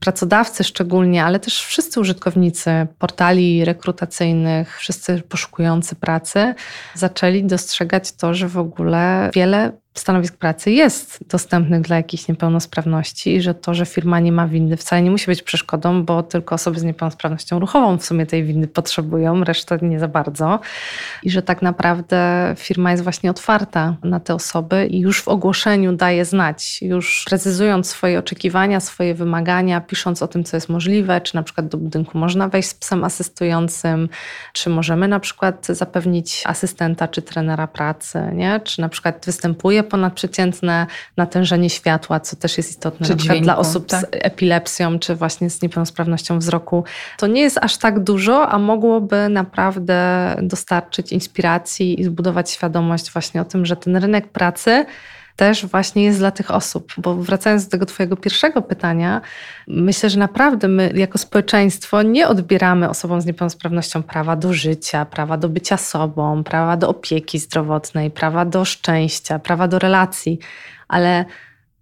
pracodawcy 0.00 0.64
szczególnie, 0.64 1.24
ale 1.24 1.40
też 1.40 1.64
wszyscy 1.64 2.00
użytkownicy 2.00 2.70
portali 2.98 3.64
rekrutacyjnych, 3.64 4.78
wszyscy 4.78 5.22
poszukujący 5.28 5.94
pracy, 5.94 6.54
zaczęli 6.94 7.44
dostrzegać 7.44 8.12
to, 8.12 8.34
że 8.34 8.48
w 8.48 8.58
ogóle 8.58 9.30
wiele 9.34 9.72
stanowisk 9.94 10.36
pracy 10.36 10.70
jest 10.70 11.18
dostępnych 11.28 11.80
dla 11.80 11.96
jakichś 11.96 12.28
niepełnosprawności 12.28 13.34
i 13.34 13.42
że 13.42 13.54
to, 13.54 13.74
że 13.74 13.86
firma 13.86 14.20
nie 14.20 14.32
ma 14.32 14.48
windy 14.48 14.76
wcale 14.76 15.02
nie 15.02 15.10
musi 15.10 15.26
być 15.26 15.42
przeszkodą, 15.42 16.04
bo 16.04 16.22
tylko 16.22 16.54
osoby 16.54 16.80
z 16.80 16.82
niepełnosprawnością 16.82 17.58
ruchową 17.58 17.98
w 17.98 18.04
sumie 18.04 18.26
tej 18.26 18.44
windy 18.44 18.68
potrzebują, 18.68 19.44
reszta 19.44 19.76
nie 19.82 19.98
za 19.98 20.08
bardzo. 20.08 20.60
I 21.22 21.30
że 21.30 21.42
tak 21.42 21.62
naprawdę 21.62 22.54
firma 22.58 22.90
jest 22.90 23.02
właśnie 23.02 23.30
otwarta 23.30 23.96
na 24.04 24.20
te 24.20 24.34
osoby 24.34 24.86
i 24.86 25.00
już 25.00 25.22
w 25.22 25.28
ogłoszeniu 25.28 25.96
daje 25.96 26.24
znać, 26.24 26.82
już 26.82 27.24
precyzując 27.28 27.88
swoje 27.88 28.18
oczekiwania, 28.18 28.80
swoje 28.80 29.14
wymagania, 29.14 29.80
pisząc 29.80 30.22
o 30.22 30.28
tym, 30.28 30.44
co 30.44 30.56
jest 30.56 30.68
możliwe, 30.68 31.20
czy 31.20 31.34
na 31.34 31.42
przykład 31.42 31.68
do 31.68 31.78
budynku 31.78 32.18
można 32.18 32.48
wejść 32.48 32.68
z 32.68 32.74
psem 32.74 33.04
asystującym, 33.04 34.08
czy 34.52 34.70
możemy 34.70 35.08
na 35.08 35.20
przykład 35.20 35.66
zapewnić 35.66 36.42
asystenta 36.46 37.08
czy 37.08 37.22
trenera 37.22 37.66
pracy, 37.66 38.22
nie? 38.34 38.60
czy 38.64 38.80
na 38.80 38.88
przykład 38.88 39.26
występuje 39.26 39.81
ponadprzeciętne 39.82 40.86
natężenie 41.16 41.70
światła, 41.70 42.20
co 42.20 42.36
też 42.36 42.56
jest 42.56 42.70
istotne 42.70 43.06
czy 43.06 43.16
dźwięku, 43.16 43.44
dla 43.44 43.56
osób 43.56 43.86
tak? 43.86 44.00
z 44.00 44.06
epilepsją, 44.10 44.98
czy 44.98 45.14
właśnie 45.14 45.50
z 45.50 45.62
niepełnosprawnością 45.62 46.38
wzroku. 46.38 46.84
To 47.18 47.26
nie 47.26 47.42
jest 47.42 47.58
aż 47.62 47.76
tak 47.76 48.00
dużo, 48.00 48.48
a 48.48 48.58
mogłoby 48.58 49.28
naprawdę 49.28 49.96
dostarczyć 50.42 51.12
inspiracji 51.12 52.00
i 52.00 52.04
zbudować 52.04 52.50
świadomość 52.50 53.12
właśnie 53.12 53.40
o 53.40 53.44
tym, 53.44 53.66
że 53.66 53.76
ten 53.76 53.96
rynek 53.96 54.28
pracy 54.28 54.86
też 55.36 55.66
właśnie 55.66 56.04
jest 56.04 56.18
dla 56.18 56.30
tych 56.30 56.50
osób. 56.50 56.92
Bo 56.98 57.14
wracając 57.14 57.64
do 57.64 57.70
tego 57.70 57.86
Twojego 57.86 58.16
pierwszego 58.16 58.62
pytania, 58.62 59.20
myślę, 59.68 60.10
że 60.10 60.18
naprawdę 60.18 60.68
my 60.68 60.92
jako 60.94 61.18
społeczeństwo 61.18 62.02
nie 62.02 62.28
odbieramy 62.28 62.88
osobom 62.88 63.20
z 63.20 63.26
niepełnosprawnością 63.26 64.02
prawa 64.02 64.36
do 64.36 64.52
życia, 64.52 65.04
prawa 65.04 65.36
do 65.36 65.48
bycia 65.48 65.76
sobą, 65.76 66.44
prawa 66.44 66.76
do 66.76 66.88
opieki 66.88 67.38
zdrowotnej, 67.38 68.10
prawa 68.10 68.44
do 68.44 68.64
szczęścia, 68.64 69.38
prawa 69.38 69.68
do 69.68 69.78
relacji, 69.78 70.38
ale 70.88 71.24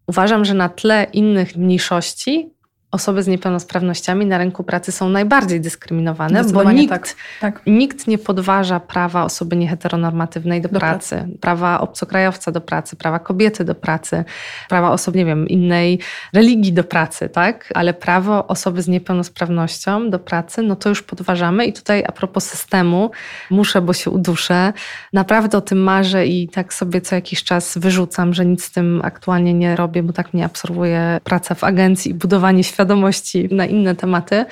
uważam, 0.06 0.44
że 0.44 0.54
na 0.54 0.68
tle 0.68 1.06
innych 1.12 1.56
mniejszości 1.56 2.50
osoby 2.90 3.22
z 3.22 3.26
niepełnosprawnościami 3.26 4.26
na 4.26 4.38
rynku 4.38 4.64
pracy 4.64 4.92
są 4.92 5.08
najbardziej 5.08 5.60
dyskryminowane, 5.60 6.44
bo 6.44 6.72
nikt, 6.72 6.90
tak, 6.90 7.08
tak. 7.40 7.60
nikt 7.66 8.06
nie 8.06 8.18
podważa 8.18 8.80
prawa 8.80 9.24
osoby 9.24 9.56
nieheteronormatywnej 9.56 10.60
do, 10.60 10.68
do 10.68 10.78
pracy, 10.78 11.16
pracy, 11.16 11.38
prawa 11.40 11.80
obcokrajowca 11.80 12.52
do 12.52 12.60
pracy, 12.60 12.96
prawa 12.96 13.18
kobiety 13.18 13.64
do 13.64 13.74
pracy, 13.74 14.24
prawa 14.68 14.90
osób, 14.90 15.14
nie 15.14 15.24
wiem, 15.24 15.48
innej 15.48 15.98
religii 16.32 16.72
do 16.72 16.84
pracy, 16.84 17.28
tak? 17.28 17.72
Ale 17.74 17.94
prawo 17.94 18.46
osoby 18.46 18.82
z 18.82 18.88
niepełnosprawnością 18.88 20.10
do 20.10 20.18
pracy, 20.18 20.62
no 20.62 20.76
to 20.76 20.88
już 20.88 21.02
podważamy 21.02 21.66
i 21.66 21.72
tutaj 21.72 22.04
a 22.06 22.12
propos 22.12 22.44
systemu, 22.44 23.10
muszę, 23.50 23.82
bo 23.82 23.92
się 23.92 24.10
uduszę, 24.10 24.72
naprawdę 25.12 25.58
o 25.58 25.60
tym 25.60 25.78
marzę 25.78 26.26
i 26.26 26.48
tak 26.48 26.74
sobie 26.74 27.00
co 27.00 27.14
jakiś 27.14 27.44
czas 27.44 27.78
wyrzucam, 27.78 28.34
że 28.34 28.46
nic 28.46 28.64
z 28.64 28.70
tym 28.70 29.00
aktualnie 29.04 29.54
nie 29.54 29.76
robię, 29.76 30.02
bo 30.02 30.12
tak 30.12 30.34
mnie 30.34 30.44
absorbuje 30.44 31.20
praca 31.24 31.54
w 31.54 31.64
agencji 31.64 32.10
i 32.10 32.14
budowanie 32.14 32.64
świata 32.64 32.79
świadomości 32.80 33.48
na 33.50 33.66
inne 33.66 33.94
tematy 33.94 34.44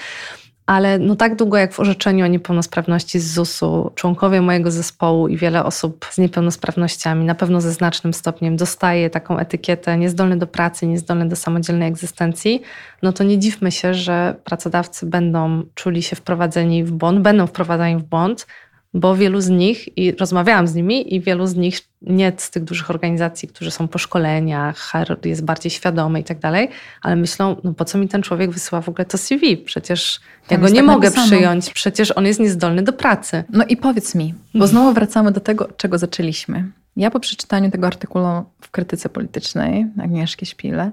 ale 0.69 0.99
no 0.99 1.17
tak 1.17 1.37
długo 1.37 1.57
jak 1.57 1.73
w 1.73 1.81
orzeczeniu 1.81 2.25
o 2.25 2.29
niepełnosprawności 2.29 3.21
z 3.21 3.33
ZUS-u 3.33 3.91
członkowie 3.95 4.43
mojego 4.43 4.71
zespołu 4.71 5.29
i 5.29 5.37
wiele 5.37 5.65
osób 5.65 6.07
z 6.11 6.19
niepełnosprawnościami, 6.19 7.25
na 7.25 7.35
pewno 7.35 7.61
ze 7.61 7.73
znacznym 7.73 8.13
stopniem, 8.13 8.57
dostaje 8.57 9.11
taką 9.11 9.39
etykietę 9.39 9.99
niezdolny 9.99 10.37
do 10.37 10.47
pracy, 10.47 10.87
niezdolny 10.87 11.29
do 11.29 11.37
samodzielnej 11.37 11.89
egzystencji, 11.89 12.63
no 13.03 13.13
to 13.13 13.25
nie 13.25 13.39
dziwmy 13.39 13.73
się, 13.73 13.95
że 13.95 14.35
pracodawcy 14.45 15.07
będą 15.07 15.63
czuli 15.75 16.03
się 16.03 16.17
wprowadzeni 16.17 16.85
w 16.85 16.93
błąd, 16.93 17.21
będą 17.21 17.47
wprowadzani 17.47 17.97
w 17.97 18.03
błąd, 18.03 18.47
bo 18.95 19.17
wielu 19.17 19.41
z 19.41 19.49
nich, 19.49 19.99
i 19.99 20.13
rozmawiałam 20.13 20.69
z 20.69 20.75
nimi, 20.75 21.15
i 21.15 21.21
wielu 21.21 21.47
z 21.47 21.57
nich, 21.57 21.81
nie 22.03 22.33
z 22.37 22.51
tych 22.51 22.65
dużych 22.65 22.91
organizacji, 22.91 23.49
którzy 23.49 23.71
są 23.71 23.89
po 23.89 23.99
szkoleniach, 23.99 24.93
jest 25.25 25.45
bardziej 25.45 25.71
świadomy 25.71 26.21
i 26.21 26.25
tak 26.25 26.39
dalej, 26.39 26.69
ale 27.03 27.17
myślą, 27.17 27.57
no 27.65 27.73
po 27.75 27.85
co 27.85 27.99
mi 27.99 28.09
ten 28.09 28.23
człowiek 28.23 28.51
wysyła 28.51 28.81
w 28.81 28.89
ogóle 28.89 29.05
to 29.05 29.19
CV? 29.19 29.57
Przecież 29.57 30.21
ja 30.51 30.59
go 30.59 30.69
nie 30.69 30.75
tak 30.75 30.85
mogę 30.85 31.11
przyjąć, 31.11 31.71
przecież 31.71 32.11
on 32.11 32.27
jest 32.27 32.41
niezdolny 32.41 32.83
do 32.83 32.93
pracy. 32.93 33.45
No 33.51 33.65
i 33.65 33.77
powiedz 33.77 34.15
mi, 34.15 34.35
bo 34.55 34.67
znowu 34.67 34.93
wracamy 34.93 35.33
do 35.33 35.41
tego, 35.41 35.69
czego 35.77 35.99
zaczęliśmy. 35.99 36.73
Ja 36.97 37.11
po 37.11 37.21
przeczytaniu 37.21 37.71
tego 37.71 37.87
artykułu 37.87 38.45
w 38.61 38.71
krytyce 38.71 39.09
politycznej 39.09 39.87
Agnieszki 40.03 40.47
Szpile, 40.47 40.91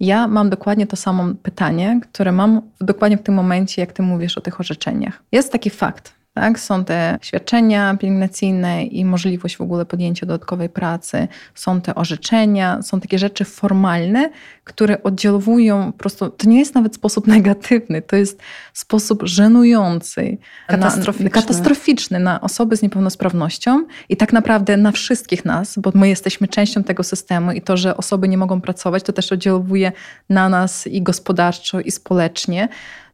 ja 0.00 0.28
mam 0.28 0.50
dokładnie 0.50 0.86
to 0.86 0.96
samo 0.96 1.34
pytanie, 1.42 2.00
które 2.02 2.32
mam 2.32 2.62
dokładnie 2.80 3.16
w 3.16 3.22
tym 3.22 3.34
momencie, 3.34 3.82
jak 3.82 3.92
ty 3.92 4.02
mówisz 4.02 4.38
o 4.38 4.40
tych 4.40 4.60
orzeczeniach. 4.60 5.22
Jest 5.32 5.52
taki 5.52 5.70
fakt, 5.70 6.14
tak? 6.36 6.60
Są 6.60 6.84
te 6.84 7.18
świadczenia 7.22 7.96
pielęgnacyjne 8.00 8.84
i 8.84 9.04
możliwość 9.04 9.56
w 9.56 9.60
ogóle 9.60 9.86
podjęcia 9.86 10.26
dodatkowej 10.26 10.68
pracy, 10.68 11.28
są 11.54 11.80
te 11.80 11.94
orzeczenia, 11.94 12.82
są 12.82 13.00
takie 13.00 13.18
rzeczy 13.18 13.44
formalne, 13.44 14.30
które 14.64 15.02
oddziałują 15.02 15.92
po 15.92 15.98
prostu, 15.98 16.30
to 16.30 16.48
nie 16.48 16.58
jest 16.58 16.74
nawet 16.74 16.94
sposób 16.94 17.26
negatywny, 17.36 18.02
to 18.02 18.16
jest 18.16 18.40
sposób 18.72 19.22
żenujący, 19.24 20.38
katastroficzny 20.66 21.24
na, 21.24 21.30
katastroficzny 21.30 22.20
na 22.20 22.40
osoby 22.40 22.76
z 22.76 22.82
niepełnosprawnością 22.82 23.86
i 24.08 24.16
tak 24.16 24.32
naprawdę 24.32 24.76
na 24.76 24.92
wszystkich 24.92 25.44
nas, 25.44 25.78
bo 25.78 25.92
my 25.94 26.08
jesteśmy 26.08 26.48
częścią 26.48 26.84
tego 26.84 27.02
systemu 27.02 27.52
i 27.52 27.62
to, 27.62 27.76
że 27.76 27.96
osoby 27.96 28.28
nie 28.28 28.38
mogą 28.38 28.60
pracować, 28.60 29.02
to 29.02 29.12
też 29.12 29.32
oddziałuje 29.32 29.92
na 30.28 30.48
nas 30.48 30.86
i 30.86 31.02
gospodarczo, 31.02 31.80
i 31.80 31.90
społecznie. 31.90 32.68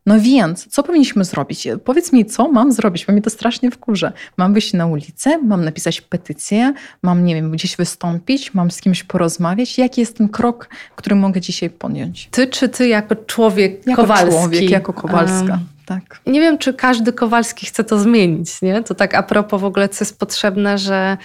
No 0.06 0.20
więc, 0.20 0.66
co 0.66 0.82
powinniśmy 0.82 1.24
zrobić? 1.24 1.68
Powiedz 1.84 2.12
mi, 2.12 2.26
co 2.26 2.48
mam 2.48 2.72
zrobić, 2.72 3.06
bo 3.06 3.12
mnie 3.12 3.22
to 3.22 3.30
strasznie 3.30 3.70
wkurza. 3.70 4.12
Mam 4.36 4.52
wyjść 4.52 4.72
na 4.72 4.86
ulicę, 4.86 5.38
mam 5.38 5.64
napisać 5.64 6.00
petycję, 6.00 6.74
mam, 7.02 7.24
nie 7.24 7.34
wiem, 7.34 7.50
gdzieś 7.50 7.76
wystąpić, 7.76 8.54
mam 8.54 8.70
z 8.70 8.80
kimś 8.80 9.04
porozmawiać. 9.04 9.78
Jaki 9.78 10.00
jest 10.00 10.16
ten 10.16 10.28
krok, 10.28 10.68
który 10.96 11.16
mogę 11.16 11.40
dzisiaj 11.40 11.70
podjąć? 11.70 12.28
Ty 12.30 12.46
czy 12.46 12.68
ty 12.68 12.88
jako 12.88 13.16
człowiek 13.16 13.86
jako 13.86 14.02
Kowalski? 14.02 14.30
człowiek, 14.30 14.70
jako 14.70 14.92
Kowalska. 14.92 15.58
tak. 15.86 16.20
Nie 16.26 16.40
wiem, 16.40 16.58
czy 16.58 16.74
każdy 16.74 17.12
Kowalski 17.12 17.66
chce 17.66 17.84
to 17.84 17.98
zmienić, 17.98 18.62
nie? 18.62 18.82
To 18.82 18.94
tak 18.94 19.14
a 19.14 19.22
propos 19.22 19.60
w 19.60 19.64
ogóle, 19.64 19.88
co 19.88 20.04
jest 20.04 20.18
potrzebne, 20.18 20.78
że 20.78 21.16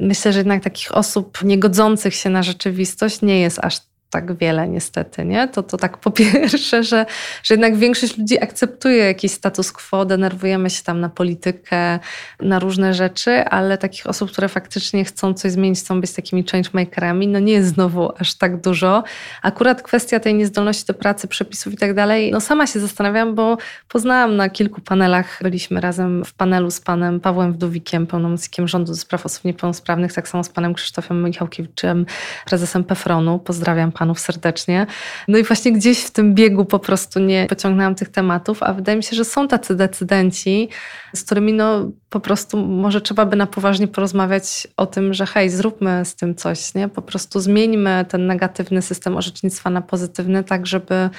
myślę, 0.00 0.32
że 0.32 0.38
jednak 0.38 0.62
takich 0.62 0.94
osób 0.94 1.44
niegodzących 1.44 2.14
się 2.14 2.30
na 2.30 2.42
rzeczywistość 2.42 3.22
nie 3.22 3.40
jest 3.40 3.58
aż 3.62 3.80
tak 4.14 4.36
wiele 4.36 4.68
niestety, 4.68 5.24
nie? 5.24 5.48
To, 5.48 5.62
to 5.62 5.76
tak 5.76 5.98
po 5.98 6.10
pierwsze, 6.22 6.82
że, 6.82 7.06
że 7.42 7.54
jednak 7.54 7.76
większość 7.76 8.18
ludzi 8.18 8.42
akceptuje 8.42 8.96
jakiś 8.96 9.32
status 9.32 9.72
quo, 9.72 10.04
denerwujemy 10.04 10.70
się 10.70 10.82
tam 10.82 11.00
na 11.00 11.08
politykę, 11.08 11.98
na 12.40 12.58
różne 12.58 12.94
rzeczy, 12.94 13.44
ale 13.44 13.78
takich 13.78 14.06
osób, 14.06 14.30
które 14.30 14.48
faktycznie 14.48 15.04
chcą 15.04 15.34
coś 15.34 15.52
zmienić, 15.52 15.78
chcą 15.78 16.00
być 16.00 16.12
takimi 16.12 16.44
changemakerami, 16.52 17.28
no 17.28 17.38
nie 17.38 17.52
jest 17.52 17.68
znowu 17.68 18.12
aż 18.18 18.34
tak 18.34 18.60
dużo. 18.60 19.02
Akurat 19.42 19.82
kwestia 19.82 20.20
tej 20.20 20.34
niezdolności 20.34 20.86
do 20.86 20.94
pracy, 20.94 21.28
przepisów 21.28 21.72
i 21.72 21.76
tak 21.76 21.94
dalej, 21.94 22.30
no 22.32 22.40
sama 22.40 22.66
się 22.66 22.80
zastanawiam, 22.80 23.34
bo 23.34 23.56
poznałam 23.88 24.36
na 24.36 24.48
kilku 24.48 24.80
panelach, 24.80 25.38
byliśmy 25.42 25.80
razem 25.80 26.24
w 26.24 26.34
panelu 26.34 26.70
z 26.70 26.80
panem 26.80 27.20
Pawłem 27.20 27.52
Wdówikiem, 27.52 28.06
pełnomocnikiem 28.06 28.68
rządu 28.68 28.92
do 28.92 28.98
spraw 28.98 29.26
osób 29.26 29.44
niepełnosprawnych, 29.44 30.12
tak 30.12 30.28
samo 30.28 30.44
z 30.44 30.48
panem 30.48 30.74
Krzysztofem 30.74 31.24
Michałkiewiczem, 31.24 32.06
prezesem 32.46 32.84
Pefronu. 32.84 33.38
Pozdrawiam 33.38 33.92
pana 33.92 34.03
panów 34.04 34.20
serdecznie. 34.20 34.86
No 35.28 35.38
i 35.38 35.44
właśnie 35.44 35.72
gdzieś 35.72 36.04
w 36.04 36.10
tym 36.10 36.34
biegu 36.34 36.64
po 36.64 36.78
prostu 36.78 37.20
nie 37.20 37.46
pociągnęłam 37.46 37.94
tych 37.94 38.08
tematów, 38.08 38.62
a 38.62 38.72
wydaje 38.72 38.96
mi 38.96 39.02
się, 39.02 39.16
że 39.16 39.24
są 39.24 39.48
tacy 39.48 39.74
decydenci, 39.74 40.68
z 41.14 41.22
którymi 41.24 41.52
no 41.52 41.90
po 42.10 42.20
prostu 42.20 42.56
może 42.56 43.00
trzeba 43.00 43.26
by 43.26 43.36
na 43.36 43.46
poważnie 43.46 43.88
porozmawiać 43.88 44.66
o 44.76 44.86
tym, 44.86 45.14
że 45.14 45.26
hej, 45.26 45.50
zróbmy 45.50 46.04
z 46.04 46.14
tym 46.14 46.34
coś, 46.34 46.74
nie? 46.74 46.88
Po 46.88 47.02
prostu 47.02 47.40
zmieńmy 47.40 48.04
ten 48.08 48.26
negatywny 48.26 48.82
system 48.82 49.16
orzecznictwa 49.16 49.70
na 49.70 49.82
pozytywny, 49.82 50.44
tak 50.44 50.66
żeby 50.66 51.10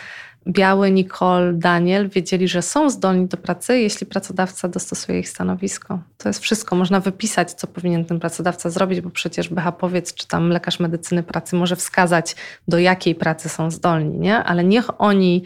Biały, 0.47 0.91
Nicole, 0.91 1.53
Daniel 1.53 2.09
wiedzieli, 2.09 2.47
że 2.47 2.61
są 2.61 2.89
zdolni 2.89 3.27
do 3.27 3.37
pracy, 3.37 3.79
jeśli 3.79 4.07
pracodawca 4.07 4.67
dostosuje 4.67 5.19
ich 5.19 5.29
stanowisko. 5.29 5.99
To 6.17 6.29
jest 6.29 6.39
wszystko. 6.39 6.75
Można 6.75 6.99
wypisać, 6.99 7.53
co 7.53 7.67
powinien 7.67 8.05
ten 8.05 8.19
pracodawca 8.19 8.69
zrobić, 8.69 9.01
bo 9.01 9.09
przecież 9.09 9.49
BHPowiec 9.49 10.13
czy 10.13 10.27
tam 10.27 10.49
lekarz 10.49 10.79
medycyny 10.79 11.23
pracy 11.23 11.55
może 11.55 11.75
wskazać, 11.75 12.35
do 12.67 12.79
jakiej 12.79 13.15
pracy 13.15 13.49
są 13.49 13.71
zdolni, 13.71 14.19
nie? 14.19 14.37
Ale 14.37 14.63
niech 14.63 15.01
oni 15.01 15.43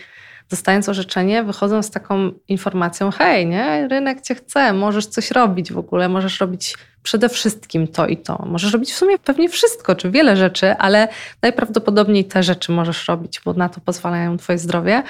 dostając 0.50 0.90
orzeczenie, 0.90 1.44
wychodzą 1.44 1.84
z 1.84 1.92
taką 1.92 2.32
informacją: 2.48 3.12
hej, 3.12 3.48
nie, 3.48 3.88
rynek 3.88 4.22
cię 4.22 4.36
chce, 4.36 4.74
możesz 4.74 5.06
coś 5.06 5.32
robić 5.32 5.74
w 5.74 5.78
ogóle, 5.78 6.10
możesz 6.10 6.40
robić 6.40 6.76
przede 7.04 7.30
wszystkim 7.30 7.88
to 7.88 8.08
i 8.08 8.18
to. 8.18 8.46
Możesz 8.46 8.74
robić 8.74 8.92
w 8.92 8.98
sumie 8.98 9.20
pewnie 9.20 9.50
wszystko, 9.50 9.96
czy 9.96 10.12
wiele 10.12 10.36
rzeczy, 10.36 10.76
ale 10.78 11.08
najprawdopodobniej 11.42 12.26
te 12.26 12.44
rzeczy 12.44 12.72
możesz 12.72 13.08
robić, 13.08 13.42
bo 13.46 13.54
na 13.54 13.70
to 13.70 13.82
pozwalają 13.82 14.38
Twoje 14.38 14.58
zdrowie. 14.58 15.04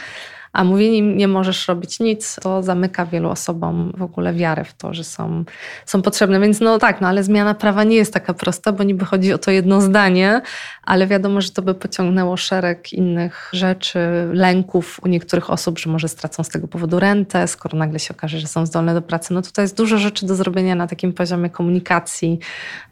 A 0.53 0.63
mówienie 0.63 1.01
nie 1.01 1.27
możesz 1.27 1.67
robić 1.67 1.99
nic, 1.99 2.35
to 2.35 2.63
zamyka 2.63 3.05
wielu 3.05 3.29
osobom 3.29 3.93
w 3.97 4.01
ogóle 4.01 4.33
wiarę 4.33 4.63
w 4.63 4.73
to, 4.73 4.93
że 4.93 5.03
są, 5.03 5.43
są 5.85 6.01
potrzebne. 6.01 6.39
Więc 6.39 6.59
no 6.59 6.79
tak, 6.79 7.01
no 7.01 7.07
ale 7.07 7.23
zmiana 7.23 7.53
prawa 7.53 7.83
nie 7.83 7.95
jest 7.95 8.13
taka 8.13 8.33
prosta, 8.33 8.71
bo 8.71 8.83
niby 8.83 9.05
chodzi 9.05 9.33
o 9.33 9.37
to 9.37 9.51
jedno 9.51 9.81
zdanie, 9.81 10.41
ale 10.89 11.07
wiadomo, 11.07 11.41
że 11.41 11.49
to 11.49 11.61
by 11.61 11.73
pociągnęło 11.73 12.37
szereg 12.37 12.93
innych 12.93 13.49
rzeczy, 13.53 13.99
lęków 14.33 14.99
u 15.03 15.07
niektórych 15.07 15.49
osób, 15.49 15.79
że 15.79 15.89
może 15.89 16.07
stracą 16.07 16.43
z 16.43 16.49
tego 16.49 16.67
powodu 16.67 16.99
rentę, 16.99 17.47
skoro 17.47 17.77
nagle 17.77 17.99
się 17.99 18.13
okaże, 18.13 18.39
że 18.39 18.47
są 18.47 18.65
zdolne 18.65 18.93
do 18.93 19.01
pracy. 19.01 19.33
No 19.33 19.41
tutaj 19.41 19.63
jest 19.63 19.77
dużo 19.77 19.97
rzeczy 19.97 20.25
do 20.25 20.35
zrobienia 20.35 20.75
na 20.75 20.87
takim 20.87 21.13
poziomie 21.13 21.49
komunikacji 21.49 22.39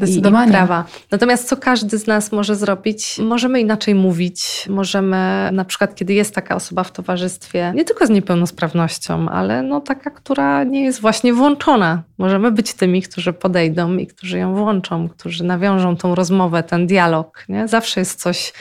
i, 0.07 0.17
i 0.17 0.21
prawa. 0.51 0.85
Natomiast 1.11 1.47
co 1.47 1.57
każdy 1.57 1.97
z 1.97 2.07
nas 2.07 2.31
może 2.31 2.55
zrobić? 2.55 3.19
Możemy 3.19 3.59
inaczej 3.61 3.95
mówić, 3.95 4.67
możemy 4.69 5.49
na 5.51 5.65
przykład, 5.65 5.95
kiedy 5.95 6.13
jest 6.13 6.35
taka 6.35 6.55
osoba 6.55 6.83
w 6.83 6.91
towarzystwie, 6.91 7.71
nie 7.75 7.85
tylko 7.85 8.07
z 8.07 8.09
niepełnosprawnością, 8.09 9.29
ale 9.29 9.63
no 9.63 9.81
taka, 9.81 10.09
która 10.09 10.63
nie 10.63 10.83
jest 10.83 11.01
właśnie 11.01 11.33
włączona. 11.33 12.03
Możemy 12.17 12.51
być 12.51 12.73
tymi, 12.73 13.01
którzy 13.01 13.33
podejdą 13.33 13.97
i 13.97 14.07
którzy 14.07 14.37
ją 14.37 14.55
włączą, 14.55 15.09
którzy 15.09 15.43
nawiążą 15.43 15.97
tą 15.97 16.15
rozmowę, 16.15 16.63
ten 16.63 16.87
dialog. 16.87 17.45
Nie? 17.49 17.67
Zawsze 17.67 17.86
jest 17.95 18.19
coś 18.19 18.53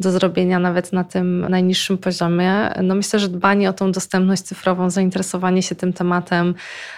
do 0.00 0.12
zrobienia, 0.12 0.58
nawet 0.58 0.92
na 0.92 1.04
tym 1.04 1.46
najniższym 1.48 1.98
poziomie. 1.98 2.74
No 2.82 2.94
myślę, 2.94 3.18
że 3.18 3.28
dbanie 3.28 3.70
o 3.70 3.72
tą 3.72 3.92
dostępność 3.92 4.42
cyfrową, 4.42 4.90
zainteresowanie 4.90 5.62
się 5.62 5.74
tym 5.74 5.92
tematem, 5.92 6.54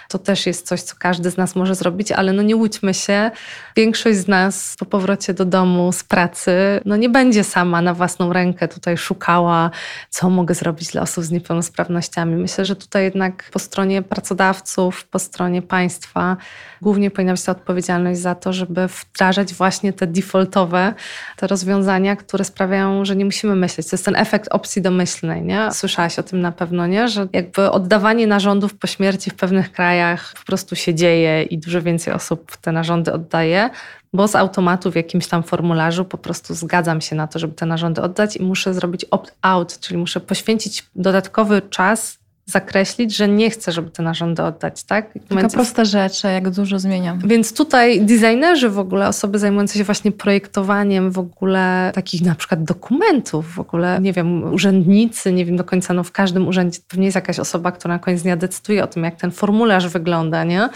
to 0.09 0.19
też 0.19 0.45
jest 0.45 0.67
coś, 0.67 0.81
co 0.81 0.95
każdy 0.99 1.31
z 1.31 1.37
nas 1.37 1.55
może 1.55 1.75
zrobić, 1.75 2.11
ale 2.11 2.33
no 2.33 2.41
nie 2.41 2.55
łudźmy 2.55 2.93
się. 2.93 3.31
Większość 3.75 4.17
z 4.17 4.27
nas 4.27 4.75
po 4.79 4.85
powrocie 4.85 5.33
do 5.33 5.45
domu 5.45 5.91
z 5.91 6.03
pracy, 6.03 6.51
no 6.85 6.95
nie 6.95 7.09
będzie 7.09 7.43
sama 7.43 7.81
na 7.81 7.93
własną 7.93 8.33
rękę 8.33 8.67
tutaj 8.67 8.97
szukała, 8.97 9.71
co 10.09 10.29
mogę 10.29 10.55
zrobić 10.55 10.91
dla 10.91 11.01
osób 11.01 11.23
z 11.23 11.31
niepełnosprawnościami. 11.31 12.35
Myślę, 12.35 12.65
że 12.65 12.75
tutaj 12.75 13.03
jednak 13.03 13.49
po 13.51 13.59
stronie 13.59 14.01
pracodawców, 14.01 15.05
po 15.05 15.19
stronie 15.19 15.61
państwa 15.61 16.37
głównie 16.81 17.11
powinna 17.11 17.33
być 17.33 17.43
ta 17.43 17.51
odpowiedzialność 17.51 18.19
za 18.19 18.35
to, 18.35 18.53
żeby 18.53 18.87
wdrażać 18.87 19.53
właśnie 19.53 19.93
te 19.93 20.07
defaultowe, 20.07 20.93
te 21.37 21.47
rozwiązania, 21.47 21.72
które 22.17 22.43
sprawiają, 22.43 23.05
że 23.05 23.15
nie 23.15 23.25
musimy 23.25 23.55
myśleć. 23.55 23.89
To 23.89 23.95
jest 23.95 24.05
ten 24.05 24.15
efekt 24.15 24.47
opcji 24.51 24.81
domyślnej, 24.81 25.41
nie? 25.41 25.71
Słyszałaś 25.71 26.19
o 26.19 26.23
tym 26.23 26.41
na 26.41 26.51
pewno, 26.51 26.87
nie? 26.87 27.07
Że 27.07 27.27
jakby 27.33 27.71
oddawanie 27.71 28.27
narządów 28.27 28.75
po 28.75 28.87
śmierci 28.87 29.29
w 29.29 29.35
pewnych 29.35 29.71
krajach 29.71 30.33
po 30.39 30.45
prostu 30.45 30.75
się 30.75 30.95
dzieje 30.95 31.43
i 31.43 31.57
dużo 31.57 31.81
więcej 31.81 32.13
osób 32.13 32.57
te 32.57 32.71
narządy 32.71 33.13
oddaje, 33.13 33.69
bo 34.13 34.27
z 34.27 34.35
automatu 34.35 34.91
w 34.91 34.95
jakimś 34.95 35.27
tam 35.27 35.43
formularzu 35.43 36.05
po 36.05 36.17
prostu 36.17 36.53
zgadzam 36.53 37.01
się 37.01 37.15
na 37.15 37.27
to, 37.27 37.39
żeby 37.39 37.53
te 37.53 37.65
narządy 37.65 38.01
oddać 38.01 38.35
i 38.35 38.43
muszę 38.43 38.73
zrobić 38.73 39.05
opt-out, 39.05 39.79
czyli 39.79 39.97
muszę 39.97 40.19
poświęcić 40.19 40.85
dodatkowy 40.95 41.61
czas 41.61 42.22
zakreślić, 42.45 43.15
że 43.15 43.27
nie 43.27 43.49
chcę, 43.49 43.71
żeby 43.71 43.89
te 43.89 44.03
narządy 44.03 44.43
oddać, 44.43 44.83
tak? 44.83 45.13
Taka 45.29 45.47
prosta 45.47 45.85
rzecz, 45.85 46.23
jak 46.23 46.49
dużo 46.49 46.79
zmieniam. 46.79 47.19
Więc 47.19 47.53
tutaj 47.53 48.01
designerzy 48.01 48.69
w 48.69 48.79
ogóle, 48.79 49.07
osoby 49.07 49.39
zajmujące 49.39 49.77
się 49.77 49.83
właśnie 49.83 50.11
projektowaniem 50.11 51.11
w 51.11 51.19
ogóle 51.19 51.91
takich 51.95 52.21
na 52.21 52.35
przykład 52.35 52.63
dokumentów, 52.63 53.53
w 53.53 53.59
ogóle, 53.59 53.99
nie 54.01 54.13
wiem, 54.13 54.53
urzędnicy, 54.53 55.33
nie 55.33 55.45
wiem 55.45 55.57
do 55.57 55.63
końca, 55.63 55.93
no 55.93 56.03
w 56.03 56.11
każdym 56.11 56.47
urzędzie 56.47 56.79
pewnie 56.87 57.05
jest 57.05 57.15
jakaś 57.15 57.39
osoba, 57.39 57.71
która 57.71 57.93
na 57.93 57.99
koniec 57.99 58.21
dnia 58.21 58.37
decyduje 58.37 58.83
o 58.83 58.87
tym, 58.87 59.03
jak 59.03 59.15
ten 59.15 59.31
formularz 59.31 59.87
wygląda, 59.87 60.43
nie? 60.43 60.69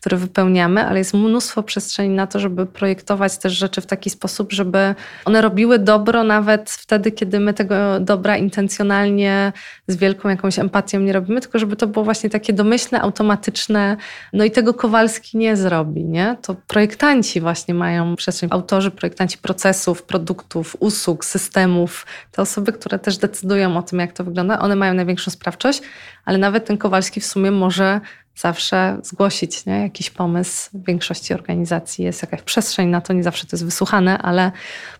Który 0.00 0.16
wypełniamy, 0.16 0.86
ale 0.86 0.98
jest 0.98 1.14
mnóstwo 1.14 1.62
przestrzeni 1.62 2.14
na 2.14 2.26
to, 2.26 2.38
żeby 2.38 2.66
projektować 2.66 3.38
też 3.38 3.52
rzeczy 3.52 3.80
w 3.80 3.86
taki 3.86 4.10
sposób, 4.10 4.52
żeby 4.52 4.94
one 5.24 5.40
robiły 5.40 5.78
dobro 5.78 6.24
nawet 6.24 6.70
wtedy, 6.70 7.12
kiedy 7.12 7.40
my 7.40 7.54
tego 7.54 8.00
dobra 8.00 8.36
intencjonalnie 8.36 9.52
z 9.88 9.96
wielką 9.96 10.28
jakąś 10.28 10.58
empatią 10.58 11.07
nie 11.08 11.12
robimy, 11.12 11.40
tylko 11.40 11.58
żeby 11.58 11.76
to 11.76 11.86
było 11.86 12.04
właśnie 12.04 12.30
takie 12.30 12.52
domyślne, 12.52 13.00
automatyczne. 13.00 13.96
No 14.32 14.44
i 14.44 14.50
tego 14.50 14.74
Kowalski 14.74 15.38
nie 15.38 15.56
zrobi, 15.56 16.04
nie? 16.04 16.36
To 16.42 16.54
projektanci 16.66 17.40
właśnie 17.40 17.74
mają 17.74 18.16
przestrzeń, 18.16 18.48
autorzy, 18.52 18.90
projektanci 18.90 19.38
procesów, 19.38 20.02
produktów, 20.02 20.76
usług, 20.80 21.24
systemów, 21.24 22.06
te 22.32 22.42
osoby, 22.42 22.72
które 22.72 22.98
też 22.98 23.16
decydują 23.18 23.76
o 23.76 23.82
tym, 23.82 23.98
jak 23.98 24.12
to 24.12 24.24
wygląda, 24.24 24.58
one 24.58 24.76
mają 24.76 24.94
największą 24.94 25.30
sprawczość, 25.30 25.82
ale 26.24 26.38
nawet 26.38 26.64
ten 26.64 26.78
Kowalski 26.78 27.20
w 27.20 27.26
sumie 27.26 27.50
może 27.50 28.00
zawsze 28.38 28.98
zgłosić 29.02 29.66
nie? 29.66 29.82
jakiś 29.82 30.10
pomysł. 30.10 30.70
W 30.78 30.86
większości 30.86 31.34
organizacji 31.34 32.04
jest 32.04 32.22
jakaś 32.22 32.42
przestrzeń 32.42 32.88
na 32.88 33.00
to, 33.00 33.12
nie 33.12 33.22
zawsze 33.22 33.46
to 33.46 33.56
jest 33.56 33.64
wysłuchane, 33.64 34.18
ale 34.18 34.52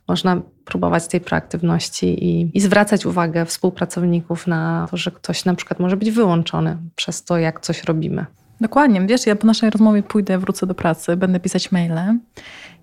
można 0.08 0.42
próbować 0.64 1.08
tej 1.08 1.20
proaktywności 1.20 2.24
i, 2.24 2.50
i 2.54 2.60
zwracać 2.60 3.06
uwagę 3.06 3.46
współpracowników 3.46 4.46
na 4.46 4.88
to, 4.90 4.96
że 4.96 5.10
ktoś 5.10 5.44
na 5.44 5.54
przykład 5.54 5.80
może 5.80 5.96
być 5.96 6.10
wyłączony 6.10 6.76
przez 6.96 7.24
to, 7.24 7.38
jak 7.38 7.60
coś 7.60 7.84
robimy. 7.84 8.26
Dokładnie. 8.60 9.06
Wiesz, 9.06 9.26
ja 9.26 9.36
po 9.36 9.46
naszej 9.46 9.70
rozmowie 9.70 10.02
pójdę, 10.02 10.38
wrócę 10.38 10.66
do 10.66 10.74
pracy, 10.74 11.16
będę 11.16 11.40
pisać 11.40 11.72
maile 11.72 12.18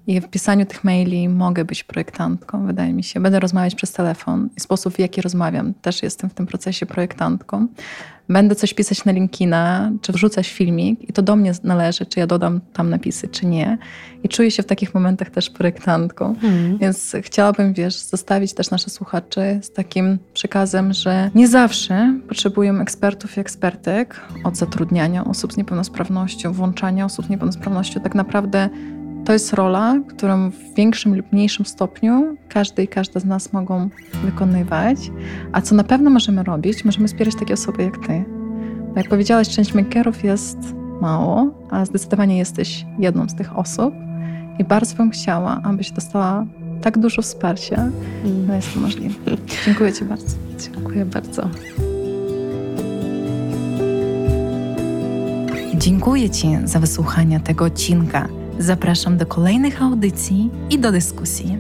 i 0.08 0.22
w 0.22 0.28
pisaniu 0.28 0.66
tych 0.66 0.84
maili 0.84 1.30
mogę 1.30 1.66
być 1.66 1.84
projektantką, 1.84 2.66
wydaje 2.68 2.94
mi 2.94 3.04
się. 3.04 3.20
Będę 3.20 3.40
rozmawiać 3.40 3.76
przez 3.76 3.94
telefon 3.94 4.50
i 4.58 4.60
sposób, 4.60 4.94
w 4.94 5.00
jaki 5.00 5.22
rozmawiam, 5.22 5.74
też 5.74 6.04
jestem 6.04 6.30
w 6.30 6.34
tym 6.34 6.46
procesie 6.46 6.86
projektantką. 6.86 7.68
Będę 8.30 8.56
coś 8.56 8.74
pisać 8.74 9.06
na 9.06 9.12
LinkedIna, 9.12 9.92
czy 10.02 10.12
wrzucać 10.12 10.50
filmik 10.50 11.10
i 11.10 11.14
to 11.14 11.22
do 11.22 11.36
mnie 11.36 11.52
należy, 11.64 12.06
czy 12.06 12.20
ja 12.20 12.28
dodam 12.28 12.62
tam 12.74 12.90
napisy, 12.90 13.28
czy 13.28 13.46
nie. 13.46 13.78
I 14.24 14.30
czuję 14.30 14.52
się 14.52 14.64
w 14.64 14.66
takich 14.66 14.94
momentach 14.94 15.30
też 15.30 15.50
projektantką. 15.50 16.36
Mm. 16.44 16.78
Więc 16.78 17.16
chciałabym, 17.22 17.74
wiesz, 17.74 17.96
zostawić 17.96 18.54
też 18.54 18.72
nasze 18.72 18.90
słuchaczy 18.90 19.60
z 19.62 19.72
takim 19.72 20.20
przekazem, 20.34 20.94
że 20.94 21.32
nie 21.36 21.48
zawsze 21.48 22.20
potrzebują 22.28 22.82
ekspertów 22.82 23.38
i 23.38 23.40
ekspertek 23.40 24.22
od 24.44 24.58
zatrudniania 24.58 25.26
osób 25.26 25.54
z 25.54 25.58
niepełnosprawnością, 25.58 26.54
włączania 26.54 27.06
osób 27.06 27.26
z 27.26 27.30
niepełnosprawnością. 27.30 28.00
Tak 28.00 28.16
naprawdę 28.16 28.70
to 29.26 29.34
jest 29.34 29.54
rola, 29.54 30.00
którą 30.08 30.52
w 30.52 30.76
większym 30.76 31.16
lub 31.16 31.32
mniejszym 31.32 31.66
stopniu 31.66 32.38
każdy 32.50 32.84
i 32.84 32.88
każda 32.88 33.20
z 33.20 33.26
nas 33.26 33.54
mogą 33.54 33.90
wykonywać. 34.24 34.98
A 35.52 35.62
co 35.62 35.76
na 35.76 35.84
pewno 35.84 36.10
możemy 36.10 36.44
robić, 36.44 36.86
możemy 36.86 37.08
wspierać 37.08 37.36
takie 37.36 37.54
osoby 37.54 37.84
jak 37.84 38.08
ty. 38.08 38.26
Bo 38.94 39.00
jak 39.00 39.10
powiedziałaś, 39.10 39.74
makerów 39.74 40.24
jest 40.24 40.58
mało, 41.02 41.52
a 41.70 41.86
zdecydowanie 41.86 42.38
jesteś 42.38 42.86
jedną 43.00 43.30
z 43.30 43.36
tych 43.36 43.58
osób. 43.58 43.94
I 44.60 44.64
bardzo 44.64 44.96
bym 44.96 45.12
chciała, 45.12 45.62
abyś 45.64 45.92
dostała 45.92 46.46
tak 46.82 46.98
dużo 46.98 47.22
wsparcia, 47.22 47.90
no 48.48 48.56
jest 48.56 48.74
to 48.74 48.80
możliwe. 48.80 49.16
Dziękuję 49.66 49.94
Ci 49.94 50.06
bardzo. 50.06 50.36
Dziękuję 50.60 51.06
bardzo. 51.06 51.50
Dziękuję 55.76 56.30
Ci 56.30 56.58
za 56.64 56.80
wysłuchanie 56.80 57.40
tego 57.40 57.66
odcinka. 57.66 58.45
Zapraszam 58.60 59.18
do 59.18 59.26
kolejnych 59.26 59.82
audycji 59.82 60.50
i 60.70 60.80
do 60.80 60.92
dyskusji. 60.92 61.58